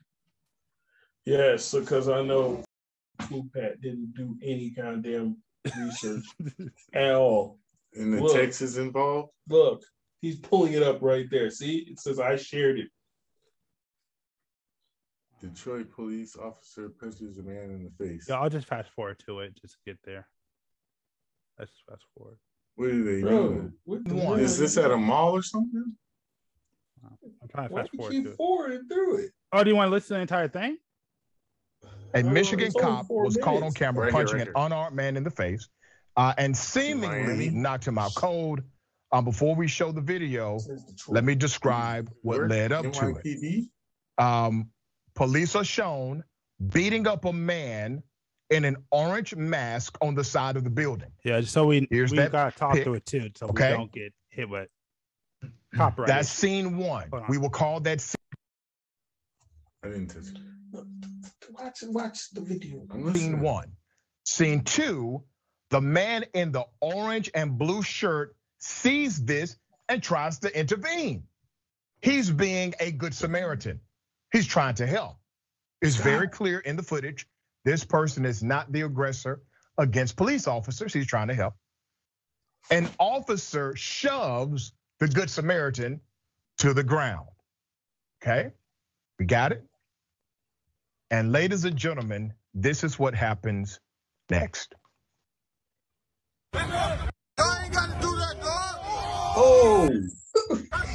Yes, 1.25 1.73
because 1.73 2.09
I 2.09 2.21
know 2.23 2.63
Pat 3.19 3.79
didn't 3.81 4.13
do 4.15 4.35
any 4.43 4.69
goddamn 4.71 5.37
research 5.77 6.23
at 6.93 7.13
all. 7.13 7.59
And 7.93 8.13
the 8.13 8.21
Look. 8.21 8.33
text 8.35 8.61
is 8.61 8.77
involved. 8.77 9.31
Look, 9.49 9.83
he's 10.21 10.39
pulling 10.39 10.73
it 10.73 10.81
up 10.83 11.01
right 11.01 11.27
there. 11.29 11.49
See, 11.51 11.85
it 11.89 11.99
says 11.99 12.19
I 12.19 12.35
shared 12.37 12.79
it. 12.79 12.87
Detroit 15.41 15.91
police 15.91 16.35
officer 16.35 16.89
punches 16.89 17.37
a 17.39 17.43
man 17.43 17.71
in 17.71 17.83
the 17.83 18.05
face. 18.05 18.25
Yeah, 18.29 18.39
I'll 18.39 18.49
just 18.49 18.67
fast 18.67 18.89
forward 18.91 19.21
to 19.25 19.39
it 19.39 19.55
just 19.59 19.73
to 19.73 19.79
get 19.85 19.97
there. 20.03 20.27
Let's 21.57 21.71
fast 21.89 22.03
forward. 22.15 22.37
What 22.75 22.89
are 22.89 23.03
they 23.03 23.21
Bro, 23.21 23.47
doing? 23.49 23.73
what 23.85 24.05
the 24.05 24.13
One. 24.15 24.23
hell 24.37 24.45
Is 24.45 24.57
this 24.57 24.77
at 24.77 24.91
a 24.91 24.97
mall 24.97 25.31
or 25.35 25.41
something? 25.43 25.95
I'm 27.03 27.47
trying 27.49 27.67
to 27.67 27.73
Why 27.73 27.81
fast 27.81 27.93
you 27.93 27.97
forward 27.97 28.11
to 28.11 28.17
keep 28.17 28.27
it. 28.27 28.37
forwarding 28.37 28.87
through 28.87 29.17
it? 29.25 29.31
Oh, 29.53 29.63
do 29.63 29.69
you 29.69 29.75
want 29.75 29.87
to 29.87 29.91
listen 29.91 30.09
to 30.09 30.13
the 30.15 30.21
entire 30.21 30.47
thing? 30.47 30.77
A 32.13 32.19
Oh, 32.19 32.23
Michigan 32.23 32.67
it's 32.67 32.75
cop 32.79 33.07
four 33.07 33.23
was 33.25 33.37
caught 33.37 33.63
on 33.63 33.71
camera 33.73 34.05
Right 34.05 34.13
here, 34.13 34.25
punching 34.25 34.37
right 34.39 34.47
an 34.47 34.53
unarmed 34.55 34.95
man 34.95 35.17
in 35.17 35.23
the 35.23 35.31
face 35.31 35.67
uh, 36.17 36.33
and 36.37 36.53
Miami? 36.53 36.55
seemingly 36.55 37.49
knocked 37.49 37.87
him 37.87 37.97
out 37.97 38.13
cold. 38.15 38.61
Um, 39.13 39.25
before 39.25 39.55
we 39.55 39.67
show 39.67 39.91
the 39.91 39.99
video, 40.01 40.55
It 40.55 40.61
says 40.61 40.83
Detroit. 40.85 41.15
let 41.15 41.23
me 41.25 41.35
describe 41.35 42.09
what 42.21 42.37
Where? 42.39 42.47
led 42.49 42.71
up 42.71 42.91
to 42.93 43.15
it. 43.23 43.65
Um, 44.17 44.69
police 45.15 45.55
are 45.55 45.63
shown 45.65 46.23
beating 46.71 47.07
up 47.07 47.25
a 47.25 47.33
man 47.33 48.03
in 48.51 48.63
an 48.65 48.77
orange 48.91 49.35
mask 49.35 49.97
on 50.01 50.13
the 50.15 50.23
side 50.23 50.55
of 50.57 50.63
the 50.63 50.69
building. 50.69 51.11
Yeah, 51.25 51.41
so 51.41 51.65
we 51.67 51.87
Here's 51.89 52.11
we 52.11 52.17
that 52.17 52.31
gotta 52.31 52.57
talk 52.57 52.73
pic. 52.73 52.83
through 52.83 52.95
it 52.95 53.05
too, 53.05 53.31
so 53.35 53.47
Okay. 53.47 53.71
we 53.71 53.77
don't 53.77 53.91
get 53.91 54.13
hit 54.29 54.49
with 54.49 54.69
copyright. 55.75 56.07
That's 56.07 56.29
scene 56.29 56.77
one. 56.77 57.09
On. 57.11 57.25
We 57.29 57.37
will 57.37 57.49
call 57.49 57.79
that 57.81 58.01
scene 58.01 58.15
I 59.83 59.87
didn't 59.87 60.07
touch 60.07 60.27
it. 60.27 60.37
Watch 61.51 61.83
watch 61.87 62.29
the 62.31 62.41
video. 62.41 62.85
I'm 62.91 63.41
one. 63.41 63.71
Scene 64.25 64.63
two, 64.63 65.23
the 65.69 65.81
man 65.81 66.25
in 66.33 66.51
the 66.51 66.65
orange 66.79 67.31
and 67.33 67.57
blue 67.57 67.81
shirt 67.81 68.35
sees 68.59 69.23
this 69.23 69.57
and 69.89 70.01
tries 70.01 70.39
to 70.39 70.59
intervene. 70.59 71.23
He's 72.01 72.29
being 72.29 72.73
a 72.79 72.91
good 72.91 73.13
Samaritan. 73.13 73.79
He's 74.31 74.47
trying 74.47 74.75
to 74.75 74.87
help. 74.87 75.17
It's 75.81 75.95
very 75.95 76.27
clear 76.27 76.59
in 76.59 76.75
the 76.75 76.83
footage. 76.83 77.27
This 77.65 77.83
person 77.83 78.25
is 78.25 78.43
not 78.43 78.71
the 78.71 78.81
aggressor 78.81 79.41
against 79.77 80.15
police 80.15 80.47
officers. 80.47 80.93
He's 80.93 81.07
trying 81.07 81.27
to 81.27 81.33
help. 81.33 81.55
An 82.69 82.87
officer 82.99 83.75
shoves 83.75 84.73
the 85.01 85.07
good 85.07 85.29
Samaritan 85.29 85.99
to 86.59 86.73
the 86.73 86.83
ground. 86.83 87.27
Okay, 88.23 88.51
we 89.19 89.25
got 89.25 89.51
it. 89.51 89.63
And 91.09 91.31
ladies 91.31 91.65
and 91.65 91.75
gentlemen, 91.75 92.33
this 92.53 92.83
is 92.83 92.99
what 92.99 93.15
happens 93.15 93.79
next. 94.29 94.75
Y'all 96.53 96.63
ain't 96.63 97.73
gotta 97.73 97.93
do 97.99 98.15
that, 98.15 98.35
dog. 98.41 98.79
Oh, 99.35 99.89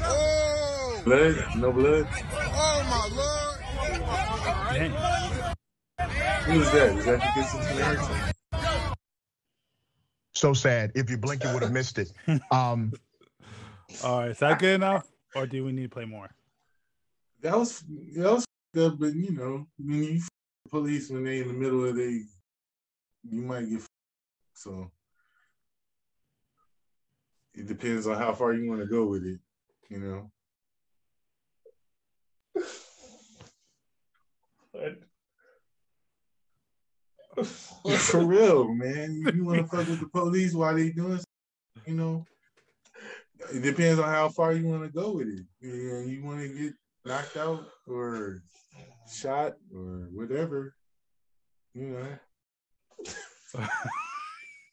Oh, 0.09 1.03
blood? 1.05 1.37
No 1.57 1.73
blood? 1.73 2.07
oh 2.13 2.83
my 2.89 3.09
lord. 3.17 4.75
Dang. 4.75 4.93
Who 6.45 6.61
is 6.61 6.71
that? 6.73 6.97
Is 6.97 7.05
that 7.07 7.21
the 7.21 7.31
good 7.35 7.47
Samaritan? 7.47 8.33
So 10.35 10.53
sad. 10.53 10.93
If 10.95 11.11
you 11.11 11.17
blink, 11.19 11.43
you 11.43 11.53
would 11.53 11.63
have 11.63 11.73
missed 11.73 11.99
it. 11.99 12.13
Um, 12.53 12.93
All 14.05 14.21
right, 14.21 14.31
is 14.31 14.39
that 14.41 14.59
good 14.59 14.75
enough, 14.75 15.07
or 15.35 15.47
do 15.47 15.65
we 15.65 15.73
need 15.73 15.85
to 15.85 15.89
play 15.89 16.05
more? 16.05 16.31
That 17.41 17.57
was 17.57 17.83
that 18.17 18.33
was 18.33 18.45
good, 18.75 18.99
but 18.99 19.15
you 19.15 19.33
know, 19.33 19.67
when 19.79 20.03
you 20.03 20.17
f- 20.17 20.29
police 20.71 21.11
when 21.11 21.25
they 21.25 21.41
in 21.41 21.49
the 21.49 21.55
middle 21.55 21.85
of 21.87 21.97
they, 21.97 22.23
you 23.31 23.43
might 23.43 23.69
get 23.69 23.79
f- 23.81 23.87
so. 24.55 24.91
It 27.55 27.67
depends 27.67 28.07
on 28.07 28.19
how 28.19 28.35
far 28.35 28.53
you 28.53 28.69
want 28.69 28.81
to 28.83 28.87
go 28.87 29.07
with 29.07 29.25
it, 29.25 29.41
you 29.89 29.99
know. 29.99 30.31
For 37.99 38.25
real, 38.25 38.69
man. 38.75 39.23
You 39.35 39.45
want 39.45 39.59
to 39.59 39.65
fuck 39.65 39.87
with 39.89 40.01
the 40.01 40.09
police 40.09 40.53
while 40.55 40.75
they 40.75 40.91
doing, 40.91 41.21
you 41.87 41.95
know. 41.95 42.27
It 43.53 43.63
depends 43.63 44.01
on 44.01 44.09
how 44.09 44.29
far 44.29 44.53
you 44.53 44.67
want 44.67 44.83
to 44.83 44.89
go 44.89 45.13
with 45.13 45.29
it. 45.29 45.45
Yeah, 45.61 46.01
you 46.01 46.25
want 46.25 46.41
to 46.41 46.49
get 46.49 46.73
knocked 47.05 47.37
out 47.37 47.67
or 47.87 48.43
shot 49.13 49.55
or 49.75 50.09
whatever, 50.13 50.75
you 51.75 51.89
know. 53.55 53.67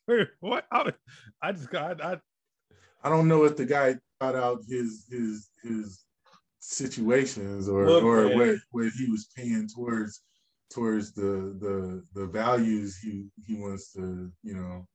Wait, 0.08 0.28
what? 0.40 0.66
I, 0.72 0.92
I 1.42 1.52
just 1.52 1.70
got 1.70 2.04
I, 2.04 2.18
I 3.04 3.10
don't 3.10 3.28
know 3.28 3.44
if 3.46 3.56
the 3.56 3.66
guy 3.66 3.96
thought 4.20 4.36
out 4.36 4.62
his 4.68 5.06
his 5.10 5.50
his 5.62 6.04
situations 6.60 7.68
or 7.68 7.86
Look, 7.88 8.04
or 8.04 8.28
man. 8.28 8.38
what 8.38 8.58
what 8.72 8.92
he 8.98 9.10
was 9.12 9.28
paying 9.36 9.68
towards 9.68 10.22
towards 10.70 11.14
the 11.14 11.56
the 11.60 12.04
the 12.14 12.28
values 12.28 12.98
he 12.98 13.28
he 13.46 13.56
wants 13.56 13.92
to 13.94 14.32
you 14.44 14.56
know 14.56 14.88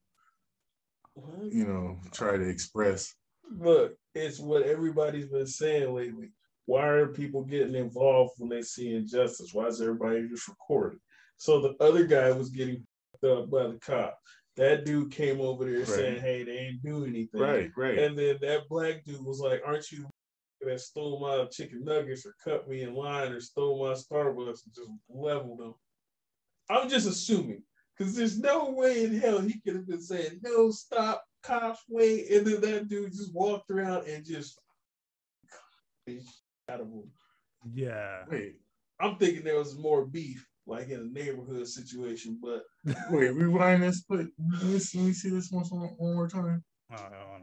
you 1.42 1.66
know 1.66 1.98
try 2.12 2.36
to 2.36 2.48
express. 2.48 3.14
Look, 3.50 3.96
it's 4.14 4.38
what 4.38 4.62
everybody's 4.62 5.28
been 5.28 5.46
saying 5.46 5.94
lately. 5.94 6.30
Why 6.66 6.86
are 6.86 7.08
people 7.08 7.44
getting 7.44 7.74
involved 7.74 8.34
when 8.38 8.50
they 8.50 8.62
see 8.62 8.94
injustice? 8.94 9.54
Why 9.54 9.66
is 9.66 9.80
everybody 9.80 10.28
just 10.28 10.48
recording? 10.48 11.00
So 11.36 11.60
the 11.60 11.74
other 11.82 12.04
guy 12.06 12.30
was 12.32 12.50
getting 12.50 12.86
up 13.24 13.50
by 13.50 13.68
the 13.68 13.78
cop. 13.80 14.18
That 14.56 14.84
dude 14.84 15.12
came 15.12 15.40
over 15.40 15.64
there 15.64 15.78
Right. 15.78 15.88
saying, 15.88 16.20
"Hey, 16.20 16.42
they 16.42 16.58
ain't 16.58 16.82
do 16.82 17.04
anything." 17.04 17.40
Right, 17.40 17.70
right. 17.76 17.98
And 17.98 18.18
then 18.18 18.38
that 18.42 18.68
black 18.68 19.04
dude 19.04 19.24
was 19.24 19.40
like, 19.40 19.62
"Aren't 19.64 19.90
you 19.92 20.08
that 20.60 20.80
stole 20.80 21.20
my 21.20 21.46
chicken 21.46 21.84
nuggets 21.84 22.26
or 22.26 22.34
cut 22.42 22.68
me 22.68 22.82
in 22.82 22.94
line 22.94 23.32
or 23.32 23.40
stole 23.40 23.86
my 23.86 23.94
Starbucks 23.94 24.64
and 24.66 24.74
just 24.74 24.90
leveled 25.08 25.60
them?" 25.60 25.74
I'm 26.68 26.88
just 26.88 27.06
assuming 27.08 27.62
because 27.96 28.14
there's 28.14 28.38
no 28.38 28.70
way 28.70 29.04
in 29.04 29.16
hell 29.16 29.40
he 29.40 29.60
could 29.60 29.76
have 29.76 29.86
been 29.86 30.02
saying, 30.02 30.40
"No, 30.42 30.70
stop, 30.70 31.24
cops, 31.48 31.80
wait," 31.88 32.30
and 32.30 32.46
then 32.46 32.60
that 32.60 32.88
dude 32.88 33.10
just 33.12 33.34
walked 33.34 33.70
around 33.70 34.06
and 34.06 34.24
just 34.24 34.58
compatible. 36.06 37.06
Yeah. 37.72 38.24
Wait, 38.30 38.56
I'm 39.00 39.16
thinking 39.16 39.44
there 39.44 39.58
was 39.58 39.76
more 39.78 40.06
beef, 40.06 40.46
like 40.66 40.88
in 40.88 41.00
a 41.00 41.04
neighborhood 41.04 41.66
situation, 41.66 42.38
but 42.42 42.62
wait, 43.10 43.30
rewind 43.34 43.82
this. 43.82 44.02
Put 44.02 44.28
let 44.60 44.62
me, 44.64 44.78
see- 44.78 44.98
let 44.98 45.06
me 45.08 45.12
see 45.12 45.30
this 45.30 45.50
one, 45.50 45.64
one 45.64 45.88
one 45.96 46.14
more 46.14 46.28
time. 46.28 46.62
Oh, 46.92 46.96
hold 46.96 47.12
on. 47.12 47.42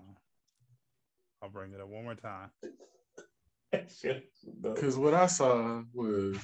I'll 1.44 1.50
bring 1.50 1.74
it 1.74 1.82
up 1.82 1.88
one 1.88 2.04
more 2.04 2.16
time. 2.16 2.50
Because 4.64 4.96
what 4.98 5.14
I 5.14 5.26
saw 5.26 5.82
was 5.94 6.38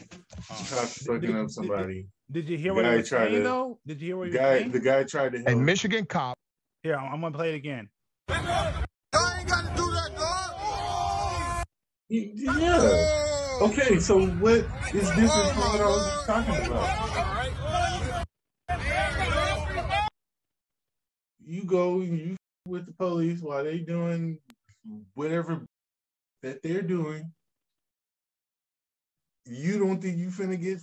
oh, 0.00 0.66
cops 0.70 1.04
fucking 1.04 1.36
up 1.36 1.50
somebody. 1.50 2.06
Did 2.30 2.48
you 2.48 2.56
hear 2.56 2.68
The 2.70 2.74
what 2.76 2.84
he 2.84 2.90
guy 2.92 2.96
was 2.98 3.08
tried 3.08 3.24
saying 3.30 3.36
to- 3.38 3.42
though? 3.42 3.80
Did 3.84 4.00
you 4.00 4.06
hear 4.06 4.16
what 4.16 4.30
The 4.30 4.30
he 4.30 4.38
was 4.38 4.40
guy, 4.46 4.58
saying? 4.60 4.70
the 4.70 4.80
guy 4.80 5.02
tried 5.02 5.32
to 5.32 5.38
help. 5.38 5.48
And 5.48 5.66
Michigan 5.66 6.06
cop 6.06 6.37
Here, 6.84 6.94
I'm, 6.94 7.12
I'm 7.12 7.20
gonna 7.20 7.36
play 7.36 7.50
it 7.50 7.56
again. 7.56 7.88
I 8.28 8.36
ain't 9.40 9.48
got 9.48 9.62
to 9.62 9.70
do 9.74 9.90
that, 9.90 10.10
dog. 10.16 11.64
Yeah. 12.08 13.08
Okay, 13.62 13.98
so 13.98 14.26
what 14.26 14.58
is 14.94 15.08
different 15.10 15.50
from 15.50 15.72
what 15.72 15.80
I 15.80 15.86
was 15.86 16.06
just 16.06 16.26
talking 16.26 16.66
about? 16.66 18.24
You 21.44 21.64
go 21.64 22.00
and 22.00 22.18
you 22.18 22.36
with 22.66 22.86
the 22.86 22.92
police 22.92 23.40
while 23.40 23.64
they 23.64 23.78
doing 23.78 24.38
whatever 25.14 25.64
that 26.42 26.62
they're 26.62 26.82
doing. 26.82 27.32
You 29.46 29.80
don't 29.80 30.00
think 30.00 30.18
you 30.18 30.28
finna 30.28 30.60
get 30.60 30.78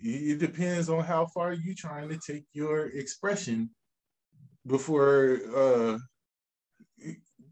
it 0.00 0.32
it 0.32 0.38
depends 0.38 0.90
on 0.90 1.04
how 1.04 1.26
far 1.26 1.52
you 1.54 1.74
trying 1.74 2.08
to 2.10 2.18
take 2.18 2.44
your 2.52 2.88
expression 2.88 3.70
before 4.66 5.38
uh 5.54 5.98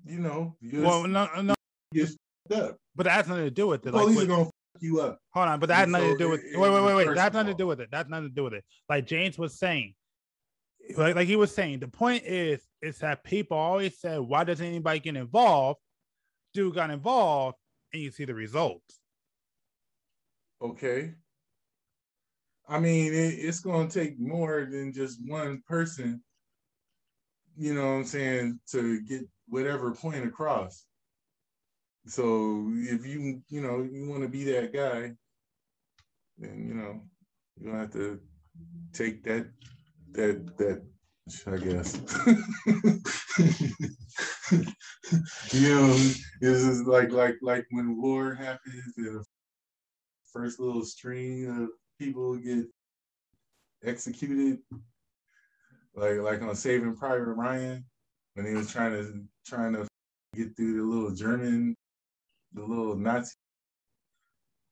you 0.05 0.19
know 0.19 0.57
Well, 0.73 1.07
no, 1.07 1.29
no, 1.43 1.55
get 1.93 2.11
up. 2.53 2.77
but 2.95 3.05
that 3.05 3.13
has 3.13 3.29
nothing 3.29 3.45
to 3.45 3.51
do 3.51 3.67
with 3.69 3.83
The 3.83 3.91
it. 3.91 3.95
Like, 3.95 4.03
police 4.05 4.17
what- 4.17 4.25
are 4.25 4.29
gonna 4.29 4.43
f- 4.47 4.51
you 4.81 5.01
up. 5.01 5.19
hold 5.35 5.49
on, 5.49 5.59
but 5.61 5.67
that 5.69 5.75
has 5.77 5.89
nothing 5.89 6.13
to 6.13 6.19
do 6.19 6.31
with. 6.31 6.41
it- 6.45 6.59
Wait, 6.59 6.71
wait, 6.71 6.85
wait, 6.85 6.95
wait. 7.07 7.15
That's 7.15 7.35
nothing 7.35 7.53
to 7.53 7.57
do 7.59 7.67
with 7.67 7.81
it. 7.81 7.89
That's 7.91 8.09
nothing 8.09 8.29
to 8.29 8.35
do 8.35 8.45
with 8.45 8.55
it. 8.55 8.65
Like 8.89 9.07
James 9.07 9.37
was 9.39 9.59
saying, 9.59 9.95
like, 10.97 11.15
like 11.17 11.27
he 11.27 11.37
was 11.37 11.53
saying, 11.55 11.81
the 11.81 11.89
point 11.89 12.23
is, 12.25 12.61
is 12.81 12.99
that 12.99 13.25
people 13.25 13.57
always 13.59 13.99
said, 13.99 14.21
why 14.21 14.45
doesn't 14.45 14.65
anybody 14.65 15.01
get 15.01 15.17
involved? 15.17 15.81
Dude 16.55 16.75
got 16.75 16.91
involved, 16.91 17.57
and 17.93 18.01
you 18.03 18.11
see 18.11 18.25
the 18.25 18.35
results. 18.35 19.01
Okay. 20.63 21.15
I 22.69 22.79
mean, 22.79 23.13
it, 23.13 23.35
it's 23.39 23.61
gonna 23.61 23.89
take 23.91 24.19
more 24.21 24.67
than 24.71 24.93
just 24.93 25.19
one 25.27 25.63
person. 25.67 26.23
You 27.59 27.75
know 27.75 27.83
what 27.83 27.99
I'm 27.99 28.05
saying 28.05 28.61
to 28.71 29.03
get 29.03 29.23
whatever 29.49 29.93
point 29.93 30.25
across. 30.25 30.85
So 32.07 32.71
if 32.75 33.05
you 33.05 33.43
you 33.49 33.61
know 33.61 33.83
you 33.83 34.09
want 34.09 34.23
to 34.23 34.29
be 34.29 34.45
that 34.45 34.73
guy, 34.73 35.15
then 36.39 36.69
you 36.69 36.75
know 36.75 37.01
you 37.57 37.67
gonna 37.67 37.81
have 37.81 37.93
to 37.95 38.21
take 38.93 39.25
that 39.25 39.51
that 40.13 40.57
that 40.57 40.85
I 41.47 41.57
guess. 41.57 42.01
you 45.53 45.69
know, 45.69 45.89
this 46.41 46.63
is 46.63 46.85
like 46.85 47.13
like 47.13 47.37
like 47.43 47.67
when 47.71 48.01
war 48.01 48.35
happens 48.35 48.93
and 48.97 49.07
the 49.07 49.25
first 50.33 50.61
little 50.61 50.85
string 50.85 51.47
of 51.47 51.69
people 51.99 52.37
get 52.37 52.67
executed, 53.85 54.59
like 55.95 56.19
like 56.19 56.43
on 56.43 56.55
Saving 56.55 56.97
Private 56.97 57.33
Ryan 57.33 57.85
when 58.35 58.47
he 58.47 58.55
was 58.55 58.71
trying 58.71 58.93
to 58.93 59.23
trying 59.47 59.73
to 59.73 59.87
get 60.35 60.57
through 60.57 60.77
the 60.77 60.83
little 60.83 61.15
German, 61.15 61.75
the 62.53 62.63
little 62.63 62.97
Nazi, 62.97 63.35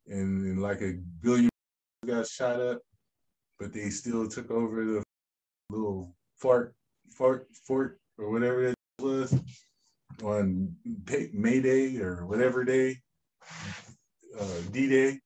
and, 0.07 0.47
and 0.47 0.63
like 0.63 0.81
a 0.83 0.95
billion 1.21 1.51
got 2.07 2.27
shot 2.29 2.61
up, 2.61 2.81
but 3.59 3.73
they 3.73 3.91
still 3.91 4.29
took 4.29 4.51
over 4.51 4.85
the 4.85 5.03
little 5.71 6.15
fort 6.37 6.75
fort 7.11 7.49
fort 7.67 7.99
or 8.19 8.31
whatever 8.31 8.65
it 8.65 8.75
was 9.01 9.35
on 10.23 10.75
May 11.33 11.61
Day 11.61 11.99
or 11.99 12.27
whatever 12.27 12.65
day, 12.65 12.97
uh, 14.39 14.61
D 14.71 14.89
Day 14.89 15.19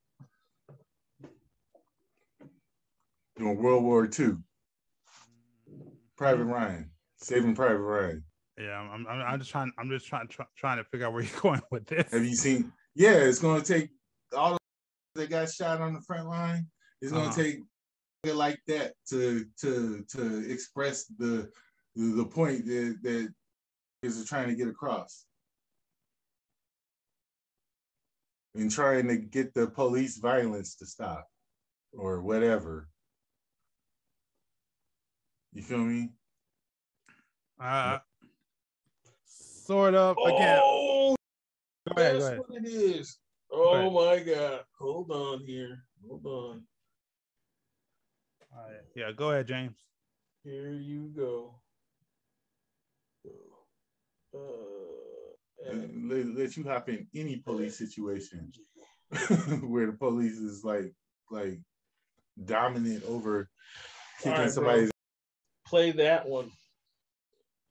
during 3.37 3.57
World 3.61 3.83
War 3.83 4.09
II. 4.19 4.37
Private 6.21 6.43
Ryan, 6.45 6.91
Saving 7.17 7.55
Private 7.55 7.79
Ryan. 7.79 8.23
Yeah, 8.55 8.77
I'm, 8.79 9.07
I'm, 9.07 9.21
I'm 9.21 9.39
just 9.39 9.49
trying. 9.49 9.71
I'm 9.79 9.89
just 9.89 10.05
trying, 10.05 10.27
try, 10.27 10.45
trying 10.55 10.77
to 10.77 10.83
figure 10.83 11.07
out 11.07 11.13
where 11.13 11.23
you're 11.23 11.39
going 11.41 11.61
with 11.71 11.87
this. 11.87 12.11
Have 12.11 12.23
you 12.23 12.35
seen? 12.35 12.71
Yeah, 12.93 13.13
it's 13.13 13.39
going 13.39 13.59
to 13.59 13.65
take 13.73 13.89
all 14.37 14.53
of 14.53 14.59
that 15.15 15.31
got 15.31 15.49
shot 15.49 15.81
on 15.81 15.93
the 15.95 16.01
front 16.01 16.27
line. 16.27 16.67
It's 17.01 17.11
going 17.11 17.23
to 17.23 17.29
Uh-huh. 17.31 17.41
take 17.41 17.57
it 18.23 18.35
like 18.35 18.59
that 18.67 18.93
to 19.09 19.45
to 19.61 20.05
to 20.09 20.51
express 20.51 21.05
the 21.17 21.49
the, 21.95 22.05
the 22.17 22.25
point 22.25 22.65
that 22.67 22.97
that 23.01 23.33
is 24.03 24.23
trying 24.25 24.49
to 24.49 24.55
get 24.55 24.67
across. 24.67 25.25
And 28.53 28.69
trying 28.69 29.07
to 29.07 29.17
get 29.17 29.55
the 29.55 29.65
police 29.71 30.17
violence 30.19 30.75
to 30.75 30.85
stop 30.85 31.25
or 31.93 32.21
whatever. 32.21 32.89
You 35.53 35.61
feel 35.61 35.79
me? 35.79 36.09
Uh, 37.59 37.99
sort 39.25 39.95
of. 39.95 40.17
Again, 40.25 40.59
Oh, 40.63 41.15
go 41.87 42.01
ahead. 42.01 42.13
Go 42.13 42.19
that's 42.19 42.25
ahead. 42.25 42.39
what 42.39 42.57
it 42.57 42.67
is. 42.67 43.17
Oh 43.51 43.89
my 43.91 44.19
God. 44.23 44.61
Hold 44.79 45.11
on 45.11 45.41
here. 45.45 45.83
Hold 46.07 46.25
on. 46.25 46.63
All 48.55 48.63
right. 48.65 48.81
Yeah, 48.95 49.11
go 49.11 49.31
ahead, 49.31 49.47
James. 49.47 49.77
Here 50.43 50.71
you 50.71 51.11
go. 51.15 51.55
Uh, 54.33 55.69
and 55.69 56.09
let, 56.09 56.25
let 56.27 56.55
you 56.57 56.63
hop 56.63 56.87
in 56.87 57.05
any 57.13 57.37
police 57.37 57.77
situation 57.77 58.51
where 59.61 59.87
the 59.87 59.91
police 59.99 60.37
is 60.37 60.63
like 60.63 60.93
like 61.29 61.59
dominant 62.45 63.03
over 63.03 63.49
kicking 64.19 64.31
All 64.31 64.37
right, 64.37 64.45
bro. 64.45 64.53
somebody's 64.53 64.90
play 65.71 65.91
that 65.91 66.27
one. 66.27 66.51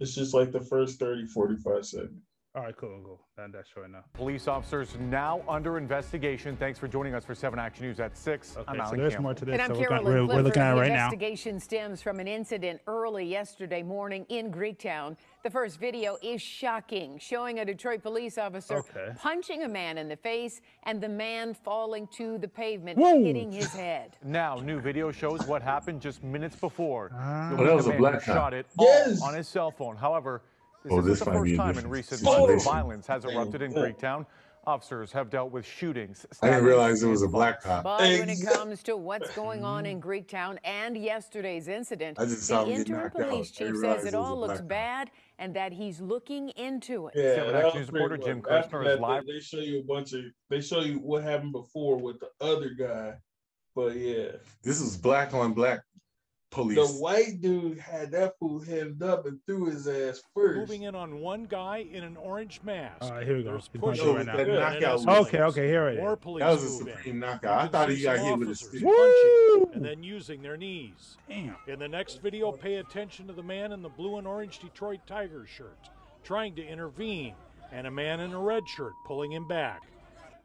It's 0.00 0.14
just 0.14 0.32
like 0.32 0.52
the 0.52 0.60
first 0.60 0.98
30, 0.98 1.26
45 1.26 1.84
seconds. 1.84 2.29
All 2.56 2.62
right, 2.64 2.76
cool, 2.76 3.00
cool. 3.04 3.20
That, 3.36 3.52
that's 3.52 3.68
short 3.68 3.86
enough. 3.86 4.06
Police 4.12 4.48
officers 4.48 4.96
now 4.98 5.40
under 5.48 5.78
investigation. 5.78 6.56
Thanks 6.56 6.80
for 6.80 6.88
joining 6.88 7.14
us 7.14 7.24
for 7.24 7.32
7 7.32 7.60
Action 7.60 7.86
News 7.86 8.00
at 8.00 8.16
6. 8.18 8.56
Okay, 8.56 8.64
I'm 8.66 8.76
so 8.78 8.82
Alan 8.82 8.98
there's 8.98 9.12
Campbell. 9.12 9.22
more 9.22 9.34
to 9.34 9.44
this. 9.44 9.52
And 9.52 9.62
I'm 9.62 9.68
so 9.72 9.80
we're, 9.80 9.86
Carolyn 9.86 10.12
we're, 10.12 10.26
we're 10.26 10.42
looking 10.42 10.60
at 10.60 10.72
it 10.72 10.74
the 10.74 10.80
right 10.80 10.88
now. 10.88 11.04
investigation 11.04 11.60
stems 11.60 12.02
from 12.02 12.18
an 12.18 12.26
incident 12.26 12.80
early 12.88 13.24
yesterday 13.24 13.84
morning 13.84 14.26
in 14.30 14.50
Greektown. 14.50 15.16
The 15.44 15.50
first 15.50 15.78
video 15.78 16.16
is 16.24 16.42
shocking, 16.42 17.20
showing 17.20 17.60
a 17.60 17.64
Detroit 17.64 18.02
police 18.02 18.36
officer 18.36 18.78
Okay. 18.78 19.10
punching 19.16 19.62
a 19.62 19.68
man 19.68 19.96
in 19.96 20.08
the 20.08 20.16
face 20.16 20.60
and 20.82 21.00
the 21.00 21.08
man 21.08 21.54
falling 21.54 22.08
to 22.16 22.36
the 22.38 22.48
pavement, 22.48 22.98
Whoa. 22.98 23.22
hitting 23.22 23.52
his 23.52 23.72
head. 23.72 24.16
Now, 24.24 24.56
new 24.56 24.80
video 24.80 25.12
shows 25.12 25.46
what 25.46 25.62
happened 25.62 26.00
just 26.02 26.24
minutes 26.24 26.56
before. 26.56 27.12
Ah. 27.14 27.50
The 27.54 27.62
Oh, 27.62 27.64
that 27.64 27.76
was 27.76 27.86
a 27.86 27.90
man 27.90 27.98
black 27.98 28.22
shot 28.24 28.52
it 28.54 28.66
Yes. 28.76 29.22
all 29.22 29.28
on 29.28 29.34
his 29.34 29.46
cell 29.46 29.70
phone. 29.70 29.94
However, 29.96 30.42
this 30.82 30.92
Oh, 30.92 30.98
isn't 30.98 31.10
this 31.10 31.18
the 31.20 31.26
might 31.26 31.32
first 31.32 31.44
be 31.50 31.56
time 31.56 31.78
in 31.78 31.88
recent 31.88 32.20
situation. 32.20 32.48
months 32.48 32.64
violence 32.64 33.06
has 33.06 33.24
erupted 33.24 33.62
in. 33.62 33.72
Greektown. 33.72 34.26
Officers 34.66 35.10
have 35.12 35.30
dealt 35.30 35.50
with 35.52 35.64
shootings. 35.64 36.26
I 36.42 36.50
didn't 36.50 36.64
realize 36.64 37.02
it 37.02 37.08
was 37.08 37.22
a 37.22 37.28
black 37.28 37.62
cop. 37.62 37.82
But 37.82 38.00
when 38.00 38.28
it 38.28 38.44
comes 38.46 38.82
to 38.84 38.96
what's 38.96 39.34
going 39.34 39.64
on 39.64 39.86
in 39.86 40.02
Greektown 40.02 40.58
and 40.64 40.98
yesterday's 40.98 41.66
incident, 41.66 42.18
I 42.20 42.26
just 42.26 42.42
saw 42.42 42.64
the 42.64 42.72
interim 42.72 43.04
knocked 43.04 43.18
out. 43.20 43.28
police 43.30 43.50
chief 43.50 43.74
says 43.78 44.04
it 44.04 44.08
it 44.08 44.14
all 44.14 44.36
black 44.36 44.48
looks 44.48 44.60
cop. 44.60 44.68
bad 44.68 45.10
and 45.38 45.56
that 45.56 45.72
he's 45.72 46.02
looking 46.02 46.50
into 46.50 47.06
it. 47.06 47.14
Yeah, 47.16 47.36
Seven 47.36 47.52
that 47.54 47.64
Action 47.64 47.80
News 47.80 47.90
reporter 47.92 48.16
Jim 48.18 48.42
much- 48.42 48.50
after 48.52 48.78
Kiertzner 48.80 48.84
that, 48.84 48.94
is 48.94 49.00
live. 49.00 49.26
They, 49.26 49.32
they 49.32 49.40
show 49.40 49.58
you 49.60 49.80
a 49.80 49.82
bunch 49.82 50.12
of, 50.12 50.24
they 50.50 50.60
show 50.60 50.80
you 50.82 50.96
what 50.98 51.22
happened 51.24 51.52
before 51.52 51.96
with 51.96 52.16
the 52.20 52.28
other 52.44 52.70
guy. 52.78 53.14
But 53.74 53.96
yeah, 53.96 54.32
This 54.62 54.80
is 54.82 54.98
black 54.98 55.32
on 55.32 55.54
black 55.54 55.80
police. 56.50 56.76
the 56.76 56.86
white 56.98 57.40
dude 57.40 57.78
had 57.78 58.10
that 58.12 58.38
fool 58.38 58.60
hemmed 58.60 59.02
up 59.02 59.26
and 59.26 59.38
threw 59.46 59.66
his 59.66 59.86
ass 59.86 60.22
first. 60.34 60.58
Moving 60.58 60.82
in 60.82 60.94
on 60.94 61.20
one 61.20 61.44
guy 61.44 61.78
in 61.90 62.04
an 62.04 62.16
orange 62.16 62.60
mask. 62.62 63.02
All 63.02 63.12
right, 63.12 63.26
here 63.26 63.36
we 63.36 63.42
go. 63.42 63.50
There's 63.52 63.68
He's 63.72 63.80
going 63.80 63.92
pushing 63.92 64.04
through 64.04 64.16
it 64.22 64.26
right 64.26 64.36
right 64.38 64.46
now. 64.48 64.54
that 64.70 64.80
knockout 64.80 65.06
was- 65.06 65.26
Okay, 65.28 65.40
okay, 65.40 65.66
here 65.68 65.88
it 65.88 65.94
is. 65.94 66.00
More 66.00 66.16
police 66.16 66.40
that 66.42 66.50
was 66.50 66.64
a 66.64 66.68
supreme 66.68 67.18
knockout. 67.20 67.60
I 67.60 67.68
thought 67.68 67.88
he 67.90 68.02
got 68.02 68.16
some 68.18 68.26
hit 68.26 68.38
with 68.38 68.48
a 68.48 68.50
officers 68.50 68.68
stick. 68.68 68.82
Punching 68.84 69.74
and 69.74 69.84
then 69.84 70.02
using 70.02 70.42
their 70.42 70.56
knees. 70.56 71.16
Damn. 71.28 71.56
In 71.66 71.78
the 71.78 71.88
next 71.88 72.20
video, 72.22 72.52
pay 72.52 72.76
attention 72.76 73.26
to 73.28 73.32
the 73.32 73.42
man 73.42 73.72
in 73.72 73.82
the 73.82 73.88
blue 73.88 74.16
and 74.16 74.26
orange 74.26 74.58
Detroit 74.58 75.00
Tigers 75.06 75.48
shirt 75.48 75.90
trying 76.22 76.54
to 76.54 76.62
intervene, 76.66 77.34
and 77.72 77.86
a 77.86 77.90
man 77.90 78.20
in 78.20 78.34
a 78.34 78.38
red 78.38 78.68
shirt 78.68 78.92
pulling 79.06 79.32
him 79.32 79.48
back. 79.48 79.80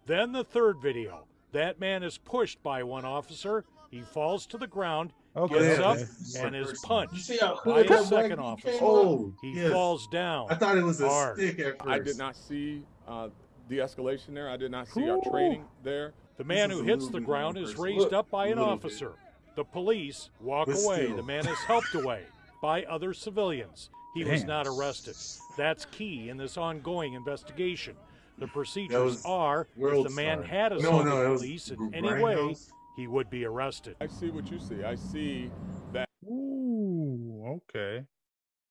Then 0.06 0.32
the 0.32 0.44
third 0.44 0.78
video. 0.82 1.26
That 1.52 1.80
man 1.80 2.02
is 2.04 2.18
pushed 2.18 2.62
by 2.64 2.84
one 2.84 3.04
officer. 3.06 3.66
He 3.92 4.02
falls 4.02 4.46
to 4.48 4.58
the 4.58 4.68
ground, 4.68 5.12
Okay, 5.38 5.56
gets 5.60 5.80
okay. 5.80 5.84
up, 5.84 6.46
and 6.46 6.56
is 6.56 6.70
You 6.72 6.76
punched 6.88 7.26
see 7.26 7.38
by 7.40 7.48
hood 7.48 7.92
a 7.92 8.04
second 8.06 8.30
dude 8.32 8.40
officer. 8.40 8.78
Oh, 8.82 9.34
He 9.42 9.52
yes. 9.52 9.72
falls 9.72 10.08
down. 10.08 10.48
I 10.50 10.56
thought 10.56 10.78
it 10.78 10.84
was 10.84 11.02
a 11.02 11.10
hard. 11.10 11.38
stick 11.38 11.60
at 11.60 11.78
first. 11.78 11.90
I 11.90 12.00
did 12.00 12.18
not 12.18 12.36
see 12.38 12.84
uh, 13.08 13.30
de-escalation 13.68 14.34
there. 14.34 14.50
I 14.50 14.56
did 14.58 14.72
not 14.72 14.88
see 14.88 15.10
our 15.10 15.20
training 15.30 15.66
there. 15.84 16.14
The 16.38 16.44
man 16.46 16.70
This 16.70 16.78
who 16.78 16.84
is 16.84 16.90
a 16.90 16.92
hits 16.92 17.10
the 17.10 17.20
ground 17.20 17.58
is 17.58 17.78
raised 17.78 18.00
Look, 18.00 18.14
up 18.14 18.30
by 18.30 18.46
an 18.48 18.58
little 18.60 18.66
bit. 18.78 18.86
officer. 18.86 19.12
The 19.56 19.64
police 19.66 20.30
walk 20.42 20.68
But 20.68 20.78
away. 20.84 21.04
still. 21.06 21.18
The 21.18 21.24
man 21.24 21.48
is 21.48 21.58
helped 21.60 21.94
away 21.96 22.24
by 22.62 22.84
other 22.86 23.14
civilians. 23.14 23.90
He 24.14 24.24
was 24.24 24.46
not 24.46 24.68
arrested. 24.68 25.16
That's 25.58 25.84
key 25.86 26.30
in 26.30 26.38
this 26.38 26.56
ongoing 26.58 27.14
investigation. 27.14 27.96
The 28.38 28.48
procedures 28.48 29.24
are 29.26 29.68
if 29.78 30.04
the 30.04 30.10
man 30.10 30.40
Star. 30.40 30.48
had 30.48 30.72
No, 30.74 30.78
assaulted 30.78 31.06
no, 31.08 31.24
that 31.24 31.30
was 31.30 31.42
police 31.42 31.70
in 31.72 31.94
any 31.94 32.22
way, 32.22 32.56
he 32.96 33.08
would 33.08 33.30
be 33.30 33.46
arrested. 33.46 33.96
I 34.00 34.08
see 34.08 34.30
what 34.30 34.50
you 34.52 34.60
see. 34.60 34.84
I 34.84 34.96
see 34.96 35.50
that 35.94 36.08
Ooh, 36.26 37.60
okay. 37.76 38.06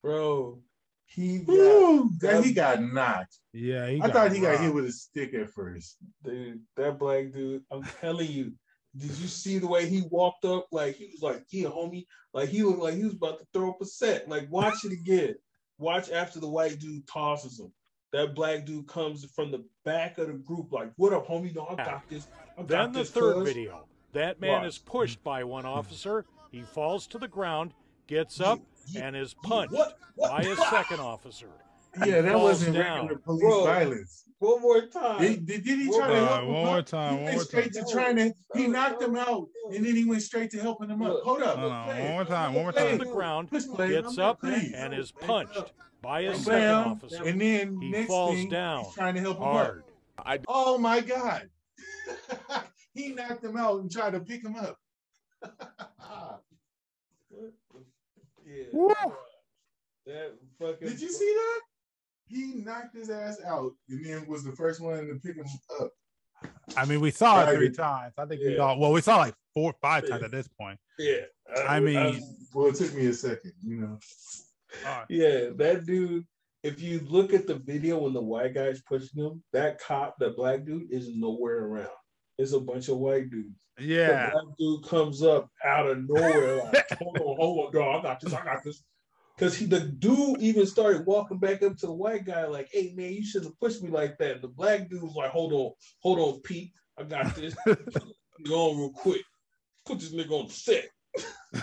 Bro, 0.03 0.61
he 1.07 1.39
got, 1.39 1.49
Woo, 1.49 2.11
that 2.20 2.45
he 2.45 2.53
got 2.53 2.83
knocked. 2.83 3.39
Yeah, 3.53 3.89
he 3.89 4.01
I 4.03 4.11
thought 4.11 4.33
he 4.33 4.41
got 4.41 4.61
hit 4.61 4.72
with 4.75 4.87
a 4.87 4.93
stick 4.93 5.35
at 5.35 5.51
first. 5.51 5.97
dude, 6.25 6.61
that 6.77 6.99
black 6.99 7.33
dude, 7.33 7.62
I'm 7.70 7.83
telling 8.01 8.31
you, 8.31 8.53
did 8.97 9.11
you 9.11 9.29
see 9.29 9.59
the 9.59 9.66
way 9.66 9.89
he 9.89 10.03
walked 10.11 10.45
up? 10.45 10.66
Like 10.72 10.97
he 10.97 11.11
was 11.12 11.22
like, 11.22 11.45
yeah, 11.51 11.68
homie. 11.68 12.07
Like 12.33 12.49
he 12.49 12.62
looked 12.62 12.81
like 12.83 12.95
he 12.95 13.05
was 13.05 13.14
about 13.14 13.39
to 13.41 13.47
throw 13.53 13.70
up 13.70 13.81
a 13.81 13.87
set. 13.87 14.29
Like, 14.29 14.51
watch 14.51 14.85
it 14.85 14.93
again. 14.93 15.35
Watch 15.79 16.11
after 16.11 16.39
the 16.41 16.49
white 16.49 16.79
dude 16.79 17.07
tosses 17.07 17.59
him. 17.59 17.72
That 18.12 18.35
black 18.35 18.64
dude 18.64 18.87
comes 18.87 19.25
from 19.35 19.51
the 19.51 19.64
back 19.85 20.18
of 20.18 20.29
the 20.29 20.35
group, 20.35 20.72
like, 20.72 20.93
what 20.97 21.12
up, 21.12 21.27
homie? 21.27 21.55
No, 21.55 21.66
I 21.66 21.75
got 21.75 22.09
this. 22.09 22.29
I 22.57 22.62
got 22.62 22.68
Then 22.68 22.93
the 22.93 22.99
this, 23.01 23.11
third 23.11 23.35
cuz." 23.35 23.49
video. 23.53 23.87
That 24.14 24.40
man 24.40 24.60
Watch. 24.62 24.68
is 24.68 24.78
pushed 24.78 25.22
by 25.22 25.44
one 25.44 25.66
officer. 25.66 26.24
He 26.50 26.62
falls 26.62 27.06
to 27.08 27.18
the 27.18 27.28
ground, 27.28 27.72
gets 28.06 28.40
up, 28.40 28.60
Yeah, 28.88 29.06
and 29.08 29.16
is 29.16 29.34
yeah, 29.42 29.48
punched 29.48 29.72
what? 29.72 29.98
What? 30.16 30.30
by 30.30 30.42
a 30.42 30.56
second 30.56 31.00
officer. 31.00 31.48
Yeah, 32.04 32.22
that 32.22 32.38
wasn't 32.38 32.76
down. 32.76 33.02
regular 33.06 33.18
police 33.20 33.40
Bro. 33.42 33.64
violence. 33.64 34.24
One 34.40 34.60
more 34.62 34.86
time. 34.86 35.20
Did, 35.20 35.46
did, 35.46 35.64
did 35.64 35.78
he 35.78 35.88
One 35.88 35.98
try 36.00 36.08
to 36.08 36.14
more- 36.20 36.28
help 36.28 36.40
him 36.42 36.52
one 36.52 36.64
more 36.64 36.78
up? 36.78 36.86
time, 36.86 37.12
He 37.18 37.22
one 37.24 37.34
went 37.36 37.40
straight 37.48 37.74
time. 37.74 37.84
to 37.84 37.92
trying 37.92 38.16
to. 38.16 38.32
He 38.54 38.66
knocked 38.66 39.02
him 39.02 39.16
out, 39.16 39.48
and 39.72 39.84
then 39.86 39.94
he 39.96 40.04
went 40.04 40.22
straight 40.22 40.50
to 40.52 40.60
helping 40.60 40.90
him 40.90 41.02
up. 41.02 41.20
Hold 41.22 41.42
up. 41.42 41.56
No, 41.58 41.68
no, 41.68 41.86
one 42.02 42.10
more 42.12 42.24
time, 42.24 42.54
one 42.54 42.64
more 42.64 42.72
Play. 42.72 42.92
to 42.92 42.98
the 42.98 43.04
ground, 43.10 43.48
play. 43.50 43.88
gets 43.90 44.18
up, 44.18 44.40
Please. 44.40 44.72
and 44.74 44.92
is 44.92 45.12
punched 45.12 45.72
by 46.02 46.20
a 46.20 46.34
second 46.34 46.52
Bam, 46.60 46.88
officer. 46.88 47.24
and 47.24 47.40
then 47.40 47.80
He 47.80 47.90
next 47.90 48.08
falls 48.08 48.34
thing, 48.36 48.48
down 48.50 48.84
he's 48.84 48.94
trying 48.94 49.14
to 49.14 49.20
help 49.20 49.38
him 49.38 49.42
up. 49.44 49.52
hard. 49.52 49.84
I 50.18 50.38
Oh 50.46 50.78
my 50.78 51.00
God! 51.00 51.48
he 52.95 53.09
knocked 53.09 53.45
him 53.45 53.57
out 53.57 53.80
and 53.80 53.90
tried 53.90 54.12
to 54.12 54.20
pick 54.20 54.42
him 54.42 54.57
up. 54.57 54.78
Yeah. 58.47 58.64
Woo. 58.72 58.95
That 60.07 60.34
fucking. 60.61 60.88
Did 60.88 61.01
you 61.01 61.11
see 61.11 61.34
that? 61.34 61.61
He 62.26 62.55
knocked 62.57 62.95
his 62.95 63.11
ass 63.11 63.38
out, 63.47 63.72
and 63.88 64.05
then 64.05 64.26
was 64.26 64.45
the 64.45 64.53
first 64.53 64.80
one 64.80 65.07
to 65.09 65.14
pick 65.16 65.36
him 65.36 65.47
up. 65.80 65.90
I 66.76 66.84
mean, 66.84 67.01
we 67.01 67.11
saw 67.11 67.45
it 67.49 67.57
three 67.57 67.70
times. 67.70 68.14
I 68.18 68.26
think 68.26 68.40
we 68.42 68.55
Yeah. 68.57 68.62
all 68.62 68.78
well, 68.78 68.92
we 68.92 69.01
saw 69.01 69.16
like 69.16 69.34
four, 69.55 69.70
or 69.70 69.76
five 69.80 70.07
times 70.09 70.20
Yeah. 70.20 70.26
at 70.26 70.30
this 70.30 70.49
point. 70.49 70.78
Yeah. 70.99 71.22
I 71.66 71.80
mean, 71.80 72.22
Well, 72.53 72.66
it 72.68 72.76
took 72.76 72.92
me 72.95 73.07
a 73.07 73.14
second, 73.14 73.53
you 73.62 73.76
know. 73.76 73.99
uh, 74.86 75.05
Yeah, 75.09 75.51
that 75.57 75.84
dude. 75.86 76.26
If 76.62 76.80
you 76.80 77.01
look 77.01 77.34
at 77.34 77.47
the 77.47 77.57
video 77.57 77.99
when 77.99 78.14
the 78.14 78.22
white 78.22 78.55
guy's 78.55 78.80
pushing 78.82 79.22
him, 79.22 79.45
that 79.53 79.78
cop, 79.80 80.16
that 80.18 80.34
black 80.36 80.64
dude, 80.64 80.90
is 80.90 81.14
nowhere 81.14 81.64
around. 81.66 81.90
It's 82.37 82.53
a 82.53 82.61
bunch 82.61 82.89
of 82.89 82.99
white 82.99 83.30
dudes. 83.30 83.66
yeah, 83.78 84.26
The 84.26 84.32
black 84.32 84.57
dude 84.59 84.85
comes 84.85 85.22
up 85.22 85.49
out 85.64 85.87
of 85.87 86.09
nowhere, 86.09 86.64
like, 86.64 86.87
hold 86.99 87.18
on, 87.18 87.37
hold 87.37 87.66
on, 87.66 87.72
dog, 87.72 88.01
I 88.01 88.09
got 88.09 88.20
this, 88.20 88.32
I 88.32 88.45
got 88.45 88.64
this. 88.64 88.82
Cause 89.37 89.57
he 89.57 89.66
the 89.66 89.80
dude 89.80 90.41
even 90.41 90.64
started 90.64 91.07
walking 91.07 91.39
back 91.39 91.62
up 91.64 91.76
to 91.78 91.87
the 91.87 91.93
white 91.93 92.24
guy, 92.24 92.47
like, 92.47 92.68
hey 92.72 92.93
man, 92.97 93.12
you 93.12 93.24
shouldn't 93.24 93.51
have 93.51 93.59
pushed 93.59 93.82
me 93.82 93.91
like 93.91 94.16
that. 94.18 94.32
And 94.32 94.43
the 94.43 94.49
black 94.49 94.89
dude 94.89 95.03
was 95.03 95.16
like, 95.16 95.30
hold 95.30 95.53
on, 95.53 95.72
hold 96.01 96.20
on, 96.20 96.41
Pete, 96.43 96.72
I 96.99 97.03
got 97.03 97.35
this. 97.35 97.55
Go 98.45 98.70
on 98.70 98.78
real 98.78 98.91
quick. 98.91 99.22
Put 99.87 100.01
this 100.01 100.12
nigga 100.12 100.30
on 100.30 100.47
the 100.47 100.53
set. 100.53 100.89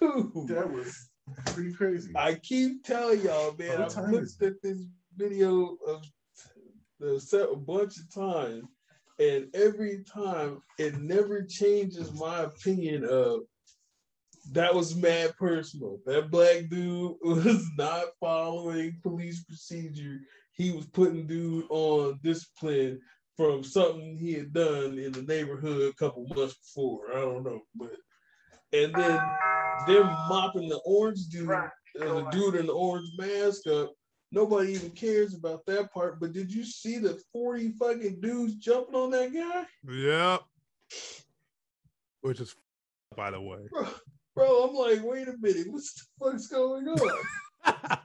Dude. 0.00 0.48
That 0.48 0.70
was 0.70 1.10
pretty 1.46 1.72
crazy. 1.72 2.10
I 2.16 2.34
keep 2.34 2.84
telling 2.84 3.22
y'all, 3.22 3.54
man. 3.56 3.68
What 3.68 3.80
I've 3.82 3.94
time 3.94 4.10
looked 4.12 4.24
is 4.24 4.42
at 4.42 4.60
this 4.62 4.78
video 5.16 5.76
of 5.86 6.04
the 7.02 7.20
set 7.20 7.48
a 7.50 7.56
bunch 7.56 7.98
of 7.98 8.14
times, 8.14 8.64
and 9.18 9.48
every 9.54 10.04
time 10.04 10.62
it 10.78 10.98
never 11.00 11.42
changes 11.42 12.12
my 12.18 12.42
opinion 12.42 13.04
of 13.04 13.40
that 14.52 14.74
was 14.74 14.96
mad 14.96 15.34
personal. 15.38 15.98
That 16.06 16.30
black 16.30 16.68
dude 16.68 17.16
was 17.22 17.64
not 17.76 18.06
following 18.20 18.98
police 19.02 19.44
procedure. 19.44 20.20
He 20.52 20.70
was 20.70 20.86
putting 20.86 21.26
dude 21.26 21.66
on 21.70 22.18
discipline 22.22 23.00
from 23.36 23.64
something 23.64 24.16
he 24.18 24.34
had 24.34 24.52
done 24.52 24.98
in 24.98 25.12
the 25.12 25.22
neighborhood 25.22 25.90
a 25.90 25.94
couple 25.94 26.26
months 26.34 26.54
before. 26.54 27.00
I 27.12 27.20
don't 27.20 27.44
know, 27.44 27.60
but 27.74 27.96
and 28.72 28.94
then 28.94 29.20
they're 29.86 30.04
mopping 30.04 30.68
the 30.68 30.80
orange 30.84 31.26
dude, 31.28 31.50
uh, 31.50 31.68
the 32.00 32.28
dude 32.30 32.54
in 32.54 32.66
the 32.66 32.72
orange 32.72 33.08
mask 33.18 33.66
up. 33.66 33.90
Nobody 34.32 34.72
even 34.72 34.90
cares 34.90 35.34
about 35.34 35.66
that 35.66 35.92
part. 35.92 36.18
But 36.18 36.32
did 36.32 36.52
you 36.52 36.64
see 36.64 36.98
the 36.98 37.22
40 37.32 37.72
fucking 37.72 38.20
dudes 38.20 38.54
jumping 38.54 38.94
on 38.94 39.10
that 39.10 39.32
guy? 39.32 39.66
yep. 39.92 40.40
Which 42.22 42.40
is, 42.40 42.56
by 43.14 43.30
the 43.30 43.40
way, 43.40 43.58
Bro, 43.70 43.88
bro 44.34 44.64
I'm 44.64 44.74
like, 44.74 45.04
wait 45.04 45.28
a 45.28 45.36
minute, 45.38 45.70
what 45.70 45.82
the 45.82 46.02
fuck's 46.18 46.46
going 46.46 46.88
on? 46.88 47.98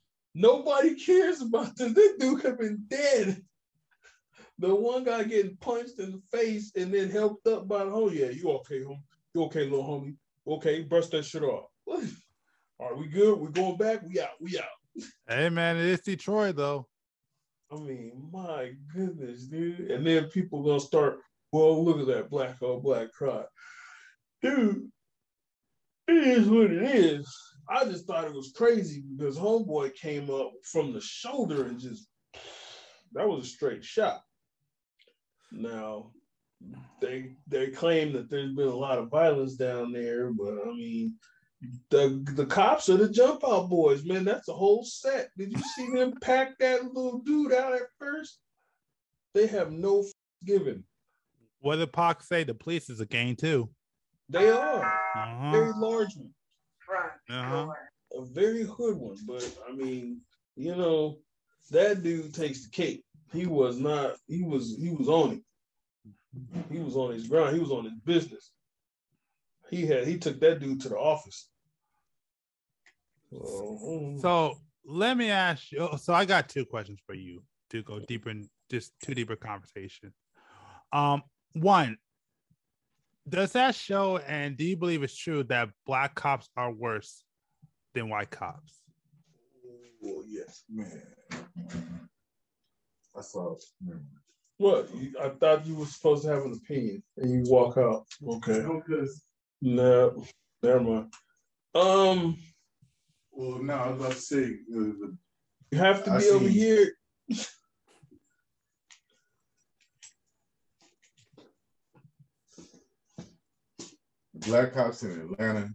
Nobody 0.34 0.96
cares 0.96 1.42
about 1.42 1.76
this. 1.76 1.92
This 1.92 2.16
dude 2.18 2.40
could 2.40 2.50
have 2.50 2.58
been 2.58 2.84
dead. 2.88 3.40
The 4.58 4.74
one 4.74 5.04
guy 5.04 5.22
getting 5.24 5.56
punched 5.58 6.00
in 6.00 6.10
the 6.12 6.36
face 6.36 6.72
and 6.74 6.92
then 6.92 7.10
helped 7.10 7.46
up 7.46 7.68
by 7.68 7.84
the 7.84 7.90
whole, 7.90 8.12
yeah, 8.12 8.30
you 8.30 8.50
okay, 8.50 8.80
homie? 8.80 9.02
You 9.34 9.44
okay, 9.44 9.64
little 9.64 9.84
homie? 9.84 10.16
Okay, 10.46 10.82
brush 10.82 11.06
that 11.08 11.24
shit 11.24 11.44
off. 11.44 11.66
Are 12.80 12.96
we 12.96 13.06
good? 13.06 13.38
We 13.38 13.48
going 13.48 13.76
back? 13.76 14.02
We 14.02 14.20
out. 14.20 14.40
We 14.40 14.58
out. 14.58 14.77
Hey 15.28 15.48
man, 15.48 15.76
it 15.76 15.84
is 15.84 16.00
Detroit 16.00 16.56
though. 16.56 16.86
I 17.70 17.76
mean, 17.76 18.28
my 18.32 18.72
goodness, 18.94 19.44
dude. 19.44 19.90
And 19.90 20.06
then 20.06 20.24
people 20.24 20.62
gonna 20.62 20.80
start, 20.80 21.18
well, 21.52 21.84
look 21.84 22.00
at 22.00 22.06
that 22.06 22.30
black 22.30 22.60
on 22.62 22.80
black 22.80 23.12
crime. 23.12 23.44
Dude, 24.42 24.88
it 26.08 26.26
is 26.26 26.48
what 26.48 26.70
it 26.70 26.82
is. 26.82 27.28
I 27.68 27.84
just 27.84 28.06
thought 28.06 28.24
it 28.24 28.32
was 28.32 28.52
crazy 28.56 29.02
because 29.16 29.36
homeboy 29.36 29.94
came 29.94 30.30
up 30.30 30.52
from 30.64 30.92
the 30.92 31.00
shoulder 31.00 31.66
and 31.66 31.78
just 31.78 32.08
that 33.12 33.28
was 33.28 33.44
a 33.44 33.48
straight 33.48 33.84
shot. 33.84 34.22
Now 35.52 36.12
they 37.00 37.36
they 37.46 37.68
claim 37.68 38.12
that 38.14 38.30
there's 38.30 38.54
been 38.54 38.68
a 38.68 38.76
lot 38.76 38.98
of 38.98 39.10
violence 39.10 39.56
down 39.56 39.92
there, 39.92 40.32
but 40.32 40.54
I 40.66 40.72
mean 40.74 41.14
the 41.90 42.24
the 42.34 42.46
cops 42.46 42.88
are 42.88 42.96
the 42.96 43.08
jump 43.08 43.42
out 43.46 43.68
boys, 43.68 44.04
man. 44.04 44.24
That's 44.24 44.48
a 44.48 44.52
whole 44.52 44.84
set. 44.84 45.30
Did 45.36 45.52
you 45.52 45.62
see 45.76 45.90
them 45.90 46.14
pack 46.22 46.58
that 46.58 46.84
little 46.84 47.18
dude 47.20 47.52
out 47.52 47.72
at 47.74 47.88
first? 47.98 48.38
They 49.34 49.46
have 49.48 49.72
no 49.72 50.00
f- 50.00 50.06
given. 50.44 50.84
What 51.60 51.76
did 51.76 51.92
Pac 51.92 52.22
say? 52.22 52.44
The 52.44 52.54
police 52.54 52.88
is 52.88 53.00
a 53.00 53.06
gang 53.06 53.34
too. 53.36 53.68
They 54.28 54.48
are 54.50 54.84
Uh-huh. 55.16 55.50
very 55.50 55.72
large 55.76 56.14
one, 56.16 56.32
Uh-huh. 57.28 57.72
a 58.16 58.24
very 58.26 58.62
hood 58.62 58.96
one. 58.96 59.16
But 59.26 59.56
I 59.68 59.72
mean, 59.74 60.20
you 60.56 60.76
know, 60.76 61.18
that 61.70 62.02
dude 62.02 62.34
takes 62.34 62.64
the 62.64 62.70
cake. 62.70 63.04
He 63.32 63.46
was 63.46 63.78
not. 63.78 64.14
He 64.28 64.42
was. 64.42 64.76
He 64.80 64.90
was 64.90 65.08
on 65.08 65.32
it. 65.32 65.42
He 66.70 66.78
was 66.78 66.96
on 66.96 67.12
his 67.12 67.26
ground. 67.26 67.54
He 67.54 67.60
was 67.60 67.70
on 67.72 67.84
his 67.84 67.98
business. 68.04 68.52
He 69.70 69.86
had. 69.86 70.06
He 70.06 70.18
took 70.18 70.40
that 70.40 70.60
dude 70.60 70.80
to 70.82 70.88
the 70.88 70.98
office. 70.98 71.48
So. 73.30 74.18
So 74.20 74.54
let 74.84 75.16
me 75.16 75.30
ask 75.30 75.70
you. 75.70 75.88
So 76.00 76.14
I 76.14 76.24
got 76.24 76.48
two 76.48 76.64
questions 76.64 77.00
for 77.06 77.14
you 77.14 77.42
to 77.70 77.82
go 77.82 78.00
deeper 78.00 78.30
in 78.30 78.48
just 78.70 78.92
two 79.02 79.14
deeper 79.14 79.36
conversation. 79.36 80.12
Um, 80.92 81.22
one, 81.52 81.98
does 83.28 83.52
that 83.52 83.74
show 83.74 84.18
and 84.18 84.56
do 84.56 84.64
you 84.64 84.76
believe 84.76 85.02
it's 85.02 85.16
true 85.16 85.42
that 85.44 85.68
black 85.86 86.14
cops 86.14 86.48
are 86.56 86.72
worse 86.72 87.24
than 87.94 88.08
white 88.08 88.30
cops? 88.30 88.80
Oh 90.04 90.24
yes, 90.26 90.64
man. 90.70 91.02
I 93.16 93.20
saw 93.20 93.54
it. 93.54 93.64
Man. 93.84 94.06
What? 94.56 94.88
I 95.20 95.28
thought 95.28 95.66
you 95.66 95.74
were 95.74 95.86
supposed 95.86 96.24
to 96.24 96.30
have 96.30 96.44
an 96.44 96.52
opinion, 96.52 97.02
and 97.16 97.30
you 97.30 97.50
walk 97.50 97.76
out. 97.76 98.06
Okay. 98.26 98.64
Because 98.86 99.22
No, 99.60 100.24
never 100.62 100.80
mind. 100.80 101.12
Um, 101.74 102.38
well, 103.32 103.62
no, 103.62 103.74
I 103.74 103.90
was 103.90 104.00
about 104.00 104.12
to 104.12 104.18
say 104.18 104.44
the, 104.68 105.16
you 105.70 105.78
have 105.78 106.04
to 106.04 106.12
I 106.12 106.18
be 106.18 106.28
over 106.28 106.48
here. 106.48 106.92
black 114.46 114.72
cops 114.72 115.02
in 115.02 115.10
Atlanta. 115.20 115.68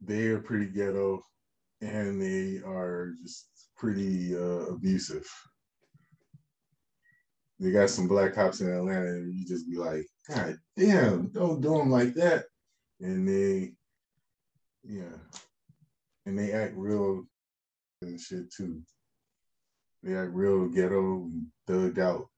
They 0.00 0.26
are 0.28 0.40
pretty 0.40 0.66
ghetto, 0.66 1.22
and 1.80 2.20
they 2.20 2.60
are 2.66 3.12
just 3.22 3.48
pretty 3.76 4.34
uh, 4.36 4.66
abusive. 4.72 5.26
They 7.60 7.70
got 7.70 7.90
some 7.90 8.08
black 8.08 8.34
cops 8.34 8.60
in 8.60 8.70
Atlanta, 8.70 9.06
and 9.06 9.34
you 9.34 9.46
just 9.46 9.68
be 9.68 9.76
like, 9.76 10.06
God 10.28 10.56
damn, 10.76 11.28
don't 11.28 11.60
do 11.60 11.76
them 11.76 11.90
like 11.90 12.14
that. 12.14 12.44
And 13.00 13.28
they, 13.28 13.72
yeah, 14.82 15.18
and 16.24 16.38
they 16.38 16.52
act 16.52 16.74
real 16.76 17.24
and 18.00 18.20
shit 18.20 18.52
too. 18.52 18.80
They 20.02 20.14
act 20.14 20.32
real 20.32 20.68
ghetto 20.68 21.24
and 21.24 21.46
thugged 21.68 21.98
out. 21.98 22.28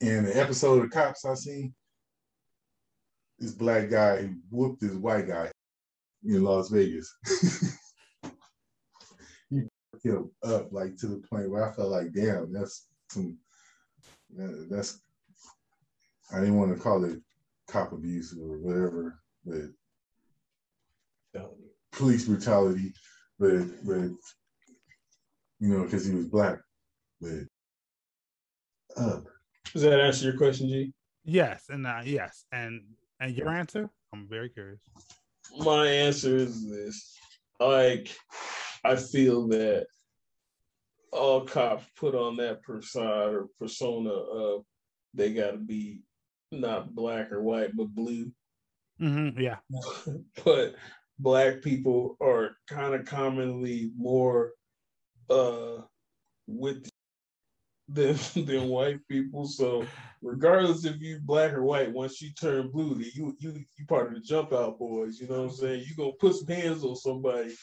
And 0.00 0.26
the 0.26 0.36
episode 0.36 0.84
of 0.84 0.90
Cops 0.90 1.24
I 1.24 1.34
seen, 1.34 1.74
this 3.38 3.52
black 3.52 3.90
guy 3.90 4.30
whooped 4.50 4.80
this 4.80 4.94
white 4.94 5.28
guy 5.28 5.50
in 6.24 6.42
Las 6.42 6.70
Vegas. 6.70 7.14
he 9.50 9.62
him 10.02 10.30
up 10.42 10.72
like 10.72 10.96
to 10.96 11.06
the 11.06 11.22
point 11.30 11.50
where 11.50 11.68
I 11.68 11.74
felt 11.74 11.90
like, 11.90 12.12
damn, 12.12 12.52
that's 12.52 12.88
some 13.10 13.38
that's 14.70 15.00
I 16.32 16.40
didn't 16.40 16.56
want 16.56 16.74
to 16.74 16.82
call 16.82 17.04
it 17.04 17.18
cop 17.68 17.92
abuse 17.92 18.36
or 18.40 18.58
whatever, 18.58 19.18
but 19.44 19.70
police 21.92 22.24
brutality, 22.24 22.92
but 23.38 23.62
but 23.84 24.10
you 25.60 25.68
know, 25.68 25.84
because 25.84 26.04
he 26.04 26.14
was 26.14 26.26
black. 26.26 26.58
But 27.20 27.46
up. 28.96 29.24
Does 29.72 29.82
that 29.82 30.00
answer 30.00 30.26
your 30.26 30.36
question, 30.36 30.68
G? 30.68 30.92
Yes, 31.24 31.66
and 31.68 31.86
uh, 31.86 32.00
yes, 32.04 32.44
and 32.50 32.82
and 33.20 33.36
your 33.36 33.48
answer? 33.48 33.88
I'm 34.12 34.26
very 34.28 34.48
curious. 34.48 34.80
My 35.58 35.86
answer 35.86 36.36
is 36.36 36.68
this: 36.68 37.16
like, 37.60 38.14
I 38.84 38.96
feel 38.96 39.46
that 39.48 39.86
all 41.12 41.42
cops 41.42 41.84
put 41.96 42.14
on 42.14 42.36
that 42.36 42.62
persona 42.62 43.30
or 43.30 43.48
persona 43.58 44.10
of 44.10 44.64
they 45.14 45.32
got 45.32 45.52
to 45.52 45.58
be 45.58 46.00
not 46.50 46.94
black 46.94 47.30
or 47.30 47.42
white 47.42 47.70
but 47.76 47.94
blue. 47.94 48.30
Mm-hmm, 49.00 49.40
yeah, 49.40 49.56
but 50.44 50.74
black 51.18 51.62
people 51.62 52.16
are 52.20 52.56
kind 52.68 52.94
of 52.94 53.04
commonly 53.04 53.90
more 53.96 54.52
uh 55.30 55.78
with 56.46 56.88
than 57.88 58.16
than 58.46 58.68
white 58.68 59.00
people. 59.08 59.46
So 59.46 59.84
regardless 60.22 60.84
if 60.84 61.00
you 61.00 61.20
black 61.22 61.52
or 61.52 61.62
white, 61.62 61.92
once 61.92 62.20
you 62.20 62.32
turn 62.32 62.70
blue, 62.70 63.02
you 63.14 63.36
you 63.38 63.64
you 63.76 63.86
part 63.86 64.08
of 64.08 64.14
the 64.14 64.20
jump 64.20 64.52
out 64.52 64.78
boys. 64.78 65.20
You 65.20 65.28
know 65.28 65.42
what 65.42 65.50
I'm 65.50 65.56
saying? 65.56 65.84
You 65.86 65.96
gonna 65.96 66.12
put 66.18 66.34
some 66.36 66.54
hands 66.54 66.84
on 66.84 66.96
somebody, 66.96 67.54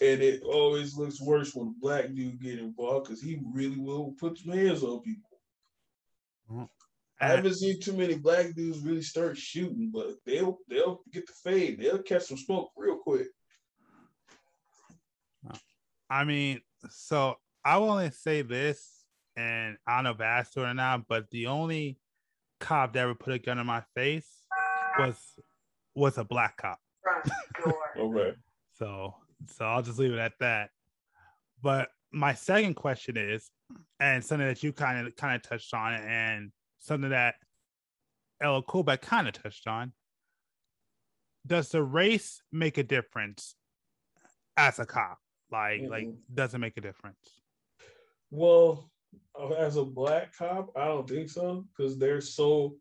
and 0.00 0.22
it 0.22 0.42
always 0.42 0.96
looks 0.96 1.20
worse 1.20 1.54
when 1.54 1.68
a 1.68 1.80
black 1.80 2.14
dude 2.14 2.40
get 2.40 2.58
involved 2.58 3.08
because 3.08 3.22
he 3.22 3.40
really 3.52 3.78
will 3.78 4.14
put 4.18 4.38
some 4.38 4.52
hands 4.52 4.82
on 4.82 5.00
people. 5.02 5.40
Mm. 6.50 6.68
I 7.20 7.26
haven't 7.26 7.54
seen 7.54 7.80
too 7.80 7.94
many 7.94 8.14
black 8.14 8.54
dudes 8.54 8.78
really 8.80 9.02
start 9.02 9.36
shooting, 9.36 9.90
but 9.92 10.14
they'll 10.24 10.58
they'll 10.68 11.00
get 11.12 11.26
the 11.26 11.32
fade. 11.32 11.80
They'll 11.80 12.02
catch 12.02 12.22
some 12.22 12.38
smoke 12.38 12.70
real 12.76 12.98
quick. 12.98 13.26
I 16.10 16.24
mean, 16.24 16.60
so 16.90 17.36
I 17.64 17.76
will 17.78 17.90
only 17.90 18.10
say 18.10 18.42
this, 18.42 19.04
and 19.36 19.76
I 19.86 19.96
don't 19.96 20.04
know 20.04 20.10
if 20.12 20.20
I 20.20 20.38
asked 20.38 20.56
it 20.56 20.60
or 20.60 20.72
not, 20.72 21.08
but 21.08 21.28
the 21.30 21.48
only 21.48 21.98
cop 22.60 22.92
that 22.92 23.00
ever 23.00 23.14
put 23.14 23.34
a 23.34 23.38
gun 23.38 23.58
in 23.58 23.66
my 23.66 23.82
face 23.94 24.28
was 24.98 25.18
was 25.94 26.18
a 26.18 26.24
black 26.24 26.56
cop. 26.56 26.78
okay. 27.98 28.34
So 28.78 29.14
so 29.46 29.64
I'll 29.64 29.82
just 29.82 29.98
leave 29.98 30.12
it 30.12 30.18
at 30.18 30.32
that. 30.40 30.70
But 31.62 31.88
my 32.12 32.34
second 32.34 32.74
question 32.74 33.16
is, 33.16 33.50
and 34.00 34.24
something 34.24 34.46
that 34.46 34.62
you 34.62 34.72
kind 34.72 35.06
of 35.06 35.16
kind 35.16 35.36
of 35.36 35.42
touched 35.42 35.74
on, 35.74 35.94
and 35.94 36.50
something 36.78 37.10
that 37.10 37.34
Ella 38.40 38.62
Kobeck 38.62 39.00
kind 39.00 39.28
of 39.28 39.34
touched 39.34 39.66
on. 39.66 39.92
Does 41.46 41.70
the 41.70 41.82
race 41.82 42.42
make 42.52 42.78
a 42.78 42.82
difference 42.82 43.54
as 44.56 44.78
a 44.78 44.86
cop? 44.86 45.18
Like, 45.50 45.80
Mm-mm. 45.80 45.90
like, 45.90 46.04
mm-hmm. 46.04 46.34
does 46.34 46.54
it 46.54 46.58
make 46.58 46.76
a 46.76 46.80
difference? 46.80 47.16
Well, 48.30 48.90
as 49.56 49.76
a 49.76 49.84
black 49.84 50.36
cop, 50.36 50.70
I 50.76 50.86
don't 50.86 51.08
think 51.08 51.30
so 51.30 51.64
because 51.76 51.98
they're 51.98 52.20
so 52.20 52.76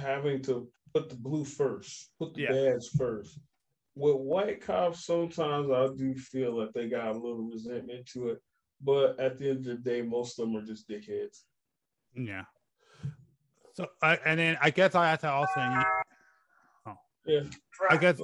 having 0.00 0.42
to 0.42 0.68
put 0.94 1.10
the 1.10 1.16
blue 1.16 1.44
first, 1.44 2.10
put 2.18 2.34
the 2.34 2.42
Yeah. 2.42 2.52
badge 2.52 2.88
first. 2.96 3.38
With 3.94 4.16
white 4.16 4.60
cops, 4.64 5.04
sometimes 5.04 5.70
I 5.70 5.88
do 5.96 6.14
feel 6.14 6.56
that 6.58 6.72
they 6.72 6.88
got 6.88 7.08
a 7.08 7.18
little 7.18 7.48
resentment 7.52 8.06
to 8.12 8.30
it, 8.30 8.38
but 8.80 9.20
at 9.20 9.36
the 9.36 9.50
end 9.50 9.66
of 9.66 9.76
the 9.82 9.90
day, 9.90 10.00
most 10.02 10.38
of 10.38 10.46
them 10.46 10.56
are 10.56 10.64
just 10.64 10.88
dickheads. 10.88 11.40
Yeah. 12.14 12.44
So, 13.74 13.86
I 14.02 14.18
and 14.24 14.38
then 14.38 14.58
I 14.60 14.70
guess 14.70 14.94
I 14.94 15.10
have 15.10 15.20
to 15.20 15.30
also. 15.30 15.60
Oh, 16.86 16.96
Yeah. 17.26 17.42
I 17.90 17.96
guess 17.96 18.20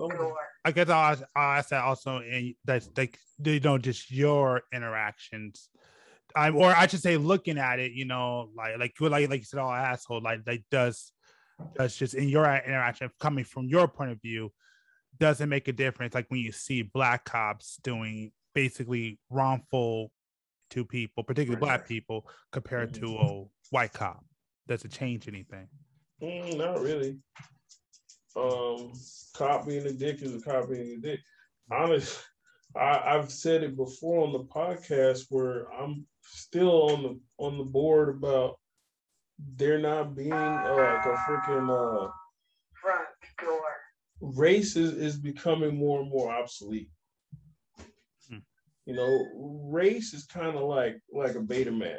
I 0.65 0.73
guess 0.73 0.89
I'll 0.89 1.13
ask, 1.13 1.23
I'll 1.35 1.59
ask 1.59 1.69
that 1.71 1.85
also 1.85 2.21
in 2.21 2.55
that's 2.65 2.91
like 2.97 3.19
you 3.43 3.61
know 3.61 3.79
just 3.79 4.11
your 4.11 4.63
interactions. 4.73 5.69
I'm 6.37 6.57
or 6.57 6.75
I 6.75 6.87
should 6.87 7.01
say 7.01 7.17
looking 7.17 7.59
at 7.59 7.79
it, 7.79 7.93
you 7.93 8.05
know, 8.05 8.51
like 8.55 8.79
like 8.79 8.95
like 9.01 9.29
like 9.31 9.41
you 9.41 9.45
said, 9.45 9.61
all 9.61 9.73
asshole, 9.73 10.23
like 10.23 10.41
like 10.47 10.65
does 10.71 11.13
does 11.77 11.97
just 11.97 12.15
in 12.15 12.29
your 12.29 12.45
interaction 12.45 13.11
coming 13.19 13.45
from 13.45 13.67
your 13.67 13.89
point 13.89 14.11
of 14.11 14.21
view, 14.21 14.53
does 15.19 15.41
it 15.41 15.47
make 15.47 15.69
a 15.69 15.73
difference? 15.73 16.15
Like 16.15 16.27
when 16.29 16.41
you 16.41 16.53
see 16.53 16.83
black 16.83 17.25
cops 17.25 17.79
doing 17.83 18.33
basically 18.55 19.19
wrongful 19.31 20.11
to 20.71 20.85
people, 20.85 21.25
particularly 21.25 21.61
black 21.61 21.87
people, 21.89 22.29
compared 22.53 22.95
to 22.95 23.17
a 23.17 23.45
white 23.71 23.93
cop, 23.93 24.25
does 24.67 24.85
it 24.85 24.93
change 24.93 25.29
anything? 25.29 25.69
Mm, 26.23 26.59
not 26.59 26.81
really. 26.81 27.19
Um, 28.37 28.93
cop 29.35 29.67
being 29.67 29.87
a 29.87 29.93
dick 29.93 30.23
is 30.23 30.35
a 30.35 30.41
cop 30.41 30.69
being 30.69 30.99
a 30.99 31.01
dick. 31.01 31.21
Honest, 31.71 32.23
I, 32.77 33.01
I've 33.05 33.31
said 33.31 33.63
it 33.63 33.77
before 33.77 34.27
on 34.27 34.33
the 34.33 34.45
podcast 34.45 35.27
where 35.31 35.73
I'm 35.73 36.07
still 36.23 36.91
on 36.91 37.03
the 37.03 37.21
on 37.39 37.59
the 37.59 37.65
board 37.65 38.11
about 38.11 38.59
there 39.57 39.79
not 39.79 40.15
being 40.15 40.33
uh, 40.33 40.75
like 40.77 41.07
a 41.07 41.17
freaking 41.27 42.07
uh. 42.07 42.11
Race 44.21 44.77
is, 44.77 44.93
is 44.93 45.17
becoming 45.17 45.77
more 45.77 46.01
and 46.01 46.11
more 46.11 46.31
obsolete. 46.31 46.91
Hmm. 48.29 48.39
You 48.87 48.95
know, 48.95 49.27
race 49.71 50.15
is 50.15 50.25
kind 50.27 50.57
of 50.57 50.63
like 50.63 51.01
like 51.13 51.35
a 51.35 51.41
Betamax. 51.41 51.99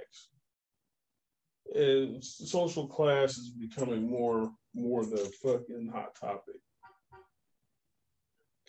And 1.74 2.24
social 2.24 2.88
class 2.88 3.38
is 3.38 3.52
becoming 3.52 4.10
more 4.10 4.52
more 4.74 5.06
the 5.06 5.32
fucking 5.42 5.92
hot 5.94 6.16
topic. 6.16 6.56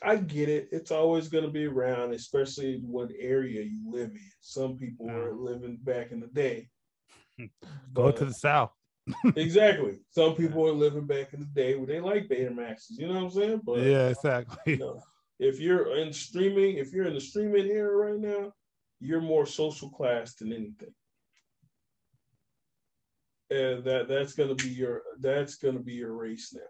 I 0.03 0.17
get 0.17 0.49
it. 0.49 0.69
It's 0.73 0.91
always 0.91 1.29
going 1.29 1.45
to 1.45 1.51
be 1.51 1.67
around, 1.67 2.15
especially 2.15 2.81
what 2.83 3.11
area 3.19 3.63
you 3.63 3.91
live 3.91 4.11
in. 4.11 4.31
Some 4.41 4.79
people 4.79 5.07
were 5.07 5.35
living 5.35 5.79
back 5.83 6.11
in 6.11 6.21
the 6.21 6.27
day. 6.29 6.69
Go 7.93 8.11
to 8.11 8.25
the 8.25 8.33
south. 8.33 8.73
Exactly. 9.37 9.99
Some 10.11 10.35
people 10.35 10.67
are 10.67 10.73
living 10.73 11.07
back 11.07 11.33
in 11.33 11.41
the 11.41 11.47
day 11.47 11.75
where 11.75 11.87
they 11.87 12.01
like 12.01 12.29
Betamaxes. 12.29 12.99
You 12.99 13.09
know 13.09 13.15
what 13.15 13.25
I'm 13.25 13.31
saying? 13.31 13.61
But 13.65 13.81
yeah, 13.81 14.09
exactly. 14.09 14.75
you 14.75 14.79
know, 14.79 15.03
if 15.39 15.59
you're 15.59 15.97
in 15.97 16.13
streaming, 16.13 16.77
if 16.77 16.93
you're 16.93 17.07
in 17.07 17.15
the 17.15 17.21
streaming 17.21 17.67
era 17.67 18.13
right 18.13 18.21
now, 18.21 18.53
you're 19.01 19.21
more 19.21 19.47
social 19.47 19.89
class 19.89 20.35
than 20.35 20.53
anything. 20.53 20.95
And 23.51 23.83
that 23.85 24.07
that's 24.09 24.35
gonna 24.35 24.55
be 24.55 24.69
your 24.69 25.03
that's 25.19 25.57
gonna 25.57 25.81
be 25.81 25.95
your 25.95 26.13
race 26.13 26.53
now. 26.55 26.61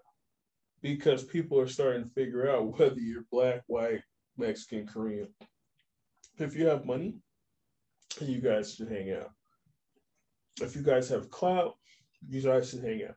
Because 0.82 1.24
people 1.24 1.60
are 1.60 1.68
starting 1.68 2.04
to 2.04 2.10
figure 2.10 2.50
out 2.50 2.78
whether 2.78 3.00
you're 3.00 3.26
black, 3.30 3.62
white, 3.66 4.02
Mexican, 4.38 4.86
Korean. 4.86 5.28
If 6.38 6.54
you 6.56 6.66
have 6.66 6.86
money, 6.86 7.16
you 8.20 8.40
guys 8.40 8.74
should 8.74 8.90
hang 8.90 9.12
out. 9.12 9.30
If 10.62 10.74
you 10.74 10.82
guys 10.82 11.08
have 11.10 11.30
clout, 11.30 11.74
you 12.28 12.42
guys 12.42 12.70
should 12.70 12.84
hang 12.84 13.02
out. 13.08 13.14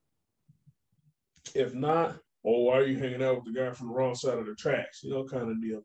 If 1.55 1.73
not, 1.73 2.17
oh, 2.45 2.63
why 2.63 2.77
are 2.77 2.85
you 2.85 2.97
hanging 2.97 3.23
out 3.23 3.43
with 3.43 3.53
the 3.53 3.59
guy 3.59 3.71
from 3.71 3.87
the 3.87 3.93
wrong 3.93 4.15
side 4.15 4.37
of 4.37 4.45
the 4.45 4.55
tracks? 4.55 5.03
You 5.03 5.11
know, 5.11 5.25
kind 5.25 5.49
of 5.49 5.61
deal. 5.61 5.81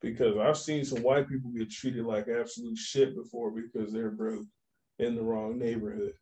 Because 0.00 0.36
I've 0.36 0.58
seen 0.58 0.84
some 0.84 1.02
white 1.02 1.28
people 1.28 1.50
get 1.50 1.70
treated 1.70 2.04
like 2.04 2.28
absolute 2.28 2.76
shit 2.76 3.16
before 3.16 3.50
because 3.50 3.92
they're 3.92 4.10
broke 4.10 4.46
in 4.98 5.14
the 5.14 5.22
wrong 5.22 5.58
neighborhood. 5.58 6.12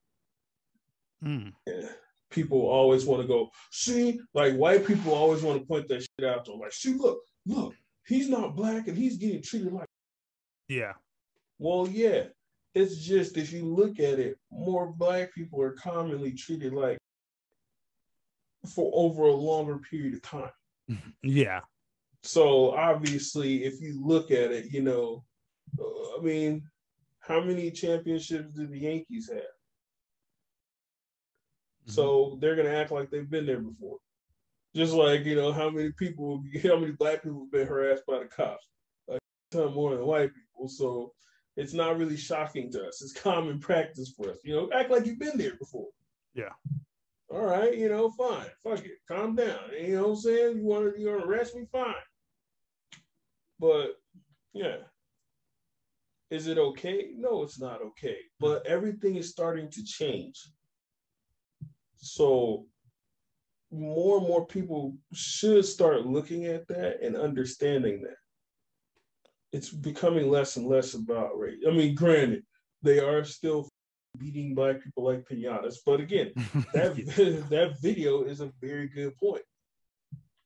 Hmm. 1.22 1.48
Yeah. 1.66 1.88
People 2.30 2.62
always 2.62 3.04
want 3.04 3.22
to 3.22 3.28
go, 3.28 3.50
see, 3.70 4.20
like 4.32 4.54
white 4.54 4.86
people 4.86 5.14
always 5.14 5.42
want 5.42 5.60
to 5.60 5.66
point 5.66 5.88
that 5.88 6.00
shit 6.02 6.28
out 6.28 6.44
to 6.44 6.52
them. 6.52 6.60
Like, 6.60 6.72
see, 6.72 6.94
look, 6.94 7.20
look, 7.46 7.74
he's 8.06 8.28
not 8.28 8.56
black 8.56 8.88
and 8.88 8.96
he's 8.96 9.16
getting 9.16 9.42
treated 9.42 9.72
like. 9.72 9.88
Yeah. 10.68 10.92
Well, 11.58 11.88
yeah. 11.88 12.24
It's 12.74 12.96
just 12.96 13.36
if 13.36 13.52
you 13.52 13.72
look 13.72 14.00
at 14.00 14.18
it, 14.18 14.38
more 14.50 14.92
black 14.92 15.32
people 15.32 15.62
are 15.62 15.72
commonly 15.72 16.32
treated 16.32 16.72
like 16.72 16.98
for 18.74 18.90
over 18.94 19.24
a 19.24 19.32
longer 19.32 19.78
period 19.78 20.14
of 20.14 20.22
time. 20.22 20.50
Yeah. 21.22 21.60
So 22.22 22.70
obviously, 22.70 23.64
if 23.64 23.82
you 23.82 24.02
look 24.02 24.30
at 24.30 24.50
it, 24.50 24.72
you 24.72 24.80
know, 24.80 25.24
uh, 25.78 26.18
I 26.18 26.22
mean, 26.22 26.62
how 27.20 27.40
many 27.40 27.70
championships 27.70 28.54
did 28.54 28.70
the 28.70 28.78
Yankees 28.78 29.30
have? 29.30 29.42
So 31.86 32.38
they're 32.40 32.56
gonna 32.56 32.70
act 32.70 32.92
like 32.92 33.10
they've 33.10 33.28
been 33.28 33.46
there 33.46 33.60
before. 33.60 33.98
Just 34.74 34.94
like 34.94 35.24
you 35.24 35.34
know, 35.36 35.52
how 35.52 35.70
many 35.70 35.92
people, 35.92 36.42
how 36.62 36.78
many 36.78 36.92
black 36.92 37.22
people 37.22 37.40
have 37.40 37.52
been 37.52 37.66
harassed 37.66 38.04
by 38.06 38.20
the 38.20 38.24
cops? 38.26 38.68
A 39.08 39.18
ton 39.50 39.74
more 39.74 39.94
than 39.94 40.06
white 40.06 40.30
people. 40.34 40.68
So 40.68 41.12
it's 41.56 41.72
not 41.72 41.98
really 41.98 42.16
shocking 42.16 42.70
to 42.72 42.86
us. 42.86 43.02
It's 43.02 43.12
common 43.12 43.60
practice 43.60 44.12
for 44.16 44.30
us. 44.30 44.38
You 44.44 44.54
know, 44.54 44.70
act 44.72 44.90
like 44.90 45.06
you've 45.06 45.18
been 45.18 45.38
there 45.38 45.56
before. 45.56 45.88
Yeah. 46.34 46.52
All 47.30 47.44
right, 47.44 47.76
you 47.76 47.88
know, 47.88 48.10
fine. 48.10 48.46
Fuck 48.62 48.84
it. 48.84 48.98
Calm 49.08 49.34
down. 49.34 49.58
You 49.80 49.96
know 49.96 50.02
what 50.02 50.10
I'm 50.10 50.16
saying? 50.16 50.58
You 50.58 50.64
want 50.64 50.94
to 50.94 51.00
you 51.00 51.08
want 51.08 51.22
to 51.22 51.28
arrest 51.28 51.56
me? 51.56 51.64
Fine. 51.70 51.94
But 53.58 53.96
yeah. 54.52 54.76
Is 56.30 56.48
it 56.48 56.58
okay? 56.58 57.10
No, 57.16 57.42
it's 57.42 57.60
not 57.60 57.80
okay. 57.82 58.16
But 58.40 58.66
everything 58.66 59.16
is 59.16 59.30
starting 59.30 59.70
to 59.70 59.84
change. 59.84 60.40
So 61.96 62.66
more 63.70 64.18
and 64.18 64.26
more 64.26 64.46
people 64.46 64.96
should 65.12 65.64
start 65.64 66.06
looking 66.06 66.46
at 66.46 66.66
that 66.68 67.02
and 67.02 67.16
understanding 67.16 68.02
that. 68.02 68.16
It's 69.54 69.70
becoming 69.70 70.28
less 70.28 70.56
and 70.56 70.66
less 70.66 70.94
about 70.94 71.38
race. 71.38 71.60
I 71.66 71.70
mean, 71.70 71.94
granted, 71.94 72.42
they 72.82 72.98
are 72.98 73.24
still 73.24 73.68
beating 74.18 74.52
black 74.52 74.82
people 74.82 75.04
like 75.04 75.28
pinatas, 75.28 75.76
but 75.86 76.00
again, 76.00 76.32
that 76.74 76.96
that 77.50 77.76
video 77.80 78.24
is 78.24 78.40
a 78.40 78.52
very 78.60 78.88
good 78.88 79.16
point. 79.16 79.42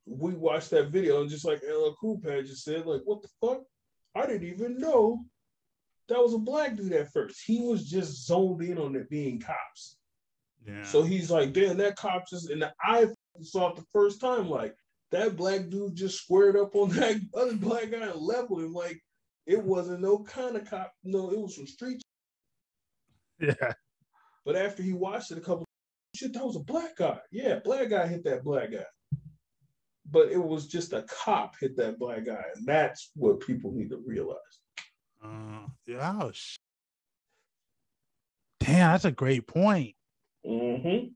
We 0.07 0.35
watched 0.35 0.69
that 0.71 0.91
video 0.91 1.23
and 1.23 1.31
just 1.31 1.47
like 1.47 1.63
Ella 1.67 1.95
Cool 1.99 2.21
Pad 2.21 2.47
just 2.47 2.65
said, 2.65 2.85
like, 2.85 3.01
what 3.07 3.23
the 3.23 3.29
fuck? 3.41 3.63
I 4.15 4.27
didn't 4.27 4.49
even 4.49 4.79
know 4.79 5.25
that 6.09 6.19
was 6.19 6.35
a 6.35 6.39
black 6.39 6.77
dude 6.77 6.93
at 6.93 7.11
first. 7.11 7.43
He 7.47 7.61
was 7.61 7.89
just 7.89 8.27
zoned 8.27 8.63
in 8.63 8.77
on 8.77 8.95
it 8.95 9.09
being 9.09 9.41
cops. 9.41 9.97
Yeah. 10.67 10.83
So 10.83 11.03
he's 11.03 11.31
like, 11.31 11.55
damn, 11.55 11.79
that 11.79 11.97
cop 11.97 12.29
just, 12.29 12.51
and 12.51 12.71
I 12.83 13.07
saw 13.41 13.71
it 13.71 13.77
the 13.77 13.85
first 13.93 14.21
time, 14.21 14.51
like, 14.51 14.75
that 15.11 15.37
black 15.37 15.69
dude 15.69 15.95
just 15.95 16.23
squared 16.23 16.57
up 16.57 16.75
on 16.75 16.91
that 16.97 17.21
other 17.35 17.57
black 17.57 17.91
guy 17.91 18.07
and 18.07 18.21
leveled 18.21 18.63
him. 18.63 18.73
Like, 18.73 19.01
it 19.47 19.63
wasn't 19.63 20.01
no 20.01 20.19
kind 20.19 20.57
of 20.57 20.69
cop. 20.69 20.93
No, 21.05 21.31
it 21.31 21.39
was 21.39 21.57
some 21.57 21.67
street. 21.67 22.03
Yeah. 23.41 23.73
But 24.45 24.57
after 24.57 24.83
he 24.83 24.93
watched 24.93 25.31
it 25.31 25.39
a 25.39 25.41
couple, 25.41 25.65
shit, 26.17 26.33
that 26.33 26.45
was 26.45 26.57
a 26.57 26.61
black 26.61 26.97
guy. 26.97 27.21
Yeah, 27.31 27.61
black 27.63 27.89
guy 27.89 28.09
hit 28.09 28.25
that 28.25 28.43
black 28.43 28.73
guy. 28.73 28.85
But 30.11 30.33
it 30.33 30.43
was 30.43 30.67
just 30.67 30.93
a 30.93 31.03
cop 31.03 31.55
hit 31.61 31.77
that 31.77 32.01
black 32.01 32.27
guy. 32.27 32.43
And 32.57 32.67
that's 32.67 33.13
what 33.15 33.39
people 33.39 33.71
need 33.71 33.91
to 33.91 34.03
realize. 34.05 34.39
Uh, 35.25 35.69
yeah. 35.87 36.19
Oh, 36.21 36.33
Damn, 38.59 38.93
that's 38.93 39.05
a 39.05 39.13
great 39.13 39.47
point. 39.47 39.95
Mm-hmm. 40.45 41.09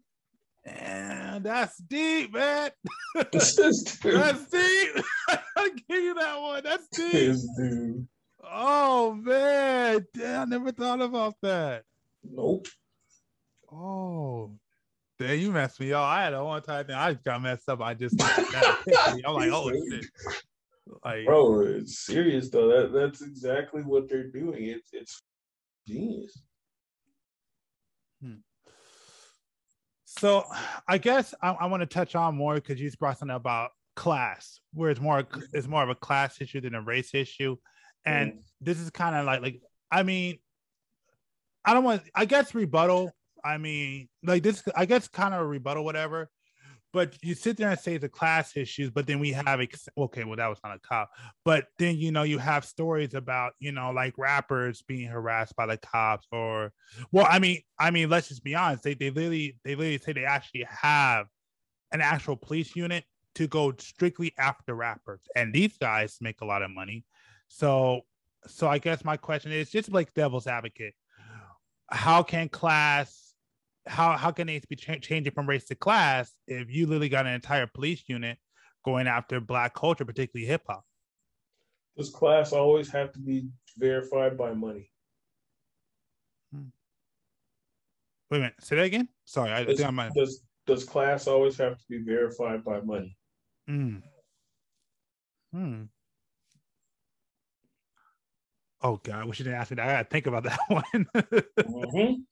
And 0.64 1.44
that's 1.44 1.76
deep, 1.78 2.32
man. 2.32 2.70
That's 3.14 3.54
deep. 3.56 4.12
That's 4.12 4.48
deep. 4.48 5.04
I 5.56 5.70
give 5.88 6.02
you 6.02 6.14
that 6.14 6.40
one. 6.40 6.62
That's 6.62 6.86
deep. 6.88 7.36
Dude. 7.56 8.06
Oh 8.44 9.14
man, 9.14 10.06
damn, 10.14 10.42
I 10.42 10.44
never 10.44 10.72
thought 10.72 11.00
about 11.00 11.34
that. 11.42 11.82
Nope. 12.22 12.68
Oh, 13.72 14.52
damn, 15.18 15.38
you 15.38 15.50
messed 15.50 15.80
me 15.80 15.92
up. 15.92 16.04
I 16.04 16.24
had 16.24 16.34
a 16.34 16.44
one 16.44 16.62
time 16.62 16.86
thing. 16.86 16.94
I 16.94 17.12
just 17.12 17.24
got 17.24 17.42
messed 17.42 17.68
up. 17.68 17.80
I 17.80 17.94
just 17.94 18.22
I'm 18.22 19.34
like, 19.34 19.50
oh 19.52 19.70
shit. 19.70 20.06
Like, 21.04 21.26
Bro, 21.26 21.60
it's 21.62 22.06
serious 22.06 22.50
though. 22.50 22.68
That 22.68 22.92
that's 22.92 23.22
exactly 23.22 23.82
what 23.82 24.08
they're 24.08 24.28
doing. 24.28 24.66
It's 24.66 24.90
it's 24.92 25.22
genius. 25.88 26.40
So 30.18 30.44
I 30.86 30.98
guess 30.98 31.34
I, 31.42 31.52
I 31.52 31.66
want 31.66 31.80
to 31.80 31.86
touch 31.86 32.14
on 32.14 32.36
more 32.36 32.54
because 32.54 32.80
you 32.80 32.90
brought 32.98 33.18
something 33.18 33.34
about 33.34 33.70
class, 33.96 34.60
where 34.74 34.90
it's 34.90 35.00
more 35.00 35.26
it's 35.52 35.66
more 35.66 35.82
of 35.82 35.88
a 35.88 35.94
class 35.94 36.40
issue 36.40 36.60
than 36.60 36.74
a 36.74 36.82
race 36.82 37.14
issue, 37.14 37.56
and 38.04 38.32
mm. 38.32 38.38
this 38.60 38.78
is 38.78 38.90
kind 38.90 39.16
of 39.16 39.24
like 39.24 39.40
like 39.40 39.60
I 39.90 40.02
mean, 40.02 40.38
I 41.64 41.74
don't 41.74 41.84
want 41.84 42.02
I 42.14 42.24
guess 42.26 42.54
rebuttal. 42.54 43.12
I 43.44 43.58
mean, 43.58 44.08
like 44.22 44.42
this, 44.42 44.62
I 44.76 44.86
guess 44.86 45.08
kind 45.08 45.34
of 45.34 45.40
a 45.40 45.46
rebuttal, 45.46 45.84
whatever. 45.84 46.30
But 46.92 47.16
you 47.22 47.34
sit 47.34 47.56
there 47.56 47.70
and 47.70 47.78
say 47.78 47.96
the 47.96 48.08
class 48.08 48.56
issues, 48.56 48.90
but 48.90 49.06
then 49.06 49.18
we 49.18 49.32
have 49.32 49.60
ex- 49.60 49.88
okay, 49.96 50.24
well 50.24 50.36
that 50.36 50.48
was 50.48 50.58
not 50.62 50.76
a 50.76 50.78
cop, 50.80 51.10
but 51.44 51.66
then 51.78 51.96
you 51.96 52.12
know 52.12 52.22
you 52.22 52.38
have 52.38 52.64
stories 52.64 53.14
about 53.14 53.52
you 53.58 53.72
know 53.72 53.90
like 53.90 54.18
rappers 54.18 54.82
being 54.82 55.08
harassed 55.08 55.56
by 55.56 55.66
the 55.66 55.78
cops, 55.78 56.26
or 56.30 56.72
well, 57.10 57.26
I 57.28 57.38
mean, 57.38 57.60
I 57.78 57.90
mean, 57.90 58.10
let's 58.10 58.28
just 58.28 58.44
be 58.44 58.54
honest, 58.54 58.82
they 58.82 58.94
they 58.94 59.10
literally 59.10 59.58
they 59.64 59.74
literally 59.74 59.98
say 59.98 60.12
they 60.12 60.24
actually 60.24 60.66
have 60.68 61.26
an 61.92 62.00
actual 62.00 62.36
police 62.36 62.76
unit 62.76 63.04
to 63.34 63.46
go 63.46 63.72
strictly 63.78 64.32
after 64.38 64.74
rappers, 64.74 65.22
and 65.34 65.54
these 65.54 65.76
guys 65.78 66.18
make 66.20 66.40
a 66.40 66.44
lot 66.44 66.62
of 66.62 66.70
money. 66.70 67.04
So, 67.48 68.02
so 68.46 68.68
I 68.68 68.78
guess 68.78 69.04
my 69.04 69.16
question 69.16 69.52
is 69.52 69.70
just 69.70 69.90
like 69.90 70.12
devil's 70.14 70.46
advocate, 70.46 70.94
how 71.90 72.22
can 72.22 72.48
class 72.48 73.31
how 73.86 74.16
how 74.16 74.30
can 74.30 74.46
they 74.46 74.60
be 74.68 74.76
cha- 74.76 74.96
changing 74.96 75.32
from 75.32 75.48
race 75.48 75.64
to 75.66 75.74
class 75.74 76.32
if 76.46 76.70
you 76.70 76.86
literally 76.86 77.08
got 77.08 77.26
an 77.26 77.32
entire 77.32 77.66
police 77.66 78.04
unit 78.06 78.38
going 78.84 79.06
after 79.06 79.40
black 79.40 79.74
culture, 79.74 80.04
particularly 80.04 80.46
hip 80.46 80.62
hop? 80.66 80.84
Does 81.96 82.10
class 82.10 82.52
always 82.52 82.90
have 82.90 83.12
to 83.12 83.20
be 83.20 83.48
verified 83.76 84.38
by 84.38 84.52
money? 84.52 84.90
Wait 88.30 88.38
a 88.38 88.40
minute, 88.40 88.54
say 88.60 88.76
that 88.76 88.84
again. 88.84 89.08
Sorry, 89.26 89.52
I, 89.52 89.64
Does, 89.64 89.76
think 89.76 89.88
I 89.88 89.90
might. 89.90 90.14
does 90.14 90.42
does 90.66 90.84
class 90.84 91.26
always 91.26 91.58
have 91.58 91.76
to 91.76 91.84
be 91.90 91.98
verified 91.98 92.64
by 92.64 92.80
money? 92.80 93.14
Hmm. 93.66 93.96
Hmm. 95.52 95.82
Oh 98.80 98.98
God, 99.02 99.16
I 99.20 99.24
wish 99.24 99.38
you 99.38 99.44
didn't 99.44 99.60
ask 99.60 99.70
me 99.70 99.74
that. 99.76 99.88
I 99.88 99.92
gotta 99.92 100.08
think 100.08 100.26
about 100.26 100.44
that 100.44 100.58
one. 100.68 101.06
Mm-hmm. 101.14 102.22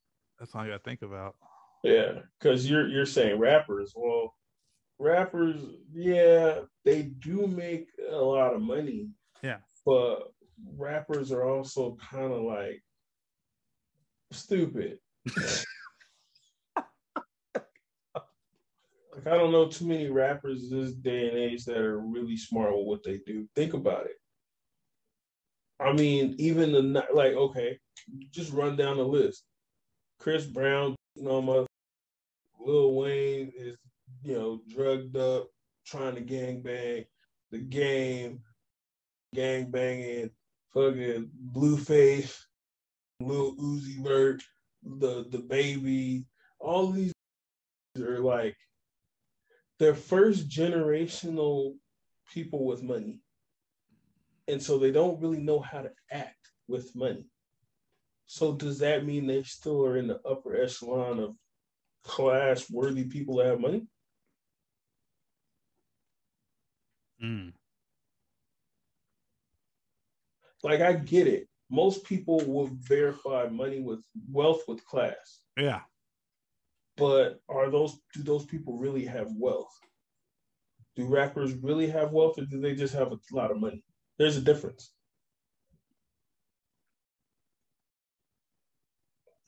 That's 0.40 0.54
all 0.54 0.62
I 0.62 0.68
gotta 0.68 0.78
think 0.80 1.02
about. 1.02 1.36
Yeah, 1.84 2.20
because 2.38 2.68
you're 2.68 2.88
you're 2.88 3.06
saying 3.06 3.38
rappers. 3.38 3.92
Well, 3.94 4.34
rappers, 4.98 5.60
yeah, 5.92 6.60
they 6.84 7.02
do 7.02 7.46
make 7.46 7.88
a 8.10 8.16
lot 8.16 8.54
of 8.54 8.62
money, 8.62 9.10
Yeah. 9.42 9.58
but 9.84 10.32
rappers 10.76 11.30
are 11.30 11.44
also 11.44 11.96
kind 12.10 12.32
of 12.32 12.42
like 12.42 12.82
stupid. 14.32 14.98
like 16.76 16.84
I 19.26 19.36
don't 19.36 19.52
know 19.52 19.68
too 19.68 19.86
many 19.86 20.08
rappers 20.08 20.70
this 20.70 20.92
day 20.92 21.28
and 21.28 21.36
age 21.36 21.64
that 21.66 21.78
are 21.78 22.00
really 22.00 22.36
smart 22.36 22.76
with 22.76 22.86
what 22.86 23.02
they 23.04 23.18
do. 23.26 23.46
Think 23.54 23.74
about 23.74 24.06
it. 24.06 24.16
I 25.78 25.92
mean, 25.92 26.34
even 26.38 26.72
the 26.72 27.04
like, 27.12 27.34
okay, 27.34 27.78
just 28.30 28.52
run 28.52 28.76
down 28.76 28.96
the 28.96 29.04
list. 29.04 29.44
Chris 30.20 30.44
Brown, 30.44 30.94
my 31.16 31.64
Lil 32.60 32.94
Wayne 32.94 33.52
is, 33.56 33.76
you 34.22 34.34
know, 34.34 34.60
drugged 34.68 35.16
up, 35.16 35.48
trying 35.86 36.14
to 36.14 36.20
gang 36.20 36.60
bang. 36.60 37.06
The 37.50 37.58
game, 37.58 38.40
gang 39.34 39.70
banging, 39.70 40.30
fucking 40.74 41.30
Blueface, 41.52 42.36
Lil 43.20 43.56
Uzi 43.56 44.04
Vert, 44.04 44.42
the 44.82 45.24
DaBaby, 45.24 46.26
all 46.60 46.90
these 46.90 47.12
are 47.98 48.20
like 48.20 48.56
they're 49.78 49.94
first 49.94 50.48
generational 50.50 51.74
people 52.32 52.66
with 52.66 52.82
money. 52.82 53.20
And 54.48 54.62
so 54.62 54.76
they 54.78 54.90
don't 54.90 55.20
really 55.20 55.40
know 55.40 55.60
how 55.60 55.80
to 55.80 55.90
act 56.10 56.52
with 56.68 56.94
money. 56.94 57.29
So 58.32 58.52
does 58.52 58.78
that 58.78 59.04
mean 59.04 59.26
they 59.26 59.42
still 59.42 59.84
are 59.84 59.96
in 59.96 60.06
the 60.06 60.20
upper 60.24 60.54
echelon 60.54 61.18
of 61.18 61.34
class 62.04 62.70
worthy 62.70 63.02
people 63.02 63.38
that 63.38 63.46
have 63.46 63.58
money? 63.58 63.88
Mm. 67.20 67.52
Like 70.62 70.80
I 70.80 70.92
get 70.92 71.26
it. 71.26 71.48
Most 71.70 72.04
people 72.04 72.38
will 72.46 72.70
verify 72.74 73.48
money 73.48 73.80
with 73.80 73.98
wealth 74.30 74.62
with 74.68 74.84
class. 74.84 75.40
Yeah. 75.56 75.80
But 76.96 77.40
are 77.48 77.68
those 77.68 77.98
do 78.14 78.22
those 78.22 78.44
people 78.44 78.78
really 78.78 79.06
have 79.06 79.26
wealth? 79.36 79.76
Do 80.94 81.04
rappers 81.04 81.52
really 81.54 81.88
have 81.88 82.12
wealth 82.12 82.38
or 82.38 82.44
do 82.44 82.60
they 82.60 82.76
just 82.76 82.94
have 82.94 83.10
a 83.10 83.18
lot 83.32 83.50
of 83.50 83.58
money? 83.58 83.82
There's 84.18 84.36
a 84.36 84.40
difference. 84.40 84.92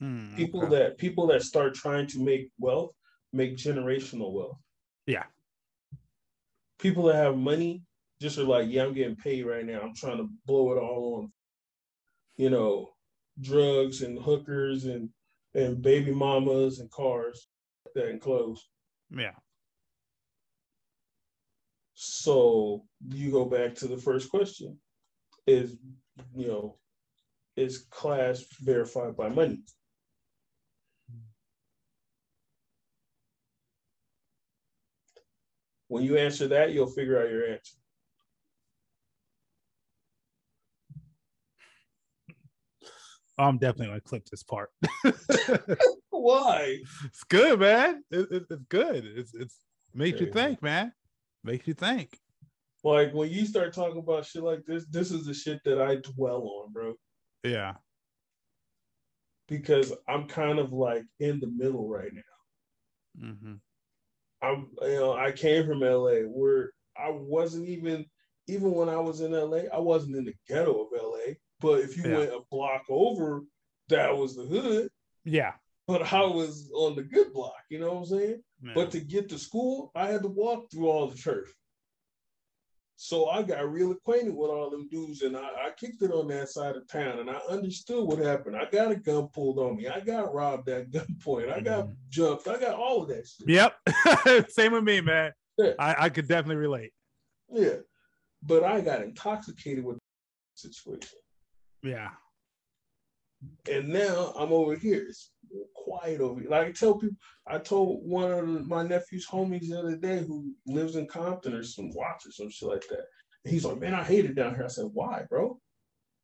Hmm, 0.03 0.35
People 0.35 0.65
okay. 0.65 0.75
that 0.75 0.97
people 0.97 1.27
that 1.27 1.43
start 1.43 1.73
trying 1.73 2.07
to 2.07 2.19
make 2.21 2.51
wealth 2.59 2.91
make 3.31 3.55
generational 3.55 4.33
wealth. 4.33 4.57
Yeah. 5.07 5.23
People 6.77 7.03
that 7.05 7.15
have 7.15 7.37
money 7.37 7.83
just 8.19 8.37
are 8.37 8.43
like, 8.43 8.67
yeah, 8.69 8.83
I'm 8.83 8.93
getting 8.93 9.15
paid 9.15 9.45
right 9.45 9.65
now. 9.65 9.79
I'm 9.79 9.95
trying 9.95 10.17
to 10.17 10.27
blow 10.45 10.73
it 10.73 10.77
all 10.77 11.19
on, 11.21 11.31
you 12.35 12.49
know, 12.49 12.89
drugs 13.39 14.01
and 14.01 14.19
hookers 14.21 14.83
and 14.83 15.09
and 15.55 15.81
baby 15.81 16.11
mamas 16.11 16.79
and 16.79 16.91
cars 16.91 17.47
that 17.95 18.09
and 18.09 18.19
clothes. 18.19 18.67
Yeah. 19.09 19.35
So 21.93 22.83
you 23.07 23.31
go 23.31 23.45
back 23.45 23.75
to 23.75 23.87
the 23.87 23.97
first 23.97 24.29
question: 24.29 24.77
Is 25.47 25.77
you 26.35 26.47
know, 26.47 26.77
is 27.55 27.85
class 27.89 28.43
verified 28.59 29.15
by 29.15 29.29
money? 29.29 29.63
When 35.93 36.03
you 36.03 36.17
answer 36.17 36.47
that, 36.47 36.71
you'll 36.71 36.87
figure 36.87 37.21
out 37.21 37.29
your 37.29 37.45
answer. 37.45 37.75
I'm 43.37 43.59
definitely 43.59 43.87
gonna 43.89 44.01
clip 44.01 44.25
this 44.25 44.41
part. 44.41 44.71
Why? 46.09 46.79
It's 47.05 47.23
good, 47.25 47.59
man. 47.59 48.03
It, 48.09 48.27
it- 48.31 48.45
it's 48.49 48.63
good. 48.69 49.05
It's 49.05 49.35
it's 49.35 49.55
makes 49.93 50.19
you 50.19 50.31
think, 50.31 50.63
man. 50.63 50.93
Makes 51.43 51.67
you 51.67 51.75
think. 51.75 52.17
Like 52.83 53.13
when 53.13 53.29
you 53.29 53.45
start 53.45 53.71
talking 53.71 53.99
about 53.99 54.25
shit 54.25 54.41
like 54.41 54.65
this, 54.65 54.85
this 54.89 55.11
is 55.11 55.27
the 55.27 55.33
shit 55.35 55.59
that 55.63 55.79
I 55.79 55.97
dwell 55.97 56.41
on, 56.63 56.73
bro. 56.73 56.95
Yeah. 57.43 57.73
Because 59.47 59.93
I'm 60.09 60.27
kind 60.27 60.57
of 60.57 60.73
like 60.73 61.03
in 61.19 61.39
the 61.39 61.51
middle 61.55 61.87
right 61.87 62.11
now. 62.11 63.25
Mm-hmm. 63.27 63.53
I'm 64.43 64.67
you 64.81 64.95
know, 64.95 65.13
I 65.13 65.31
came 65.31 65.65
from 65.65 65.79
LA 65.79 66.21
where 66.27 66.71
I 66.97 67.09
wasn't 67.09 67.67
even 67.67 68.05
even 68.47 68.71
when 68.71 68.89
I 68.89 68.97
was 68.97 69.21
in 69.21 69.31
LA, 69.31 69.61
I 69.73 69.79
wasn't 69.79 70.17
in 70.17 70.25
the 70.25 70.33
ghetto 70.47 70.81
of 70.83 70.87
LA. 70.91 71.33
But 71.61 71.79
if 71.79 71.95
you 71.95 72.03
Yeah. 72.03 72.17
went 72.17 72.31
a 72.33 72.41
block 72.51 72.83
over, 72.89 73.43
that 73.87 74.15
was 74.15 74.35
the 74.35 74.43
hood. 74.43 74.89
Yeah. 75.23 75.53
But 75.87 76.13
I 76.13 76.21
was 76.25 76.69
on 76.75 76.95
the 76.95 77.03
good 77.03 77.33
block, 77.33 77.63
you 77.69 77.79
know 77.79 77.93
what 77.93 77.99
I'm 77.99 78.05
saying? 78.05 78.43
But 78.75 78.91
to 78.91 78.99
get 78.99 79.29
to 79.29 79.37
school, 79.37 79.91
I 79.95 80.07
had 80.07 80.23
to 80.23 80.29
walk 80.29 80.71
through 80.71 80.89
all 80.89 81.07
the 81.07 81.17
turf. 81.17 81.53
So 83.05 83.27
I 83.27 83.43
got 83.43 83.69
real 83.69 83.91
acquainted 83.91 84.33
with 84.33 84.49
all 84.49 84.69
them 84.69 84.87
dudes 84.89 85.23
and 85.23 85.35
I, 85.35 85.41
I 85.41 85.71
kicked 85.77 86.01
it 86.03 86.11
on 86.13 86.25
that 86.29 86.47
side 86.47 86.77
of 86.77 86.87
town 86.87 87.19
and 87.19 87.29
I 87.29 87.35
understood 87.49 88.07
what 88.07 88.17
happened. 88.17 88.55
I 88.55 88.63
got 88.63 88.93
a 88.93 88.95
gun 88.95 89.27
pulled 89.27 89.59
on 89.59 89.75
me. 89.75 89.89
I 89.89 89.99
got 89.99 90.33
robbed 90.33 90.69
at 90.69 90.89
gunpoint. 90.89 91.51
I 91.51 91.59
got 91.59 91.83
Mm-hmm. 91.87 91.93
jumped. 92.09 92.47
I 92.47 92.57
got 92.57 92.75
all 92.75 93.01
of 93.03 93.09
that 93.09 93.27
shit. 93.27 93.49
Yep. 93.49 94.47
Same 94.51 94.71
with 94.71 94.85
me, 94.85 95.01
man. 95.01 95.33
Yeah. 95.57 95.71
I, 95.77 95.95
I 96.05 96.09
could 96.09 96.29
definitely 96.29 96.55
relate. 96.55 96.91
Yeah. 97.51 97.79
But 98.41 98.63
I 98.63 98.79
got 98.79 99.01
intoxicated 99.01 99.83
with 99.83 99.97
the 99.97 100.69
situation. 100.71 101.19
Yeah. 101.83 102.07
And 103.71 103.89
now 103.89 104.33
I'm 104.37 104.51
over 104.51 104.75
here. 104.75 105.05
It's 105.07 105.31
quiet 105.75 106.21
over 106.21 106.41
here. 106.41 106.49
Like 106.49 106.67
I 106.67 106.71
tell 106.71 106.95
people, 106.95 107.17
I 107.47 107.57
told 107.57 108.07
one 108.07 108.31
of 108.31 108.67
my 108.67 108.83
nephew's 108.83 109.27
homies 109.27 109.69
the 109.69 109.79
other 109.79 109.95
day 109.95 110.23
who 110.25 110.53
lives 110.65 110.95
in 110.95 111.07
Compton 111.07 111.53
or 111.53 111.63
some 111.63 111.91
watch 111.93 112.25
or 112.25 112.31
some 112.31 112.49
shit 112.49 112.69
like 112.69 112.87
that. 112.89 113.05
And 113.43 113.53
he's 113.53 113.65
like, 113.65 113.79
man, 113.79 113.93
I 113.93 114.03
hate 114.03 114.25
it 114.25 114.35
down 114.35 114.55
here. 114.55 114.65
I 114.65 114.69
said, 114.69 114.89
why, 114.93 115.23
bro? 115.29 115.59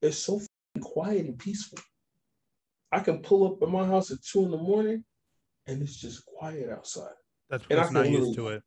It's 0.02 0.18
so 0.18 0.36
f***ing 0.36 0.82
quiet 0.82 1.26
and 1.26 1.38
peaceful. 1.38 1.78
I 2.92 3.00
can 3.00 3.18
pull 3.18 3.46
up 3.46 3.62
at 3.62 3.68
my 3.68 3.86
house 3.86 4.10
at 4.10 4.18
two 4.22 4.44
in 4.44 4.50
the 4.50 4.56
morning 4.56 5.04
and 5.66 5.82
it's 5.82 5.96
just 5.96 6.24
quiet 6.24 6.70
outside. 6.70 7.14
That's 7.48 7.64
And 7.70 7.78
I 7.78 7.82
what's 7.82 7.92
not 7.92 8.04
can 8.04 8.14
used 8.14 8.34
to 8.34 8.48
it. 8.48 8.62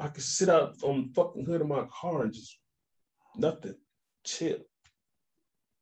I 0.00 0.08
could 0.08 0.22
sit 0.22 0.48
out 0.48 0.74
on 0.82 1.08
the 1.08 1.14
fucking 1.14 1.44
hood 1.46 1.60
of 1.60 1.68
my 1.68 1.84
car 1.84 2.22
and 2.22 2.32
just 2.32 2.58
nothing, 3.36 3.76
chill. 4.24 4.58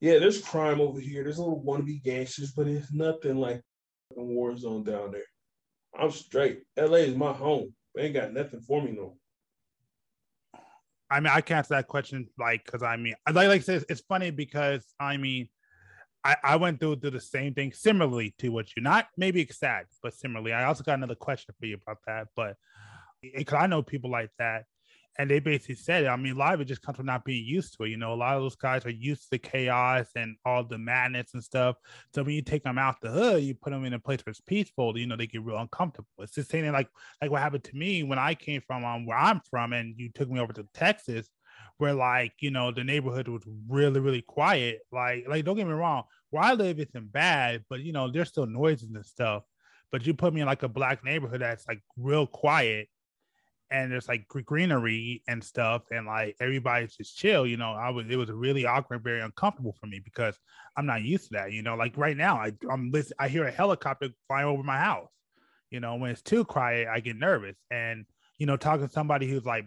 Yeah, 0.03 0.19
there's 0.19 0.43
crime 0.43 0.81
over 0.81 0.99
here. 0.99 1.23
There's 1.23 1.39
a 1.39 1.43
little 1.45 1.63
wannabe 1.63 2.03
gangsters, 2.03 2.51
but 2.51 2.67
it's 2.67 2.93
nothing 2.93 3.37
like 3.37 3.63
war 4.11 4.57
zone 4.57 4.83
down 4.83 5.13
there. 5.13 5.23
I'm 5.97 6.11
straight. 6.11 6.65
LA 6.77 6.97
is 6.97 7.15
my 7.15 7.33
home. 7.33 7.73
They 7.95 8.07
ain't 8.07 8.15
got 8.15 8.33
nothing 8.33 8.63
for 8.63 8.83
me 8.83 8.91
no. 8.91 9.17
I 11.09 11.21
mean, 11.21 11.29
I 11.33 11.41
can 11.41 11.59
answer 11.59 11.75
that 11.75 11.87
question 11.87 12.27
like 12.37 12.65
because 12.65 12.83
I 12.83 12.97
mean, 12.97 13.15
like 13.29 13.47
like 13.47 13.61
I 13.61 13.65
said, 13.65 13.85
it's 13.89 14.01
funny 14.01 14.33
because 14.33 14.85
I 14.99 15.19
mean, 15.19 15.49
I, 16.25 16.37
I 16.43 16.57
went 16.57 16.81
through 16.81 16.97
through 16.97 17.11
the 17.11 17.21
same 17.21 17.55
thing 17.55 17.73
similarly 17.73 18.35
to 18.39 18.49
what 18.49 18.75
you 18.75 18.83
not 18.83 19.07
maybe 19.17 19.41
exact, 19.41 19.95
but 20.03 20.15
similarly. 20.15 20.53
I 20.53 20.65
also 20.65 20.83
got 20.83 20.99
another 20.99 21.15
question 21.15 21.55
for 21.61 21.67
you 21.67 21.79
about 21.81 21.99
that, 22.09 22.27
but 22.35 22.57
because 23.23 23.57
I 23.57 23.69
know 23.69 23.83
people 23.83 24.11
like 24.11 24.31
that, 24.41 24.65
and 25.19 25.31
they 25.31 25.41
basically 25.41 25.75
said, 25.75 26.07
I 26.07 26.17
mean, 26.17 26.35
a 26.35 26.39
lot 26.39 26.55
of 26.55 26.61
it 26.63 26.65
just 26.65 26.81
comes 26.81 26.97
from 26.97 27.07
not 27.07 27.25
being 27.25 27.45
used 27.45 27.77
to 27.77 27.85
it. 27.85 27.91
You 27.91 27.99
know, 27.99 28.15
a 28.15 28.17
lot 28.17 28.37
of 28.37 28.43
those 28.43 28.57
guys 28.57 28.87
are 28.87 28.91
used 28.91 29.31
to 29.31 29.39
chaos 29.39 30.07
and 30.17 30.37
all 30.47 30.65
the 30.65 30.79
madness 30.79 31.35
and 31.35 31.45
stuff. 31.45 31.77
So 32.15 32.23
when 32.23 32.35
you 32.35 32.41
take 32.41 32.65
them 32.65 32.79
out 32.79 32.97
the 33.03 33.11
hood, 33.11 33.43
you 33.43 33.55
put 33.55 33.71
them 33.71 33.85
in 33.85 33.93
a 33.93 33.99
place 33.99 34.21
where 34.25 34.31
it's 34.31 34.41
peaceful. 34.41 34.97
You 34.97 35.07
know, 35.07 35.17
they 35.17 35.27
get 35.27 35.45
real 35.45 35.59
uncomfortable. 35.59 36.09
It's 36.21 36.35
the 36.35 36.45
same 36.45 36.63
thing 36.63 36.73
like 36.73 36.89
like 37.21 37.31
what 37.31 37.43
happened 37.43 37.65
to 37.65 37.77
me 37.77 38.03
when 38.05 38.19
I 38.19 38.35
came 38.35 38.63
from 38.67 38.85
um, 38.85 39.05
where 39.05 39.19
I'm 39.19 39.41
from, 39.51 39.75
and 39.75 39.95
you 39.99 40.11
took 40.15 40.31
me 40.31 40.41
over 40.41 40.55
to 40.55 40.67
Texas, 40.73 41.29
where 41.77 41.93
like 41.93 42.33
you 42.41 42.51
know 42.51 42.71
the 42.71 42.85
neighborhood 42.85 43.29
was 43.29 43.43
really 43.69 44.01
really 44.01 44.23
quiet. 44.23 44.81
Like 44.91 45.25
like 45.29 45.45
don't 45.45 45.57
get 45.57 45.67
me 45.67 45.75
wrong, 45.75 46.05
where 46.31 46.43
I 46.43 46.55
live 46.55 46.81
isn't 46.81 47.13
bad, 47.13 47.65
but 47.69 47.81
you 47.81 47.93
know 47.93 48.11
there's 48.11 48.29
still 48.29 48.47
noises 48.47 48.91
and 48.95 49.05
stuff. 49.05 49.43
But 49.91 50.07
you 50.07 50.15
put 50.15 50.33
me 50.33 50.41
in 50.41 50.47
like 50.47 50.63
a 50.63 50.69
black 50.69 51.05
neighborhood 51.05 51.43
that's 51.43 51.69
like 51.69 51.83
real 51.99 52.27
quiet 52.27 52.89
and 53.73 53.91
there's 53.91 54.09
like 54.09 54.29
greenery 54.29 55.23
and 55.27 55.43
stuff 55.43 55.83
and 55.91 56.07
like 56.07 56.37
everybody's 56.41 56.95
just 56.95 57.17
chill 57.17 57.47
you 57.47 57.57
know 57.57 57.73
i 57.73 57.89
was 57.89 58.07
it 58.09 58.17
was 58.17 58.31
really 58.31 58.67
awkward 58.67 59.03
very 59.03 59.21
uncomfortable 59.21 59.75
for 59.81 59.87
me 59.87 60.01
because 60.05 60.39
i'm 60.77 60.87
not 60.87 61.03
used 61.03 61.25
to 61.25 61.31
that 61.33 61.53
you 61.53 61.63
know 61.63 61.75
like 61.75 61.97
right 61.97 62.17
now 62.17 62.37
i 62.37 62.53
i'm 62.71 62.91
listen, 62.91 63.17
i 63.19 63.29
hear 63.29 63.45
a 63.45 63.51
helicopter 63.51 64.09
flying 64.29 64.47
over 64.47 64.63
my 64.63 64.79
house 64.79 65.09
you 65.71 65.81
know 65.81 65.97
when 65.97 66.11
it's 66.11 66.23
too 66.23 66.45
quiet 66.45 66.87
i 66.89 67.01
get 67.01 67.17
nervous 67.17 67.57
and 67.71 68.05
you 68.39 68.47
know 68.47 68.57
talking 68.57 68.87
to 68.87 68.93
somebody 68.93 69.29
who's 69.29 69.47
like 69.47 69.67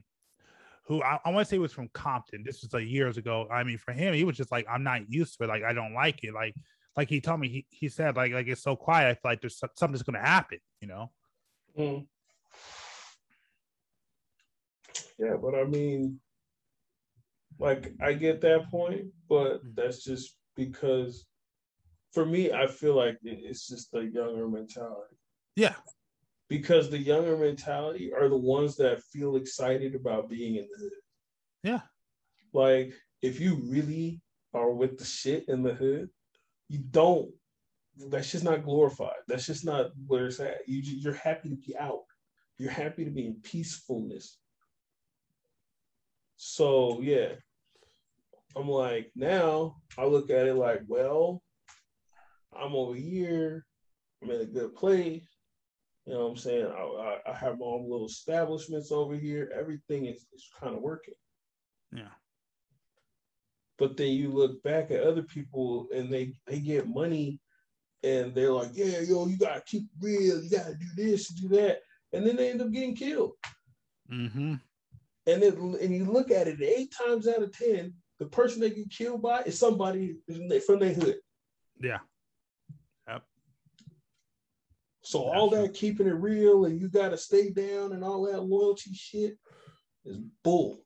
who 0.85 1.01
i, 1.01 1.19
I 1.25 1.31
want 1.31 1.47
to 1.47 1.49
say 1.49 1.57
was 1.57 1.73
from 1.73 1.89
compton 1.93 2.43
this 2.45 2.61
was 2.61 2.73
like 2.73 2.87
years 2.87 3.17
ago 3.17 3.47
i 3.51 3.63
mean 3.63 3.79
for 3.79 3.91
him 3.91 4.13
he 4.13 4.23
was 4.23 4.37
just 4.37 4.51
like 4.51 4.67
i'm 4.69 4.83
not 4.83 5.09
used 5.09 5.37
to 5.37 5.45
it 5.45 5.47
like 5.47 5.63
i 5.63 5.73
don't 5.73 5.93
like 5.93 6.23
it 6.23 6.33
like 6.33 6.55
like 6.95 7.09
he 7.09 7.19
told 7.19 7.39
me 7.39 7.49
he, 7.49 7.65
he 7.69 7.89
said 7.89 8.15
like 8.15 8.31
like 8.31 8.47
it's 8.47 8.61
so 8.61 8.75
quiet 8.75 9.09
i 9.09 9.13
feel 9.13 9.31
like 9.31 9.41
there's 9.41 9.61
something's 9.75 10.03
gonna 10.03 10.19
happen 10.19 10.59
you 10.79 10.87
know 10.87 11.09
Mm. 11.77 12.07
Yeah, 15.17 15.35
but 15.41 15.55
I 15.55 15.63
mean, 15.63 16.19
like 17.59 17.93
I 18.01 18.13
get 18.13 18.41
that 18.41 18.69
point, 18.69 19.07
but 19.29 19.59
mm-hmm. 19.59 19.69
that's 19.75 20.03
just 20.03 20.35
because 20.55 21.25
for 22.13 22.25
me, 22.25 22.51
I 22.51 22.67
feel 22.67 22.95
like 22.95 23.17
it's 23.23 23.67
just 23.67 23.91
the 23.91 23.99
younger 23.99 24.47
mentality. 24.47 25.17
yeah 25.55 25.75
Because 26.49 26.89
the 26.89 26.97
younger 26.97 27.37
mentality 27.37 28.11
are 28.13 28.29
the 28.29 28.37
ones 28.37 28.77
that 28.77 29.03
feel 29.03 29.35
excited 29.35 29.95
about 29.95 30.29
being 30.29 30.55
in 30.55 30.67
the 30.71 30.79
hood. 30.79 31.01
yeah 31.63 31.81
Like, 32.53 32.93
if 33.21 33.39
you 33.39 33.61
really 33.65 34.21
are 34.53 34.71
with 34.71 34.97
the 34.97 35.05
shit 35.05 35.45
in 35.49 35.61
the 35.61 35.73
hood, 35.73 36.09
you 36.69 36.79
don't. 36.79 37.29
That's 38.09 38.31
just 38.31 38.43
not 38.43 38.63
glorified. 38.63 39.21
That's 39.27 39.45
just 39.45 39.65
not 39.65 39.91
where 40.07 40.27
it's 40.27 40.39
at. 40.39 40.67
You 40.67 40.81
you're 40.83 41.13
happy 41.13 41.49
to 41.49 41.55
be 41.55 41.77
out. 41.77 42.03
You're 42.57 42.71
happy 42.71 43.05
to 43.05 43.11
be 43.11 43.25
in 43.25 43.35
peacefulness. 43.35 44.37
So 46.35 46.99
yeah, 47.01 47.33
I'm 48.55 48.69
like 48.69 49.11
now 49.15 49.77
I 49.97 50.05
look 50.05 50.29
at 50.29 50.47
it 50.47 50.55
like, 50.55 50.81
well, 50.87 51.41
I'm 52.55 52.75
over 52.75 52.95
here. 52.95 53.65
I'm 54.21 54.31
in 54.31 54.41
a 54.41 54.45
good 54.45 54.75
place. 54.75 55.23
You 56.05 56.13
know 56.13 56.23
what 56.25 56.31
I'm 56.31 56.37
saying? 56.37 56.67
I, 56.67 56.81
I, 56.81 57.31
I 57.31 57.33
have 57.33 57.59
my 57.59 57.65
own 57.65 57.89
little 57.89 58.05
establishments 58.05 58.91
over 58.91 59.15
here. 59.15 59.51
Everything 59.57 60.05
is, 60.05 60.25
is 60.33 60.49
kind 60.59 60.75
of 60.75 60.81
working. 60.81 61.15
yeah 61.91 62.13
But 63.77 63.97
then 63.97 64.09
you 64.09 64.31
look 64.31 64.61
back 64.63 64.91
at 64.91 65.03
other 65.03 65.23
people 65.23 65.87
and 65.93 66.11
they 66.11 66.33
they 66.47 66.59
get 66.59 66.87
money 66.87 67.39
and 68.03 68.35
they're 68.35 68.51
like, 68.51 68.69
yeah, 68.73 68.99
yo, 68.99 69.25
you 69.27 69.37
gotta 69.37 69.61
keep 69.65 69.87
real, 69.99 70.43
you 70.43 70.49
gotta 70.49 70.75
do 70.75 70.85
this, 70.95 71.29
do 71.29 71.47
that, 71.49 71.79
and 72.13 72.25
then 72.25 72.35
they 72.35 72.51
end 72.51 72.61
up 72.61 72.71
getting 72.71 72.95
killed. 72.95 73.33
mm-hmm 74.11 74.55
And 75.27 75.41
it, 75.43 75.55
and 75.57 75.95
you 75.95 76.05
look 76.05 76.29
at 76.29 76.47
it, 76.47 76.61
eight 76.61 76.93
times 76.95 77.27
out 77.27 77.41
of 77.41 77.51
ten, 77.57 77.93
the 78.19 78.27
person 78.27 78.61
they 78.61 78.69
get 78.69 78.89
killed 78.89 79.21
by 79.21 79.41
is 79.41 79.59
somebody 79.59 80.15
from 80.65 80.79
their 80.79 80.93
hood. 80.93 81.17
yeah 81.81 81.97
yep 83.07 83.23
So 85.01 85.23
all 85.23 85.49
that 85.49 85.73
keeping 85.73 86.07
it 86.07 86.11
real 86.11 86.65
and 86.65 86.79
you 86.79 86.87
gotta 86.89 87.17
stay 87.17 87.49
down 87.49 87.93
and 87.93 88.03
all 88.03 88.23
that 88.31 88.41
loyalty 88.41 88.93
shit 88.93 89.37
is 90.05 90.19
bull. 90.43 90.77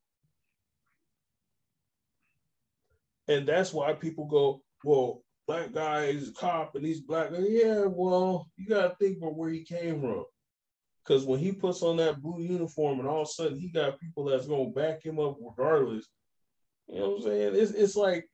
And 3.28 3.48
that's 3.48 3.74
why 3.74 3.94
people 3.94 4.26
go, 4.26 4.64
well, 4.84 5.24
black 5.48 5.72
guy 5.72 6.06
is 6.06 6.30
a 6.30 6.34
cop 6.34 6.76
and 6.76 6.86
he's 6.86 7.02
black. 7.02 7.30
Yeah, 7.38 7.86
well, 7.86 8.50
you 8.58 8.68
gotta 8.68 8.96
think 9.00 9.18
about 9.18 9.36
where 9.36 9.52
he 9.52 9.64
came 9.64 10.02
from. 10.02 10.26
Because 11.10 11.26
when 11.26 11.40
he 11.40 11.52
puts 11.52 11.82
on 11.82 11.98
that 11.98 12.22
blue 12.22 12.40
uniform 12.40 13.00
and 13.00 13.08
all 13.08 13.24
of 13.24 13.28
a 13.28 13.32
sudden 13.32 13.60
he 13.60 13.70
got 13.70 14.00
people 14.00 14.26
that's 14.26 14.46
gonna 14.46 14.70
back 14.70 15.04
him 15.04 15.20
up 15.20 15.38
regardless, 15.42 16.06
You 16.88 17.00
know 17.00 17.10
what 17.10 17.16
I'm 17.16 17.22
saying? 17.24 17.56
It's 17.56 17.72
it's 17.72 17.96
like 17.96 18.30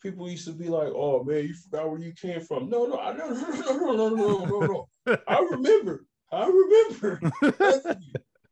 people 0.00 0.30
used 0.30 0.46
to 0.46 0.52
be 0.52 0.68
like, 0.68 0.92
"Oh 0.94 1.24
man, 1.24 1.44
you 1.48 1.54
forgot 1.54 1.90
where 1.90 1.98
you 1.98 2.12
came 2.12 2.40
from." 2.40 2.70
No, 2.70 2.86
no, 2.86 3.00
I 3.00 3.16
no 3.16 3.30
no 3.30 3.50
no 3.50 3.76
no 3.78 3.96
no 3.96 4.14
no 4.14 4.44
no 4.46 4.86
no. 5.06 5.16
I 5.26 5.40
remember. 5.40 6.06
I 6.30 6.46
remember. 6.46 7.20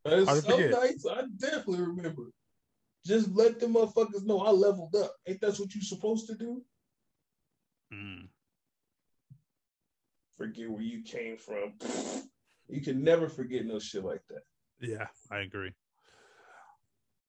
And 0.04 0.26
to 0.26 0.36
some 0.40 0.52
forget. 0.52 0.70
nights 0.70 1.04
I 1.06 1.24
definitely 1.36 1.80
remember. 1.80 2.30
Just 3.04 3.30
let 3.34 3.60
the 3.60 3.66
motherfuckers 3.66 4.24
know 4.24 4.40
I 4.40 4.50
leveled 4.50 4.94
up. 4.96 5.12
Ain't 5.26 5.40
that 5.42 5.58
what 5.58 5.74
you 5.74 5.82
supposed 5.82 6.28
to 6.28 6.34
do? 6.34 6.62
Mm. 7.92 8.28
Forget 10.38 10.70
where 10.70 10.80
you 10.80 11.02
came 11.02 11.36
from. 11.36 11.74
You 12.68 12.80
can 12.80 13.02
never 13.02 13.28
forget 13.28 13.64
no 13.64 13.78
shit 13.78 14.04
like 14.04 14.22
that. 14.28 14.42
Yeah, 14.80 15.06
I 15.30 15.38
agree. 15.38 15.72